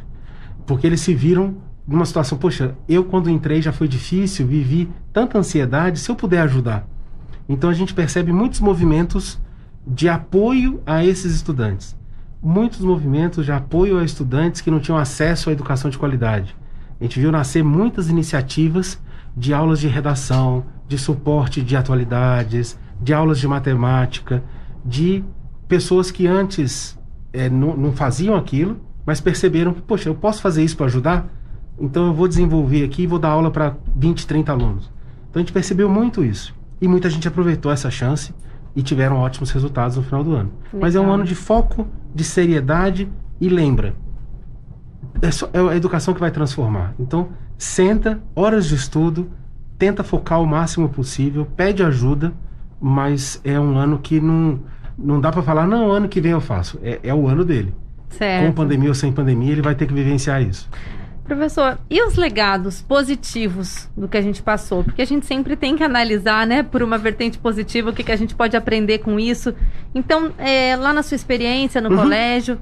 Porque 0.66 0.88
eles 0.88 1.01
se 1.01 1.14
viram 1.14 1.55
numa 1.88 2.05
situação, 2.05 2.38
poxa, 2.38 2.76
eu 2.88 3.03
quando 3.03 3.30
entrei 3.30 3.62
já 3.62 3.72
foi 3.72 3.88
difícil, 3.88 4.47
vivi 4.47 4.89
tanta 5.12 5.38
ansiedade, 5.38 5.99
se 5.99 6.09
eu 6.09 6.16
puder 6.16 6.41
ajudar. 6.41 6.88
Então 7.49 7.70
a 7.70 7.74
gente 7.74 7.93
percebe 7.93 8.32
muitos 8.32 8.59
movimentos 8.59 9.39
de 9.86 10.07
apoio 10.07 10.82
a 10.86 11.03
esses 11.03 11.34
estudantes. 11.34 11.97
Muitos 12.41 12.80
movimentos 12.80 13.45
de 13.45 13.51
apoio 13.51 13.99
a 13.99 14.03
estudantes 14.03 14.62
que 14.62 14.72
não 14.72 14.80
tinham 14.80 14.97
acesso 14.97 15.49
à 15.49 15.53
educação 15.53 15.89
de 15.89 15.97
qualidade. 15.97 16.55
A 16.99 17.03
gente 17.03 17.20
viu 17.20 17.32
nascer 17.32 17.64
muitas 17.64 18.09
iniciativas 18.09 19.01
de 19.36 19.53
aulas 19.53 19.80
de 19.80 19.88
redação, 19.88 20.66
de 20.88 20.97
suporte 20.97 21.62
de 21.62 21.76
atualidades, 21.76 22.78
de 23.01 23.14
aulas 23.14 23.39
de 23.39 23.47
matemática, 23.47 24.43
de 24.86 25.24
pessoas 25.68 26.12
que 26.12 26.28
antes 26.28 26.97
eh, 27.34 27.49
não, 27.49 27.76
não 27.76 27.93
faziam 27.93 28.36
aquilo, 28.36 28.80
mas 29.06 29.20
perceberam 29.20 29.74
que, 29.74 29.82
poxa, 29.82 30.10
eu 30.10 30.16
posso 30.16 30.41
fazer 30.41 30.64
isso 30.64 30.78
para 30.78 30.86
ajudar? 30.88 31.28
Então 31.80 32.08
eu 32.08 32.14
vou 32.14 32.28
desenvolver 32.28 32.84
aqui 32.84 33.04
e 33.04 33.08
vou 33.08 33.20
dar 33.20 33.30
aula 33.30 33.49
para 33.49 33.76
20, 33.95 34.28
30 34.28 34.52
alunos. 34.52 34.91
Então 35.30 35.39
a 35.39 35.43
gente 35.43 35.54
percebeu 35.54 35.89
muito 35.89 36.24
isso. 36.24 36.54
E 36.80 36.88
muita 36.88 37.10
gente 37.10 37.28
aproveitou 37.28 37.72
essa 37.72 37.89
chance 37.89 38.34
e 38.76 38.82
tiveram 38.82 39.18
ótimos 39.18 39.52
resultados 39.52 39.97
no 39.97 40.04
final 40.04 40.24
do 40.24 40.34
ano. 40.34 40.52
Mas 40.74 40.95
é 40.95 40.99
um 40.99 41.04
Legal. 41.04 41.16
ano 41.16 41.24
de 41.24 41.36
foco, 41.36 41.88
de 42.14 42.24
seriedade 42.24 43.10
e 43.39 43.49
lembra, 43.49 43.95
é, 45.22 45.32
só, 45.32 45.49
é 45.54 45.60
a 45.60 45.76
educação 45.76 46.14
que 46.14 46.20
vai 46.20 46.32
transformar. 46.32 46.93
Então, 46.99 47.30
senta, 47.58 48.22
horas 48.36 48.68
de 48.68 48.76
estudo, 48.76 49.30
tenta 49.78 50.04
focar 50.04 50.41
o 50.41 50.45
máximo 50.45 50.89
possível, 50.89 51.45
pede 51.56 51.84
ajuda, 51.84 52.34
mas 52.80 53.41
é 53.43 53.60
um 53.60 53.78
ano 53.78 53.99
que 53.99 54.20
não, 54.20 54.60
não 54.97 55.20
dá 55.20 55.32
para 55.32 55.41
falar, 55.41 55.68
não, 55.68 55.91
ano 55.91 56.08
que 56.08 56.22
vem 56.22 56.32
eu 56.32 56.41
faço. 56.41 56.80
É, 56.82 56.99
é 57.04 57.14
o 57.14 57.28
ano 57.28 57.43
dele. 57.43 57.74
Com 58.12 58.18
Certo. 58.18 58.53
pandemia 58.53 58.89
ou 58.89 58.95
sem 58.95 59.12
pandemia, 59.12 59.53
ele 59.53 59.62
vai 59.62 59.76
ter 59.76 59.88
que 59.88 59.93
vivenciar 59.93 60.41
isso. 60.41 60.70
Professor, 61.24 61.80
e 61.89 62.01
os 62.03 62.18
legados 62.18 62.82
positivos 62.82 63.89
do 63.95 64.07
que 64.07 64.18
a 64.18 64.22
gente 64.22 64.41
passou? 64.41 64.84
Porque 64.84 65.01
a 65.01 65.05
gente 65.05 65.26
sempre 65.26 65.55
tem 65.55 65.78
que 65.78 65.84
analisar, 65.84 66.45
né, 66.45 66.62
por 66.62 66.84
uma 66.84 66.97
vertente 66.97 67.38
positiva, 67.38 67.89
o 67.89 67.93
que, 67.93 68.03
que 68.03 68.12
a 68.12 68.16
gente 68.16 68.36
pode 68.36 68.57
aprender 68.57 68.97
com 68.99 69.20
isso. 69.20 69.53
Então, 69.95 70.34
é, 70.38 70.76
lá 70.76 70.91
na 70.91 71.01
sua 71.01 71.16
experiência 71.16 71.80
no 71.80 71.89
uhum. 71.89 71.97
colégio, 71.97 72.59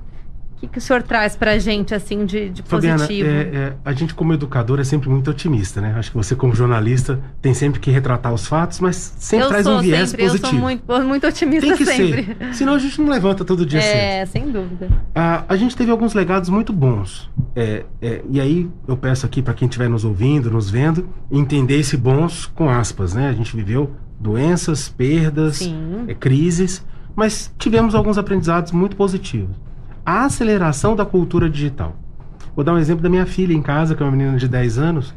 que, 0.60 0.68
que 0.68 0.78
o 0.78 0.82
senhor 0.82 1.01
traz 1.01 1.36
para 1.36 1.51
a 1.51 1.57
gente, 1.57 1.95
assim, 1.95 2.26
de, 2.26 2.49
de 2.49 2.62
Fabiana, 2.64 2.99
positivo? 2.99 3.30
É, 3.30 3.41
é, 3.41 3.74
a 3.84 3.93
gente, 3.93 4.14
como 4.14 4.34
educador, 4.34 4.80
é 4.80 4.84
sempre 4.84 5.10
muito 5.10 5.32
otimista, 5.32 5.80
né? 5.80 5.93
Acho 5.97 6.12
que 6.12 6.18
você, 6.18 6.36
como 6.36 6.53
jornalista, 6.53 7.20
tem 7.41 7.53
sempre 7.53 7.80
que 7.80 7.89
retratar 7.89 8.34
os 8.34 8.45
fatos, 8.45 8.80
mas 8.80 8.95
sempre 9.18 9.45
eu 9.45 9.49
traz 9.49 9.68
um 9.68 9.80
viés 9.80 10.10
sempre, 10.10 10.26
positivo. 10.26 10.47
Eu 10.47 10.51
sou 10.51 10.62
muito, 10.62 11.07
muito 11.07 11.28
otimista 11.28 11.68
tem 11.68 11.78
que 11.78 11.86
sempre. 11.86 12.26
Ser. 12.26 12.53
Senão 12.53 12.74
a 12.74 12.80
gente 12.80 12.99
não 12.99 13.10
levanta 13.10 13.45
todo 13.45 13.66
dia 13.66 13.82
cedo. 13.82 13.95
É, 13.95 14.26
sem 14.26 14.51
dúvida. 14.51 14.89
Ah, 15.16 15.45
a 15.47 15.55
gente 15.55 15.76
teve 15.78 15.91
alguns 15.91 16.14
legados 16.14 16.49
muito 16.49 16.74
bons. 16.74 17.30
É, 17.55 17.86
é, 18.01 18.22
e 18.30 18.41
aí 18.41 18.70
eu 18.88 18.97
peço 18.97 19.26
aqui 19.26 19.41
para 19.41 19.53
quem 19.53 19.68
estiver 19.68 19.89
nos 19.89 20.03
ouvindo, 20.03 20.51
nos 20.51 20.70
vendo, 20.70 21.07
entender 21.32 21.80
esse 21.80 21.95
bons 21.95 22.47
com 22.47 22.70
aspas, 22.70 23.14
né? 23.14 23.30
A 23.30 23.34
gente 23.34 23.55
viveu 23.55 23.91
doenças, 24.20 24.89
perdas, 24.89 25.62
é, 26.07 26.14
crises, 26.14 26.86
mas 27.16 27.53
tivemos 27.57 27.95
alguns 27.95 28.18
aprendizados 28.18 28.74
muito 28.74 28.97
positivos 28.97 29.55
a 30.10 30.26
aceleração 30.26 30.95
da 30.95 31.05
cultura 31.05 31.47
digital. 31.47 31.95
Vou 32.55 32.66
dar 32.66 32.74
um 32.74 32.80
exemplo 32.80 33.03
da 33.03 33.10
minha 33.10 33.28
filha 33.28 33.53
em 33.53 33.62
casa, 33.62 33.93
que 33.93 34.01
é 34.01 34.05
uma 34.05 34.12
menina 34.12 34.38
de 34.38 34.47
10 34.47 34.80
anos. 34.80 35.14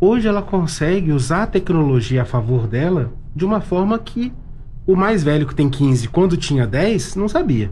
Hoje 0.00 0.26
ela 0.26 0.40
consegue 0.40 1.12
usar 1.12 1.42
a 1.42 1.46
tecnologia 1.46 2.22
a 2.22 2.24
favor 2.24 2.66
dela 2.66 3.12
de 3.36 3.44
uma 3.44 3.60
forma 3.60 3.98
que 3.98 4.32
o 4.86 4.96
mais 4.96 5.22
velho, 5.22 5.46
que 5.46 5.54
tem 5.54 5.68
15, 5.68 6.08
quando 6.08 6.38
tinha 6.38 6.66
10, 6.66 7.16
não 7.16 7.28
sabia. 7.28 7.70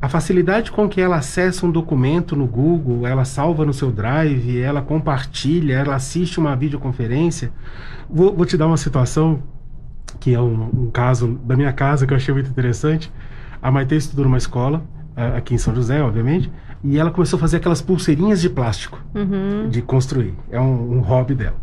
A 0.00 0.08
facilidade 0.08 0.70
com 0.70 0.88
que 0.88 1.00
ela 1.00 1.16
acessa 1.16 1.66
um 1.66 1.70
documento 1.72 2.36
no 2.36 2.46
Google, 2.46 3.04
ela 3.04 3.24
salva 3.24 3.64
no 3.64 3.72
seu 3.72 3.90
Drive, 3.90 4.56
ela 4.60 4.82
compartilha, 4.82 5.74
ela 5.74 5.96
assiste 5.96 6.38
uma 6.38 6.54
videoconferência. 6.54 7.52
Vou, 8.08 8.32
vou 8.32 8.46
te 8.46 8.56
dar 8.56 8.68
uma 8.68 8.76
situação 8.76 9.42
que 10.20 10.32
é 10.32 10.40
um, 10.40 10.84
um, 10.84 10.90
caso 10.92 11.40
da 11.44 11.56
minha 11.56 11.72
casa 11.72 12.06
que 12.06 12.12
eu 12.12 12.16
achei 12.16 12.32
muito 12.32 12.48
interessante. 12.48 13.12
A 13.60 13.68
Maite 13.68 13.96
estudou 13.96 14.24
numa 14.24 14.38
escola 14.38 14.82
aqui 15.14 15.54
em 15.54 15.58
São 15.58 15.74
José, 15.74 16.02
obviamente, 16.02 16.50
e 16.82 16.98
ela 16.98 17.10
começou 17.10 17.36
a 17.36 17.40
fazer 17.40 17.58
aquelas 17.58 17.80
pulseirinhas 17.80 18.40
de 18.40 18.48
plástico 18.48 19.00
uhum. 19.14 19.68
de 19.68 19.82
construir. 19.82 20.34
É 20.50 20.60
um, 20.60 20.98
um, 20.98 21.00
hobby 21.00 21.34
dela. 21.34 21.56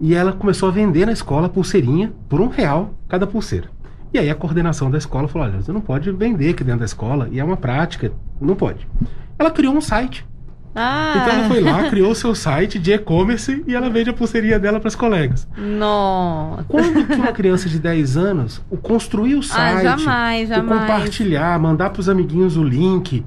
E 0.00 0.14
ela 0.14 0.32
começou 0.32 0.68
a 0.68 0.72
vender 0.72 1.06
na 1.06 1.12
escola 1.12 1.48
pulseirinha 1.48 2.12
por 2.28 2.40
um 2.40 2.48
real 2.48 2.94
cada 3.08 3.26
pulseira. 3.26 3.68
E 4.12 4.18
aí 4.18 4.30
a 4.30 4.34
coordenação 4.34 4.90
da 4.90 4.98
escola 4.98 5.28
falou: 5.28 5.48
olha, 5.48 5.62
você 5.62 5.72
não 5.72 5.80
pode 5.80 6.10
vender 6.12 6.50
aqui 6.50 6.64
dentro 6.64 6.80
da 6.80 6.86
escola, 6.86 7.28
e 7.30 7.38
é 7.38 7.44
uma 7.44 7.56
prática, 7.56 8.12
não 8.40 8.54
pode. 8.54 8.86
Ela 9.38 9.50
criou 9.50 9.74
um 9.74 9.80
site 9.80 10.26
ah. 10.74 11.14
Então 11.16 11.34
ela 11.34 11.48
foi 11.48 11.60
lá, 11.60 11.88
criou 11.90 12.14
seu 12.14 12.34
site 12.34 12.78
de 12.78 12.92
e-commerce 12.92 13.62
e 13.66 13.74
ela 13.74 13.90
vende 13.90 14.10
a 14.10 14.12
pulseirinha 14.12 14.58
dela 14.58 14.80
para 14.80 14.88
as 14.88 14.94
colegas. 14.94 15.46
Nossa. 15.56 16.64
Quando 16.64 17.06
que 17.06 17.14
uma 17.14 17.32
criança 17.32 17.68
de 17.68 17.78
10 17.78 18.16
anos, 18.16 18.62
o 18.70 18.76
construir 18.76 19.34
o 19.34 19.40
ah, 19.40 19.42
site, 19.42 19.86
ah, 19.86 19.96
jamais, 19.96 20.48
jamais. 20.48 20.76
o 20.76 20.80
compartilhar, 20.80 21.58
mandar 21.58 21.90
para 21.90 22.00
os 22.00 22.08
amiguinhos 22.08 22.56
o 22.56 22.64
link, 22.64 23.24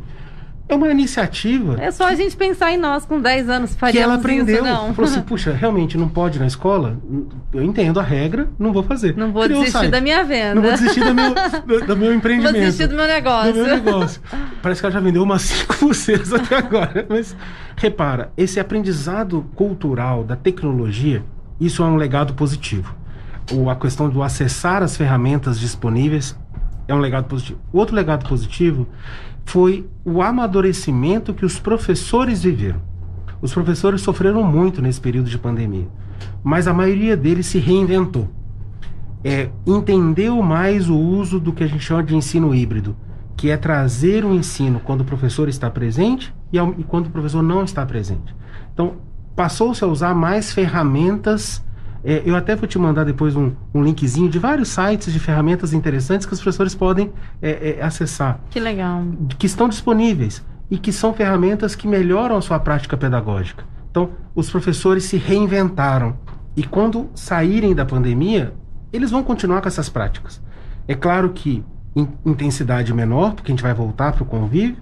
é 0.67 0.75
uma 0.75 0.89
iniciativa. 0.89 1.77
É 1.79 1.91
só 1.91 2.07
a 2.07 2.15
gente 2.15 2.35
pensar 2.35 2.71
em 2.71 2.77
nós 2.77 3.05
com 3.05 3.21
10 3.21 3.49
anos 3.49 3.75
faríamos 3.75 3.97
que 3.97 4.03
ela 4.03 4.15
aprendeu. 4.15 4.55
Isso, 4.55 4.63
não. 4.63 4.93
Falou 4.93 5.11
assim, 5.11 5.21
puxa, 5.23 5.53
realmente 5.53 5.97
não 5.97 6.09
pode 6.09 6.39
na 6.39 6.47
escola? 6.47 6.97
Eu 7.53 7.63
entendo 7.63 7.99
a 7.99 8.03
regra, 8.03 8.49
não 8.57 8.73
vou 8.73 8.81
fazer. 8.81 9.15
Não 9.15 9.31
vou 9.31 9.43
Criou 9.43 9.63
desistir 9.63 9.89
da 9.89 10.01
minha 10.01 10.23
venda. 10.23 10.55
Não 10.55 10.61
vou 10.63 10.71
desistir 10.71 11.03
do 11.03 11.13
meu, 11.13 11.33
do, 11.85 11.97
meu 11.97 12.13
empreendimento. 12.15 12.53
Vou 12.53 12.61
desistir 12.61 12.87
do 12.87 12.95
meu 12.95 13.07
negócio. 13.07 13.53
Do 13.53 13.59
meu 13.59 13.67
negócio. 13.67 14.21
Parece 14.61 14.81
que 14.81 14.85
ela 14.87 14.93
já 14.93 14.99
vendeu 14.99 15.21
umas 15.21 15.43
5 15.45 15.77
pulseiras 15.77 16.33
até 16.33 16.57
agora. 16.57 17.05
Mas 17.07 17.35
repara, 17.75 18.31
esse 18.35 18.59
aprendizado 18.59 19.45
cultural 19.55 20.23
da 20.23 20.35
tecnologia, 20.35 21.23
isso 21.59 21.83
é 21.83 21.85
um 21.85 21.95
legado 21.95 22.33
positivo. 22.33 22.95
O, 23.51 23.69
a 23.69 23.75
questão 23.75 24.09
do 24.09 24.23
acessar 24.23 24.81
as 24.81 24.97
ferramentas 24.97 25.59
disponíveis 25.59 26.35
é 26.87 26.95
um 26.95 26.99
legado 26.99 27.25
positivo. 27.25 27.59
O 27.71 27.77
outro 27.77 27.95
legado 27.95 28.27
positivo 28.27 28.87
foi 29.45 29.87
o 30.03 30.21
amadurecimento 30.21 31.33
que 31.33 31.45
os 31.45 31.59
professores 31.59 32.43
viveram. 32.43 32.81
Os 33.41 33.53
professores 33.53 34.01
sofreram 34.01 34.43
muito 34.43 34.81
nesse 34.81 34.99
período 34.99 35.29
de 35.29 35.37
pandemia, 35.37 35.87
mas 36.43 36.67
a 36.67 36.73
maioria 36.73 37.15
deles 37.15 37.45
se 37.45 37.59
reinventou. 37.59 38.27
É, 39.23 39.49
entendeu 39.65 40.41
mais 40.41 40.89
o 40.89 40.97
uso 40.97 41.39
do 41.39 41.51
que 41.53 41.63
a 41.63 41.67
gente 41.67 41.83
chama 41.83 42.03
de 42.03 42.15
ensino 42.15 42.53
híbrido, 42.53 42.95
que 43.35 43.49
é 43.49 43.57
trazer 43.57 44.23
o 44.23 44.33
ensino 44.33 44.79
quando 44.79 45.01
o 45.01 45.05
professor 45.05 45.49
está 45.49 45.69
presente 45.69 46.33
e, 46.51 46.57
e 46.57 46.83
quando 46.83 47.07
o 47.07 47.09
professor 47.09 47.41
não 47.41 47.63
está 47.63 47.85
presente. 47.85 48.35
Então, 48.73 48.97
passou-se 49.35 49.83
a 49.83 49.87
usar 49.87 50.13
mais 50.13 50.53
ferramentas 50.53 51.64
é, 52.05 52.21
eu 52.23 52.35
até 52.35 52.55
vou 52.55 52.67
te 52.67 52.77
mandar 52.77 53.03
depois 53.03 53.35
um, 53.35 53.51
um, 53.73 53.83
linkzinho 53.83 54.29
de 54.29 54.37
vários 54.37 54.69
sites 54.69 55.11
de 55.11 55.19
ferramentas 55.19 55.73
interessantes 55.73 56.27
que 56.27 56.33
os 56.33 56.39
professores 56.39 56.75
podem 56.75 57.11
é, 57.41 57.77
é, 57.79 57.83
acessar. 57.83 58.39
Que 58.51 58.59
legal. 58.59 59.03
Que 59.39 59.47
estão 59.47 59.67
disponíveis 59.67 60.45
e 60.69 60.77
que 60.77 60.91
são 60.91 61.13
ferramentas 61.15 61.75
que 61.75 61.87
melhoram 61.87 62.37
a 62.37 62.41
sua 62.41 62.59
prática 62.59 62.95
pedagógica. 62.95 63.63
Então, 63.89 64.11
os 64.35 64.51
professores 64.51 65.05
se 65.05 65.17
reinventaram 65.17 66.15
e 66.55 66.63
quando 66.63 67.09
saírem 67.15 67.73
da 67.73 67.85
pandemia, 67.85 68.53
eles 68.93 69.09
vão 69.09 69.23
continuar 69.23 69.61
com 69.61 69.67
essas 69.67 69.89
práticas. 69.89 70.39
É 70.87 70.93
claro 70.93 71.29
que 71.29 71.65
em 71.95 72.07
intensidade 72.23 72.93
menor, 72.93 73.33
porque 73.33 73.51
a 73.51 73.55
gente 73.55 73.63
vai 73.63 73.73
voltar 73.73 74.13
para 74.13 74.21
o 74.21 74.27
convívio, 74.27 74.77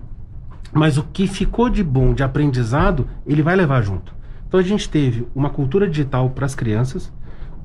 mas 0.74 0.98
o 0.98 1.04
que 1.04 1.26
ficou 1.28 1.70
de 1.70 1.84
bom, 1.84 2.14
de 2.14 2.22
aprendizado, 2.22 3.08
ele 3.26 3.42
vai 3.42 3.56
levar 3.56 3.82
junto. 3.82 4.14
Então 4.54 4.62
a 4.62 4.64
gente 4.64 4.88
teve 4.88 5.28
uma 5.34 5.50
cultura 5.50 5.90
digital 5.90 6.30
para 6.30 6.46
as 6.46 6.54
crianças, 6.54 7.12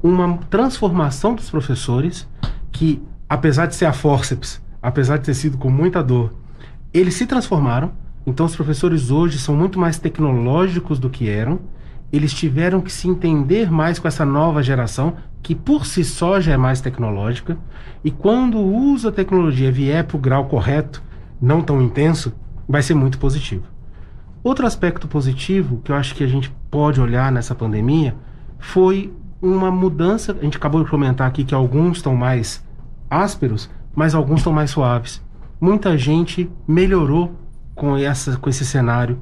uma 0.03 0.39
transformação 0.49 1.34
dos 1.34 1.51
professores, 1.51 2.26
que 2.72 3.03
apesar 3.28 3.66
de 3.66 3.74
ser 3.74 3.84
a 3.84 3.93
forceps, 3.93 4.59
apesar 4.80 5.18
de 5.18 5.26
ter 5.26 5.34
sido 5.34 5.59
com 5.59 5.68
muita 5.68 6.03
dor, 6.03 6.32
eles 6.95 7.12
se 7.12 7.26
transformaram. 7.26 7.93
Então 8.26 8.47
os 8.47 8.57
professores 8.57 9.11
hoje 9.11 9.39
são 9.39 9.55
muito 9.55 9.78
mais 9.78 9.99
tecnológicos 9.99 10.99
do 10.99 11.11
que 11.11 11.28
eram. 11.28 11.61
Eles 12.11 12.32
tiveram 12.32 12.80
que 12.80 12.91
se 12.91 13.07
entender 13.07 13.70
mais 13.70 13.99
com 13.99 14.09
essa 14.09 14.24
nova 14.24 14.62
geração, 14.62 15.14
que 15.43 15.55
por 15.55 15.84
si 15.84 16.03
só 16.03 16.41
já 16.41 16.53
é 16.53 16.57
mais 16.57 16.80
tecnológica. 16.80 17.59
E 18.03 18.11
quando 18.11 18.57
o 18.57 18.74
uso 18.74 19.11
da 19.11 19.14
tecnologia 19.14 19.70
vier 19.70 20.05
para 20.05 20.16
o 20.16 20.20
grau 20.20 20.47
correto, 20.47 21.03
não 21.39 21.61
tão 21.61 21.82
intenso, 21.82 22.32
vai 22.66 22.82
ser 22.82 22.95
muito 22.95 23.18
positivo. 23.18 23.64
Outro 24.49 24.66
aspecto 24.66 25.07
positivo 25.07 25.82
que 25.84 25.92
eu 25.92 25.96
acho 25.96 26.14
que 26.14 26.24
a 26.24 26.26
gente 26.26 26.51
pode 26.70 26.99
olhar 26.99 27.30
nessa 27.30 27.55
pandemia 27.55 28.16
foi 28.59 29.12
uma 29.42 29.70
mudança. 29.70 30.32
A 30.32 30.42
gente 30.42 30.57
acabou 30.57 30.82
de 30.82 30.88
comentar 30.88 31.28
aqui 31.28 31.44
que 31.44 31.55
alguns 31.55 31.99
estão 31.99 32.16
mais 32.16 32.64
ásperos, 33.11 33.68
mas 33.94 34.14
alguns 34.14 34.38
estão 34.38 34.51
mais 34.51 34.70
suaves. 34.70 35.22
Muita 35.61 35.99
gente 35.99 36.51
melhorou 36.66 37.38
com, 37.74 37.94
essa, 37.94 38.38
com 38.38 38.49
esse 38.49 38.64
cenário 38.64 39.18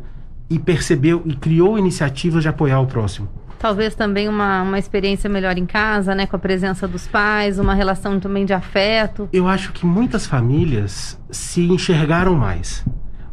e 0.49 0.61
percebeu 0.61 1.21
e 1.25 1.35
criou 1.35 1.77
iniciativas 1.77 2.45
de 2.45 2.49
apoiar 2.49 2.79
o 2.79 2.87
próximo. 2.87 3.29
Talvez 3.59 3.97
também 3.97 4.29
uma, 4.29 4.63
uma 4.63 4.79
experiência 4.79 5.29
melhor 5.29 5.59
em 5.59 5.67
casa, 5.67 6.15
né? 6.15 6.29
Com 6.29 6.37
a 6.37 6.39
presença 6.39 6.87
dos 6.87 7.09
pais, 7.09 7.59
uma 7.59 7.75
relação 7.75 8.21
também 8.21 8.45
de 8.45 8.53
afeto. 8.53 9.29
Eu 9.33 9.49
acho 9.49 9.73
que 9.73 9.85
muitas 9.85 10.25
famílias 10.25 11.21
se 11.33 11.67
enxergaram 11.67 12.37
mais 12.37 12.85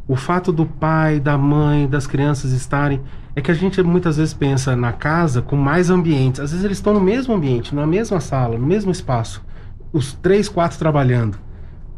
o 0.07 0.15
fato 0.15 0.51
do 0.51 0.65
pai, 0.65 1.19
da 1.19 1.37
mãe, 1.37 1.87
das 1.87 2.05
crianças 2.05 2.51
estarem. 2.51 3.01
É 3.35 3.41
que 3.41 3.49
a 3.49 3.53
gente 3.53 3.81
muitas 3.81 4.17
vezes 4.17 4.33
pensa 4.33 4.75
na 4.75 4.91
casa 4.91 5.41
com 5.41 5.55
mais 5.55 5.89
ambientes. 5.89 6.39
Às 6.39 6.51
vezes 6.51 6.65
eles 6.65 6.77
estão 6.77 6.93
no 6.93 7.01
mesmo 7.01 7.33
ambiente, 7.33 7.73
na 7.73 7.87
mesma 7.87 8.19
sala, 8.19 8.57
no 8.57 8.65
mesmo 8.65 8.91
espaço. 8.91 9.43
Os 9.91 10.13
três, 10.13 10.49
quatro 10.49 10.77
trabalhando. 10.77 11.37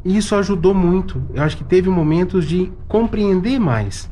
E 0.04 0.16
isso 0.16 0.36
ajudou 0.36 0.74
muito. 0.74 1.22
Eu 1.34 1.44
acho 1.44 1.58
que 1.58 1.64
teve 1.64 1.90
momentos 1.90 2.46
de 2.46 2.72
compreender 2.88 3.60
mais. 3.60 4.10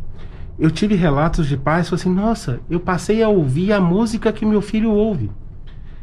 Eu 0.57 0.71
tive 0.71 0.95
relatos 0.95 1.47
de 1.47 1.55
pais 1.55 1.87
que 1.87 1.95
assim: 1.95 2.09
nossa, 2.09 2.59
eu 2.69 2.79
passei 2.79 3.21
a 3.21 3.29
ouvir 3.29 3.71
a 3.71 3.79
música 3.79 4.31
que 4.31 4.45
meu 4.45 4.61
filho 4.61 4.91
ouve. 4.91 5.29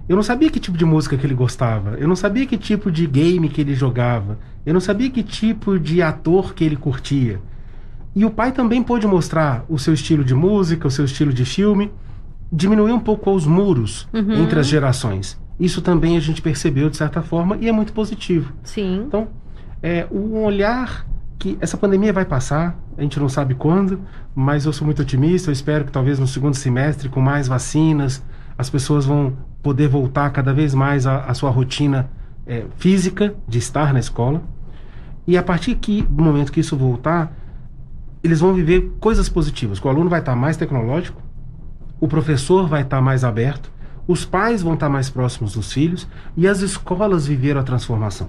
Eu 0.09 0.17
não 0.17 0.23
sabia 0.23 0.51
que 0.51 0.59
tipo 0.59 0.77
de 0.77 0.85
música 0.85 1.17
que 1.17 1.27
ele 1.27 1.35
gostava. 1.35 1.91
Eu 1.93 2.09
não 2.09 2.17
sabia 2.17 2.47
que 2.47 2.57
tipo 2.57 2.91
de 2.91 3.07
game 3.07 3.49
que 3.49 3.61
ele 3.61 3.75
jogava. 3.75 4.39
Eu 4.67 4.75
não 4.75 4.81
sabia 4.81 5.11
que 5.11 5.23
tipo 5.23 5.79
de 5.79 6.03
ator 6.03 6.53
que 6.55 6.65
ele 6.65 6.77
curtia. 6.77 7.41
E 8.15 8.25
o 8.25 8.31
pai 8.31 8.53
também 8.53 8.83
pôde 8.83 9.07
mostrar 9.07 9.65
o 9.69 9.79
seu 9.79 9.95
estilo 9.95 10.25
de 10.25 10.35
música, 10.35 10.89
o 10.89 10.91
seu 10.91 11.05
estilo 11.05 11.33
de 11.33 11.45
filme, 11.45 11.91
diminuir 12.53 12.93
um 12.93 12.99
pouco 12.99 13.31
os 13.31 13.47
muros 13.47 14.09
uhum. 14.13 14.43
entre 14.43 14.59
as 14.59 14.67
gerações. 14.67 15.41
Isso 15.59 15.81
também 15.81 16.17
a 16.17 16.21
gente 16.21 16.43
percebeu 16.43 16.91
de 16.91 16.97
certa 16.97 17.23
forma 17.23 17.57
e 17.61 17.69
é 17.69 17.73
muito 17.73 17.93
positivo. 17.93 18.53
Sim. 18.65 19.05
Então, 19.07 19.29
é 19.83 20.07
um 20.11 20.43
olhar 20.43 21.07
que 21.39 21.57
essa 21.61 21.77
pandemia 21.77 22.13
vai 22.13 22.25
passar, 22.25 22.79
a 22.99 23.03
gente 23.03 23.19
não 23.19 23.29
sabe 23.29 23.55
quando, 23.55 24.01
mas 24.35 24.67
eu 24.67 24.73
sou 24.73 24.85
muito 24.85 25.01
otimista, 25.01 25.49
eu 25.49 25.53
espero 25.53 25.85
que 25.85 25.93
talvez 25.93 26.19
no 26.19 26.27
segundo 26.27 26.55
semestre, 26.55 27.09
com 27.09 27.21
mais 27.21 27.49
vacinas, 27.49 28.23
as 28.59 28.69
pessoas 28.69 29.07
vão 29.07 29.35
poder 29.63 29.89
voltar 29.89 30.29
cada 30.31 30.53
vez 30.53 30.75
mais 30.75 31.07
à, 31.07 31.21
à 31.21 31.33
sua 31.33 31.51
rotina 31.51 32.11
é, 32.47 32.65
física 32.77 33.35
de 33.49 33.59
estar 33.59 33.93
na 33.93 34.01
escola. 34.01 34.43
E 35.27 35.37
a 35.37 35.43
partir 35.43 35.77
que, 35.77 36.03
do 36.03 36.23
momento 36.23 36.53
que 36.53 36.61
isso 36.61 36.77
voltar, 36.77 37.33
eles 38.23 38.41
vão 38.41 38.53
viver 38.53 38.93
coisas 39.01 39.29
positivas. 39.29 39.83
O 39.83 39.89
aluno 39.89 40.11
vai 40.11 40.21
estar 40.21 40.37
mais 40.37 40.57
tecnológico, 40.57 41.23
o 42.01 42.09
professor 42.09 42.67
vai 42.67 42.83
estar 42.83 43.01
mais 43.01 43.25
aberto, 43.25 43.71
os 44.07 44.25
pais 44.25 44.63
vão 44.63 44.75
estar 44.75 44.89
mais 44.89 45.09
próximos 45.09 45.55
dos 45.55 45.73
filhos 45.73 46.09
e 46.37 46.47
as 46.49 46.61
escolas 46.61 47.27
viveram 47.27 47.61
a 47.61 47.65
transformação. 47.65 48.29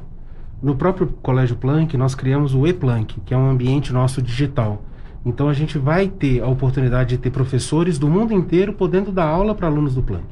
No 0.61 0.75
próprio 0.75 1.07
Colégio 1.23 1.55
Planck, 1.55 1.97
nós 1.97 2.13
criamos 2.13 2.53
o 2.53 2.67
E-Planck, 2.67 3.19
que 3.21 3.33
é 3.33 3.37
um 3.37 3.49
ambiente 3.49 3.91
nosso 3.91 4.21
digital. 4.21 4.83
Então 5.25 5.49
a 5.49 5.53
gente 5.53 5.77
vai 5.77 6.07
ter 6.07 6.41
a 6.41 6.47
oportunidade 6.47 7.09
de 7.09 7.17
ter 7.17 7.31
professores 7.31 7.97
do 7.97 8.07
mundo 8.07 8.33
inteiro 8.33 8.73
podendo 8.73 9.11
dar 9.11 9.25
aula 9.25 9.55
para 9.55 9.67
alunos 9.67 9.95
do 9.95 10.03
Planck. 10.03 10.25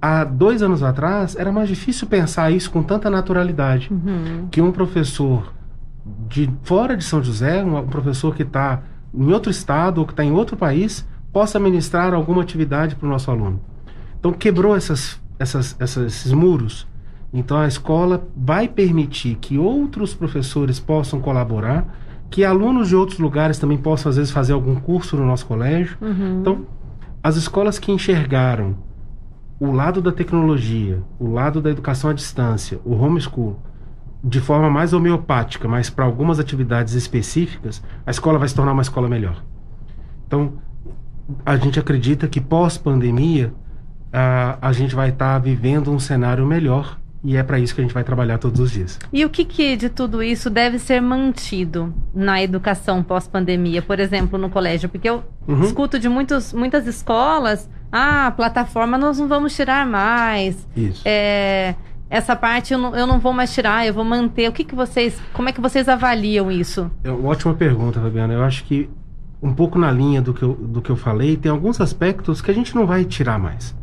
Há 0.00 0.24
dois 0.24 0.62
anos 0.62 0.82
atrás 0.82 1.36
era 1.36 1.50
mais 1.50 1.68
difícil 1.68 2.06
pensar 2.06 2.50
isso 2.50 2.70
com 2.70 2.82
tanta 2.82 3.10
naturalidade. 3.10 3.90
Uhum. 3.90 4.48
Que 4.50 4.60
um 4.60 4.70
professor 4.70 5.52
de 6.28 6.50
fora 6.62 6.96
de 6.96 7.04
São 7.04 7.22
José, 7.22 7.62
um 7.64 7.86
professor 7.86 8.34
que 8.34 8.42
está 8.42 8.82
em 9.12 9.32
outro 9.32 9.50
estado 9.50 9.98
ou 9.98 10.06
que 10.06 10.12
está 10.12 10.24
em 10.24 10.32
outro 10.32 10.56
país, 10.56 11.06
possa 11.32 11.58
ministrar 11.58 12.14
alguma 12.14 12.42
atividade 12.42 12.96
para 12.96 13.06
o 13.06 13.10
nosso 13.10 13.30
aluno. 13.30 13.60
Então 14.18 14.32
quebrou 14.32 14.76
essas, 14.76 15.20
essas, 15.38 15.76
essas, 15.78 16.06
esses 16.06 16.32
muros. 16.32 16.86
Então 17.32 17.58
a 17.58 17.66
escola 17.66 18.26
vai 18.36 18.68
permitir 18.68 19.36
que 19.36 19.58
outros 19.58 20.14
professores 20.14 20.78
possam 20.78 21.20
colaborar 21.20 21.86
que 22.30 22.44
alunos 22.44 22.88
de 22.88 22.96
outros 22.96 23.18
lugares 23.18 23.58
também 23.58 23.78
possam, 23.78 24.10
às 24.10 24.16
vezes, 24.16 24.30
fazer 24.30 24.52
algum 24.52 24.74
curso 24.74 25.16
no 25.16 25.24
nosso 25.24 25.46
colégio. 25.46 25.96
Uhum. 26.00 26.40
Então, 26.40 26.66
as 27.22 27.36
escolas 27.36 27.78
que 27.78 27.92
enxergaram 27.92 28.76
o 29.58 29.70
lado 29.70 30.02
da 30.02 30.12
tecnologia, 30.12 31.02
o 31.18 31.30
lado 31.30 31.60
da 31.60 31.70
educação 31.70 32.10
à 32.10 32.12
distância, 32.12 32.78
o 32.84 32.94
homeschool, 32.94 33.58
de 34.26 34.40
forma 34.40 34.68
mais 34.68 34.92
homeopática, 34.92 35.68
mas 35.68 35.88
para 35.88 36.04
algumas 36.04 36.40
atividades 36.40 36.94
específicas, 36.94 37.80
a 38.04 38.10
escola 38.10 38.38
vai 38.38 38.48
se 38.48 38.54
tornar 38.56 38.72
uma 38.72 38.82
escola 38.82 39.08
melhor. 39.08 39.40
Então, 40.26 40.54
a 41.44 41.56
gente 41.56 41.78
acredita 41.78 42.26
que 42.26 42.40
pós-pandemia, 42.40 43.54
a, 44.12 44.58
a 44.60 44.72
gente 44.72 44.96
vai 44.96 45.10
estar 45.10 45.34
tá 45.34 45.38
vivendo 45.38 45.92
um 45.92 46.00
cenário 46.00 46.44
melhor 46.44 46.98
e 47.22 47.36
é 47.36 47.42
para 47.42 47.58
isso 47.58 47.74
que 47.74 47.80
a 47.80 47.84
gente 47.84 47.94
vai 47.94 48.02
trabalhar 48.02 48.38
todos 48.38 48.58
os 48.58 48.70
dias. 48.70 48.98
E 49.12 49.24
o 49.24 49.30
que, 49.30 49.44
que 49.44 49.76
de 49.76 49.88
tudo 49.88 50.22
isso 50.22 50.50
deve 50.50 50.78
ser 50.78 51.00
mantido 51.00 51.94
na 52.12 52.42
educação 52.42 53.02
pós-pandemia, 53.02 53.80
por 53.80 54.00
exemplo, 54.00 54.38
no 54.38 54.50
colégio? 54.50 54.88
Porque 54.88 55.08
eu 55.08 55.22
uhum. 55.46 55.62
escuto 55.62 55.98
de 55.98 56.08
muitos, 56.08 56.52
muitas 56.52 56.86
escolas, 56.86 57.68
ah, 57.92 58.32
plataforma 58.36 58.98
nós 58.98 59.18
não 59.18 59.28
vamos 59.28 59.54
tirar 59.54 59.86
mais. 59.86 60.66
Isso. 60.76 61.02
É, 61.04 61.74
essa 62.08 62.36
parte 62.36 62.72
eu 62.72 62.78
não, 62.78 62.94
eu 62.94 63.06
não 63.06 63.18
vou 63.18 63.32
mais 63.32 63.52
tirar, 63.52 63.86
eu 63.86 63.92
vou 63.92 64.04
manter. 64.04 64.48
O 64.48 64.52
que, 64.52 64.64
que 64.64 64.74
vocês, 64.74 65.20
como 65.32 65.48
é 65.48 65.52
que 65.52 65.60
vocês 65.60 65.88
avaliam 65.88 66.50
isso? 66.50 66.90
É 67.02 67.10
uma 67.10 67.28
ótima 67.28 67.54
pergunta, 67.54 68.00
Fabiana. 68.00 68.34
Eu 68.34 68.42
acho 68.42 68.64
que 68.64 68.88
um 69.42 69.52
pouco 69.52 69.78
na 69.78 69.90
linha 69.90 70.22
do 70.22 70.32
que 70.32 70.42
eu, 70.42 70.54
do 70.54 70.80
que 70.80 70.90
eu 70.90 70.96
falei, 70.96 71.36
tem 71.36 71.50
alguns 71.50 71.80
aspectos 71.80 72.40
que 72.40 72.50
a 72.50 72.54
gente 72.54 72.74
não 72.74 72.86
vai 72.86 73.04
tirar 73.04 73.38
mais. 73.38 73.76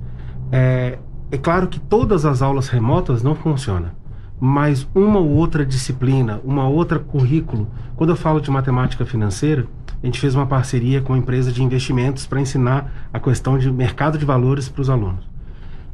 É, 0.51 0.97
é 1.31 1.37
claro 1.37 1.67
que 1.67 1.79
todas 1.79 2.25
as 2.25 2.41
aulas 2.41 2.69
remotas 2.69 3.21
não 3.21 3.35
funcionam, 3.35 3.91
mas 4.39 4.87
uma 4.95 5.19
ou 5.19 5.29
outra 5.29 5.65
disciplina, 5.65 6.39
uma 6.43 6.67
outra 6.67 6.99
currículo. 6.99 7.67
Quando 7.95 8.11
eu 8.11 8.15
falo 8.15 8.39
de 8.39 8.49
matemática 8.49 9.05
financeira, 9.05 9.67
a 10.01 10.05
gente 10.05 10.19
fez 10.19 10.35
uma 10.35 10.45
parceria 10.45 11.01
com 11.01 11.13
uma 11.13 11.19
empresa 11.19 11.51
de 11.51 11.63
investimentos 11.63 12.25
para 12.25 12.41
ensinar 12.41 13.09
a 13.11 13.19
questão 13.19 13.57
de 13.57 13.71
mercado 13.71 14.17
de 14.17 14.25
valores 14.25 14.67
para 14.67 14.81
os 14.81 14.89
alunos. 14.89 15.32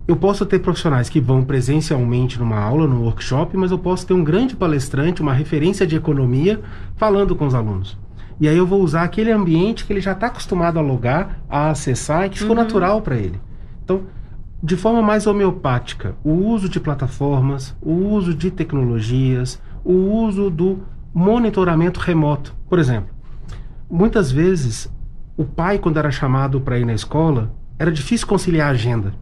Eu 0.10 0.16
posso 0.16 0.43
ter 0.43 0.57
profissionais 0.57 1.07
que 1.07 1.22
vão 1.22 1.43
presencialmente 1.43 2.39
numa 2.39 2.60
aula, 2.60 2.88
num 2.88 3.03
workshop, 3.03 3.55
mas 3.55 3.70
eu 3.70 3.78
posso 3.78 4.07
ter 4.07 4.16
um 4.16 4.24
grande 4.24 4.55
palestrante, 4.55 5.22
uma 5.22 5.36
referência 5.36 5.86
de 5.86 5.95
economia, 5.95 6.60
falando 6.95 7.36
com 7.36 7.45
os 7.45 7.53
alunos. 7.53 7.95
E 8.39 8.47
aí 8.47 8.57
eu 8.57 8.66
vou 8.66 8.82
usar 8.82 9.03
aquele 9.03 9.32
ambiente 9.32 9.86
que 9.86 9.93
ele 9.93 10.01
já 10.01 10.14
está 10.14 10.26
acostumado 10.26 10.80
a 10.80 10.82
logar, 10.82 11.43
a 11.47 11.70
acessar 11.70 12.26
e 12.26 12.30
que 12.32 12.39
ficou 12.39 12.55
uhum. 12.55 12.64
natural 12.64 13.03
para 13.03 13.18
ele. 13.18 13.39
Então, 13.84 14.01
de 14.64 14.76
forma 14.76 14.99
mais 14.99 15.28
homeopática, 15.28 16.16
o 16.24 16.32
uso 16.32 16.68
de 16.68 16.80
plataformas, 16.80 17.78
o 17.80 17.91
uso 17.91 18.34
de 18.34 18.49
tecnologias, 18.49 19.62
o 19.86 19.93
uso 19.93 20.49
do 20.49 20.80
monitoramento 21.14 21.99
remoto. 21.99 22.55
Por 22.68 22.80
exemplo, 22.80 23.14
muitas 23.88 24.32
vezes 24.32 24.91
o 25.38 25.45
pai, 25.45 25.78
quando 25.78 25.97
era 25.99 26.10
chamado 26.10 26.60
para 26.60 26.80
ir 26.80 26.86
na 26.88 26.95
escola, 26.95 27.53
era 27.78 27.91
difícil 27.91 28.26
conciliar 28.26 28.70
a 28.70 28.72
agenda. 28.72 29.14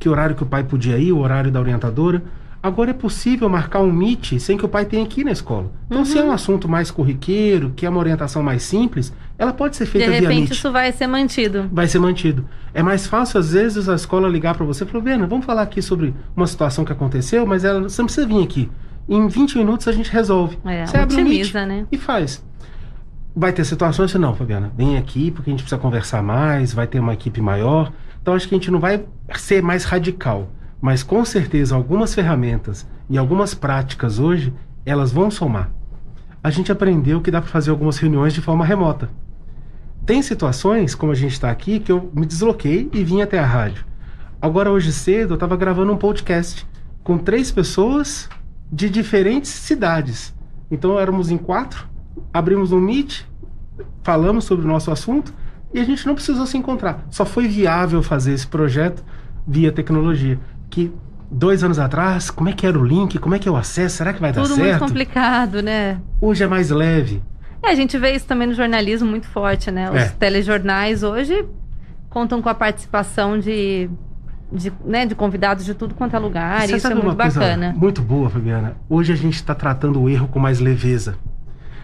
Que 0.00 0.08
horário 0.08 0.34
que 0.34 0.42
o 0.42 0.46
pai 0.46 0.64
podia 0.64 0.96
ir, 0.96 1.12
o 1.12 1.18
horário 1.18 1.52
da 1.52 1.60
orientadora. 1.60 2.22
Agora 2.62 2.90
é 2.90 2.94
possível 2.94 3.48
marcar 3.48 3.80
um 3.80 3.92
meet 3.92 4.38
sem 4.38 4.56
que 4.56 4.64
o 4.64 4.68
pai 4.68 4.84
tenha 4.84 5.08
ir 5.16 5.24
na 5.24 5.30
escola. 5.30 5.70
Então, 5.86 5.98
uhum. 5.98 6.04
se 6.04 6.18
é 6.18 6.24
um 6.24 6.32
assunto 6.32 6.68
mais 6.68 6.90
corriqueiro, 6.90 7.72
que 7.74 7.86
é 7.86 7.88
uma 7.88 7.98
orientação 7.98 8.42
mais 8.42 8.62
simples, 8.62 9.14
ela 9.38 9.52
pode 9.52 9.76
ser 9.76 9.86
feita 9.86 10.10
via 10.10 10.20
meet. 10.20 10.28
De 10.28 10.34
repente 10.34 10.52
isso 10.52 10.72
vai 10.72 10.92
ser 10.92 11.06
mantido. 11.06 11.68
Vai 11.72 11.86
ser 11.86 11.98
mantido. 11.98 12.46
É 12.74 12.82
mais 12.82 13.06
fácil, 13.06 13.40
às 13.40 13.52
vezes, 13.52 13.88
a 13.88 13.94
escola 13.94 14.28
ligar 14.28 14.54
para 14.54 14.66
você 14.66 14.84
e 14.84 14.86
falar, 14.86 15.04
Vena, 15.04 15.26
vamos 15.26 15.46
falar 15.46 15.62
aqui 15.62 15.80
sobre 15.80 16.14
uma 16.36 16.46
situação 16.46 16.84
que 16.84 16.92
aconteceu, 16.92 17.46
mas 17.46 17.64
ela, 17.64 17.80
você 17.82 18.00
não 18.00 18.06
precisa 18.06 18.26
vir 18.26 18.42
aqui. 18.42 18.70
Em 19.08 19.26
20 19.26 19.58
minutos 19.58 19.88
a 19.88 19.92
gente 19.92 20.10
resolve. 20.10 20.58
É, 20.64 20.86
você 20.86 20.96
abre 20.98 21.16
um 21.16 21.24
meet 21.24 21.54
né? 21.54 21.86
e 21.90 21.98
faz. 21.98 22.44
Vai 23.34 23.52
ter 23.52 23.64
situações 23.64 24.12
que 24.12 24.18
não, 24.18 24.34
Fabiana, 24.34 24.72
vem 24.76 24.98
aqui 24.98 25.30
porque 25.30 25.50
a 25.50 25.52
gente 25.52 25.62
precisa 25.62 25.80
conversar 25.80 26.22
mais, 26.22 26.74
vai 26.74 26.86
ter 26.86 27.00
uma 27.00 27.14
equipe 27.14 27.40
maior. 27.40 27.92
Então 28.20 28.34
acho 28.34 28.48
que 28.48 28.54
a 28.54 28.58
gente 28.58 28.70
não 28.70 28.80
vai 28.80 29.04
ser 29.34 29.62
mais 29.62 29.84
radical 29.84 30.50
mas 30.80 31.02
com 31.02 31.24
certeza 31.24 31.74
algumas 31.74 32.14
ferramentas 32.14 32.86
e 33.08 33.18
algumas 33.18 33.54
práticas 33.54 34.18
hoje, 34.18 34.52
elas 34.86 35.12
vão 35.12 35.30
somar. 35.30 35.70
A 36.42 36.50
gente 36.50 36.72
aprendeu 36.72 37.20
que 37.20 37.30
dá 37.30 37.40
para 37.40 37.50
fazer 37.50 37.70
algumas 37.70 37.98
reuniões 37.98 38.32
de 38.32 38.40
forma 38.40 38.64
remota. 38.64 39.10
Tem 40.06 40.22
situações, 40.22 40.94
como 40.94 41.12
a 41.12 41.14
gente 41.14 41.32
está 41.32 41.50
aqui, 41.50 41.78
que 41.78 41.92
eu 41.92 42.10
me 42.14 42.24
desloquei 42.24 42.88
e 42.92 43.04
vim 43.04 43.20
até 43.20 43.38
a 43.38 43.44
rádio. 43.44 43.84
Agora, 44.40 44.70
hoje 44.70 44.90
cedo, 44.90 45.32
eu 45.32 45.34
estava 45.34 45.56
gravando 45.56 45.92
um 45.92 45.98
podcast 45.98 46.66
com 47.04 47.18
três 47.18 47.50
pessoas 47.50 48.28
de 48.72 48.88
diferentes 48.88 49.50
cidades. 49.50 50.34
Então, 50.70 50.98
éramos 50.98 51.30
em 51.30 51.36
quatro, 51.36 51.86
abrimos 52.32 52.72
um 52.72 52.80
Meet, 52.80 53.24
falamos 54.02 54.44
sobre 54.44 54.64
o 54.64 54.68
nosso 54.68 54.90
assunto 54.90 55.34
e 55.72 55.80
a 55.80 55.84
gente 55.84 56.06
não 56.06 56.14
precisou 56.14 56.46
se 56.46 56.56
encontrar. 56.56 57.04
Só 57.10 57.24
foi 57.24 57.46
viável 57.46 58.02
fazer 58.02 58.32
esse 58.32 58.46
projeto 58.46 59.04
via 59.46 59.72
tecnologia 59.72 60.38
que 60.68 60.92
dois 61.30 61.62
anos 61.62 61.78
atrás, 61.78 62.30
como 62.30 62.48
é 62.48 62.52
que 62.52 62.66
era 62.66 62.78
o 62.78 62.84
link, 62.84 63.18
como 63.18 63.34
é 63.34 63.38
que 63.38 63.48
é 63.48 63.52
o 63.52 63.56
acesso, 63.56 63.98
será 63.98 64.12
que 64.12 64.20
vai 64.20 64.32
Tudo 64.32 64.42
dar 64.42 64.48
certo? 64.48 64.58
Tudo 64.58 64.68
muito 64.68 64.84
complicado, 64.84 65.62
né? 65.62 66.00
Hoje 66.20 66.42
é 66.42 66.46
mais 66.46 66.70
leve. 66.70 67.22
É, 67.62 67.70
a 67.70 67.74
gente 67.74 67.96
vê 67.98 68.12
isso 68.12 68.26
também 68.26 68.48
no 68.48 68.54
jornalismo 68.54 69.08
muito 69.08 69.28
forte, 69.28 69.70
né? 69.70 69.90
Os 69.90 69.96
é. 69.96 70.08
telejornais 70.08 71.02
hoje 71.02 71.46
contam 72.08 72.42
com 72.42 72.48
a 72.48 72.54
participação 72.54 73.38
de, 73.38 73.88
de, 74.52 74.72
né, 74.84 75.06
de 75.06 75.14
convidados 75.14 75.64
de 75.64 75.74
tudo 75.74 75.94
quanto 75.94 76.16
é 76.16 76.18
lugar, 76.18 76.66
Você 76.66 76.76
isso 76.76 76.86
é 76.88 76.94
muito 76.94 77.14
bacana. 77.14 77.72
Muito 77.76 78.02
boa, 78.02 78.28
Fabiana. 78.28 78.76
Hoje 78.88 79.12
a 79.12 79.16
gente 79.16 79.34
está 79.34 79.54
tratando 79.54 80.02
o 80.02 80.08
erro 80.08 80.26
com 80.26 80.40
mais 80.40 80.58
leveza. 80.58 81.16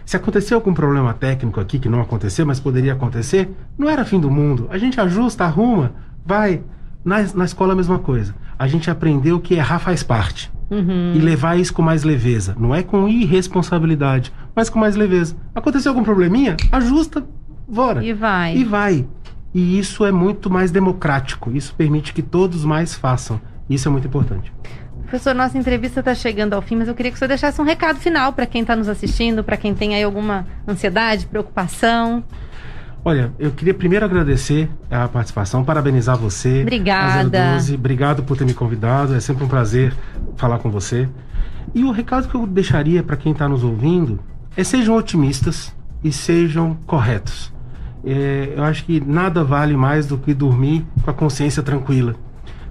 Se 0.07 0.15
aconteceu 0.15 0.55
algum 0.55 0.73
problema 0.73 1.13
técnico 1.13 1.59
aqui 1.59 1.77
que 1.77 1.89
não 1.89 1.99
aconteceu, 1.99 2.45
mas 2.45 2.61
poderia 2.61 2.93
acontecer, 2.93 3.49
não 3.77 3.89
era 3.89 4.05
fim 4.05 4.17
do 4.17 4.31
mundo. 4.31 4.65
A 4.71 4.77
gente 4.77 5.01
ajusta, 5.01 5.43
arruma, 5.43 5.91
vai. 6.25 6.63
Na, 7.03 7.17
na 7.35 7.43
escola 7.43 7.73
a 7.73 7.75
mesma 7.75 7.99
coisa. 7.99 8.33
A 8.57 8.69
gente 8.69 8.89
aprendeu 8.89 9.37
que 9.37 9.55
errar 9.55 9.79
faz 9.79 10.03
parte. 10.03 10.49
Uhum. 10.71 11.11
E 11.13 11.19
levar 11.19 11.59
isso 11.59 11.73
com 11.73 11.81
mais 11.81 12.05
leveza. 12.05 12.55
Não 12.57 12.73
é 12.73 12.83
com 12.83 13.05
irresponsabilidade, 13.05 14.31
mas 14.55 14.69
com 14.69 14.79
mais 14.79 14.95
leveza. 14.95 15.35
Aconteceu 15.53 15.91
algum 15.91 16.05
probleminha? 16.05 16.55
Ajusta, 16.71 17.27
bora. 17.67 18.01
E 18.01 18.13
vai. 18.13 18.55
E 18.55 18.63
vai. 18.63 19.05
E 19.53 19.77
isso 19.77 20.05
é 20.05 20.11
muito 20.11 20.49
mais 20.49 20.71
democrático. 20.71 21.51
Isso 21.51 21.75
permite 21.75 22.13
que 22.13 22.21
todos 22.21 22.63
mais 22.63 22.95
façam. 22.95 23.41
Isso 23.69 23.89
é 23.89 23.91
muito 23.91 24.07
importante. 24.07 24.53
Professor, 25.07 25.33
nossa 25.33 25.57
entrevista 25.57 26.01
está 26.01 26.13
chegando 26.13 26.53
ao 26.53 26.61
fim, 26.61 26.75
mas 26.75 26.89
eu 26.89 26.93
queria 26.93 27.09
que 27.09 27.15
o 27.15 27.17
senhor 27.17 27.29
deixasse 27.29 27.61
um 27.61 27.63
recado 27.63 27.97
final 27.97 28.33
para 28.33 28.45
quem 28.45 28.61
está 28.61 28.75
nos 28.75 28.89
assistindo, 28.89 29.41
para 29.41 29.55
quem 29.55 29.73
tem 29.73 29.95
aí 29.95 30.03
alguma 30.03 30.45
ansiedade, 30.67 31.25
preocupação. 31.25 32.21
Olha, 33.05 33.31
eu 33.39 33.51
queria 33.51 33.73
primeiro 33.73 34.03
agradecer 34.03 34.69
a 34.91 35.07
participação, 35.07 35.63
parabenizar 35.63 36.17
você. 36.17 36.61
Obrigada. 36.61 37.53
012, 37.53 37.75
obrigado 37.75 38.23
por 38.23 38.35
ter 38.35 38.43
me 38.43 38.53
convidado, 38.53 39.15
é 39.15 39.21
sempre 39.21 39.45
um 39.45 39.47
prazer 39.47 39.95
falar 40.35 40.59
com 40.59 40.69
você. 40.69 41.07
E 41.73 41.85
o 41.85 41.91
recado 41.91 42.27
que 42.27 42.35
eu 42.35 42.45
deixaria 42.45 43.01
para 43.01 43.15
quem 43.15 43.31
está 43.31 43.47
nos 43.47 43.63
ouvindo 43.63 44.19
é 44.57 44.63
sejam 44.63 44.93
otimistas 44.93 45.73
e 46.03 46.11
sejam 46.11 46.77
corretos. 46.85 47.53
É, 48.05 48.55
eu 48.57 48.63
acho 48.65 48.83
que 48.83 48.99
nada 48.99 49.41
vale 49.41 49.77
mais 49.77 50.05
do 50.05 50.17
que 50.17 50.33
dormir 50.33 50.85
com 51.01 51.09
a 51.09 51.13
consciência 51.13 51.63
tranquila. 51.63 52.13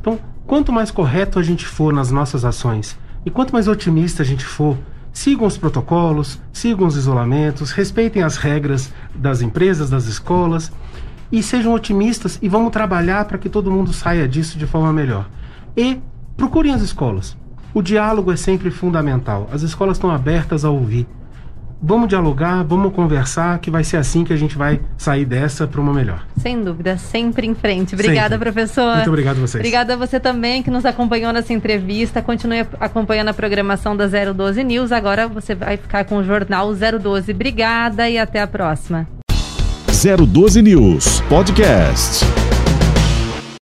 Então, 0.01 0.21
quanto 0.47 0.73
mais 0.73 0.91
correto 0.91 1.39
a 1.39 1.43
gente 1.43 1.67
for 1.67 1.93
nas 1.93 2.11
nossas 2.11 2.45
ações 2.45 2.97
e 3.25 3.31
quanto 3.31 3.53
mais 3.53 3.69
otimista 3.69 4.23
a 4.23 4.27
gente 4.27 4.45
for 4.45 4.77
Sigam 5.17 5.47
os 5.47 5.57
protocolos, 5.57 6.39
sigam 6.53 6.87
os 6.87 6.95
isolamentos, 6.95 7.71
respeitem 7.71 8.23
as 8.23 8.37
regras 8.37 8.93
das 9.15 9.41
empresas, 9.41 9.89
das 9.89 10.05
escolas 10.05 10.71
e 11.33 11.43
sejam 11.43 11.73
otimistas 11.73 12.39
e 12.43 12.51
vamos 12.51 12.71
trabalhar 12.71 13.25
para 13.25 13.39
que 13.39 13.49
todo 13.49 13.71
mundo 13.71 13.95
saia 13.95 14.29
disso 14.29 14.59
de 14.59 14.67
forma 14.67 14.93
melhor. 14.93 15.27
E 15.75 15.99
procurem 16.37 16.75
as 16.75 16.83
escolas. 16.83 17.35
O 17.73 17.81
diálogo 17.81 18.31
é 18.31 18.37
sempre 18.37 18.71
fundamental. 18.71 19.49
As 19.51 19.63
escolas 19.63 19.97
estão 19.97 20.11
abertas 20.11 20.67
a 20.67 20.71
ouvir. 20.71 21.07
Vamos 21.87 22.09
dialogar, 22.09 22.65
vamos 22.65 22.93
conversar, 22.93 23.61
que 23.61 23.71
vai 23.71 23.85
ser 23.85 23.97
assim 23.97 24.25
que 24.25 24.33
a 24.33 24.37
gente 24.37 24.59
vai 24.59 24.81
sair 24.99 25.25
dessa 25.25 25.69
para 25.69 25.81
uma 25.81 25.95
melhor. 25.95 26.27
Sem 26.37 26.63
dúvida, 26.63 26.99
sempre 26.99 27.47
em 27.47 27.55
frente. 27.55 27.95
Obrigada, 27.95 28.35
Sempre. 28.35 28.51
professor. 28.51 28.97
Muito 28.97 29.09
obrigado 29.09 29.37
a 29.37 29.41
vocês. 29.41 29.61
Obrigada 29.61 29.95
a 29.95 29.97
você 29.97 30.19
também 30.19 30.65
que 30.65 30.71
nos 30.71 30.85
acompanhou 30.85 31.33
nessa 31.33 31.53
entrevista. 31.53 32.21
Continue 32.21 32.67
acompanhando 32.81 33.29
a 33.29 33.35
programação 33.35 33.97
da 33.97 34.09
012 34.09 34.65
News. 34.65 34.91
Agora 34.91 35.29
você 35.29 35.55
vai 35.55 35.77
ficar 35.77 36.05
com 36.05 36.19
o 36.19 36.25
Jornal 36.25 36.75
012. 36.75 37.31
Obrigada 37.31 38.11
e 38.11 38.19
até 38.19 38.41
a 38.41 38.49
próxima. 38.49 39.07
012 39.87 40.63
News 40.63 41.21
Podcast. 41.29 42.46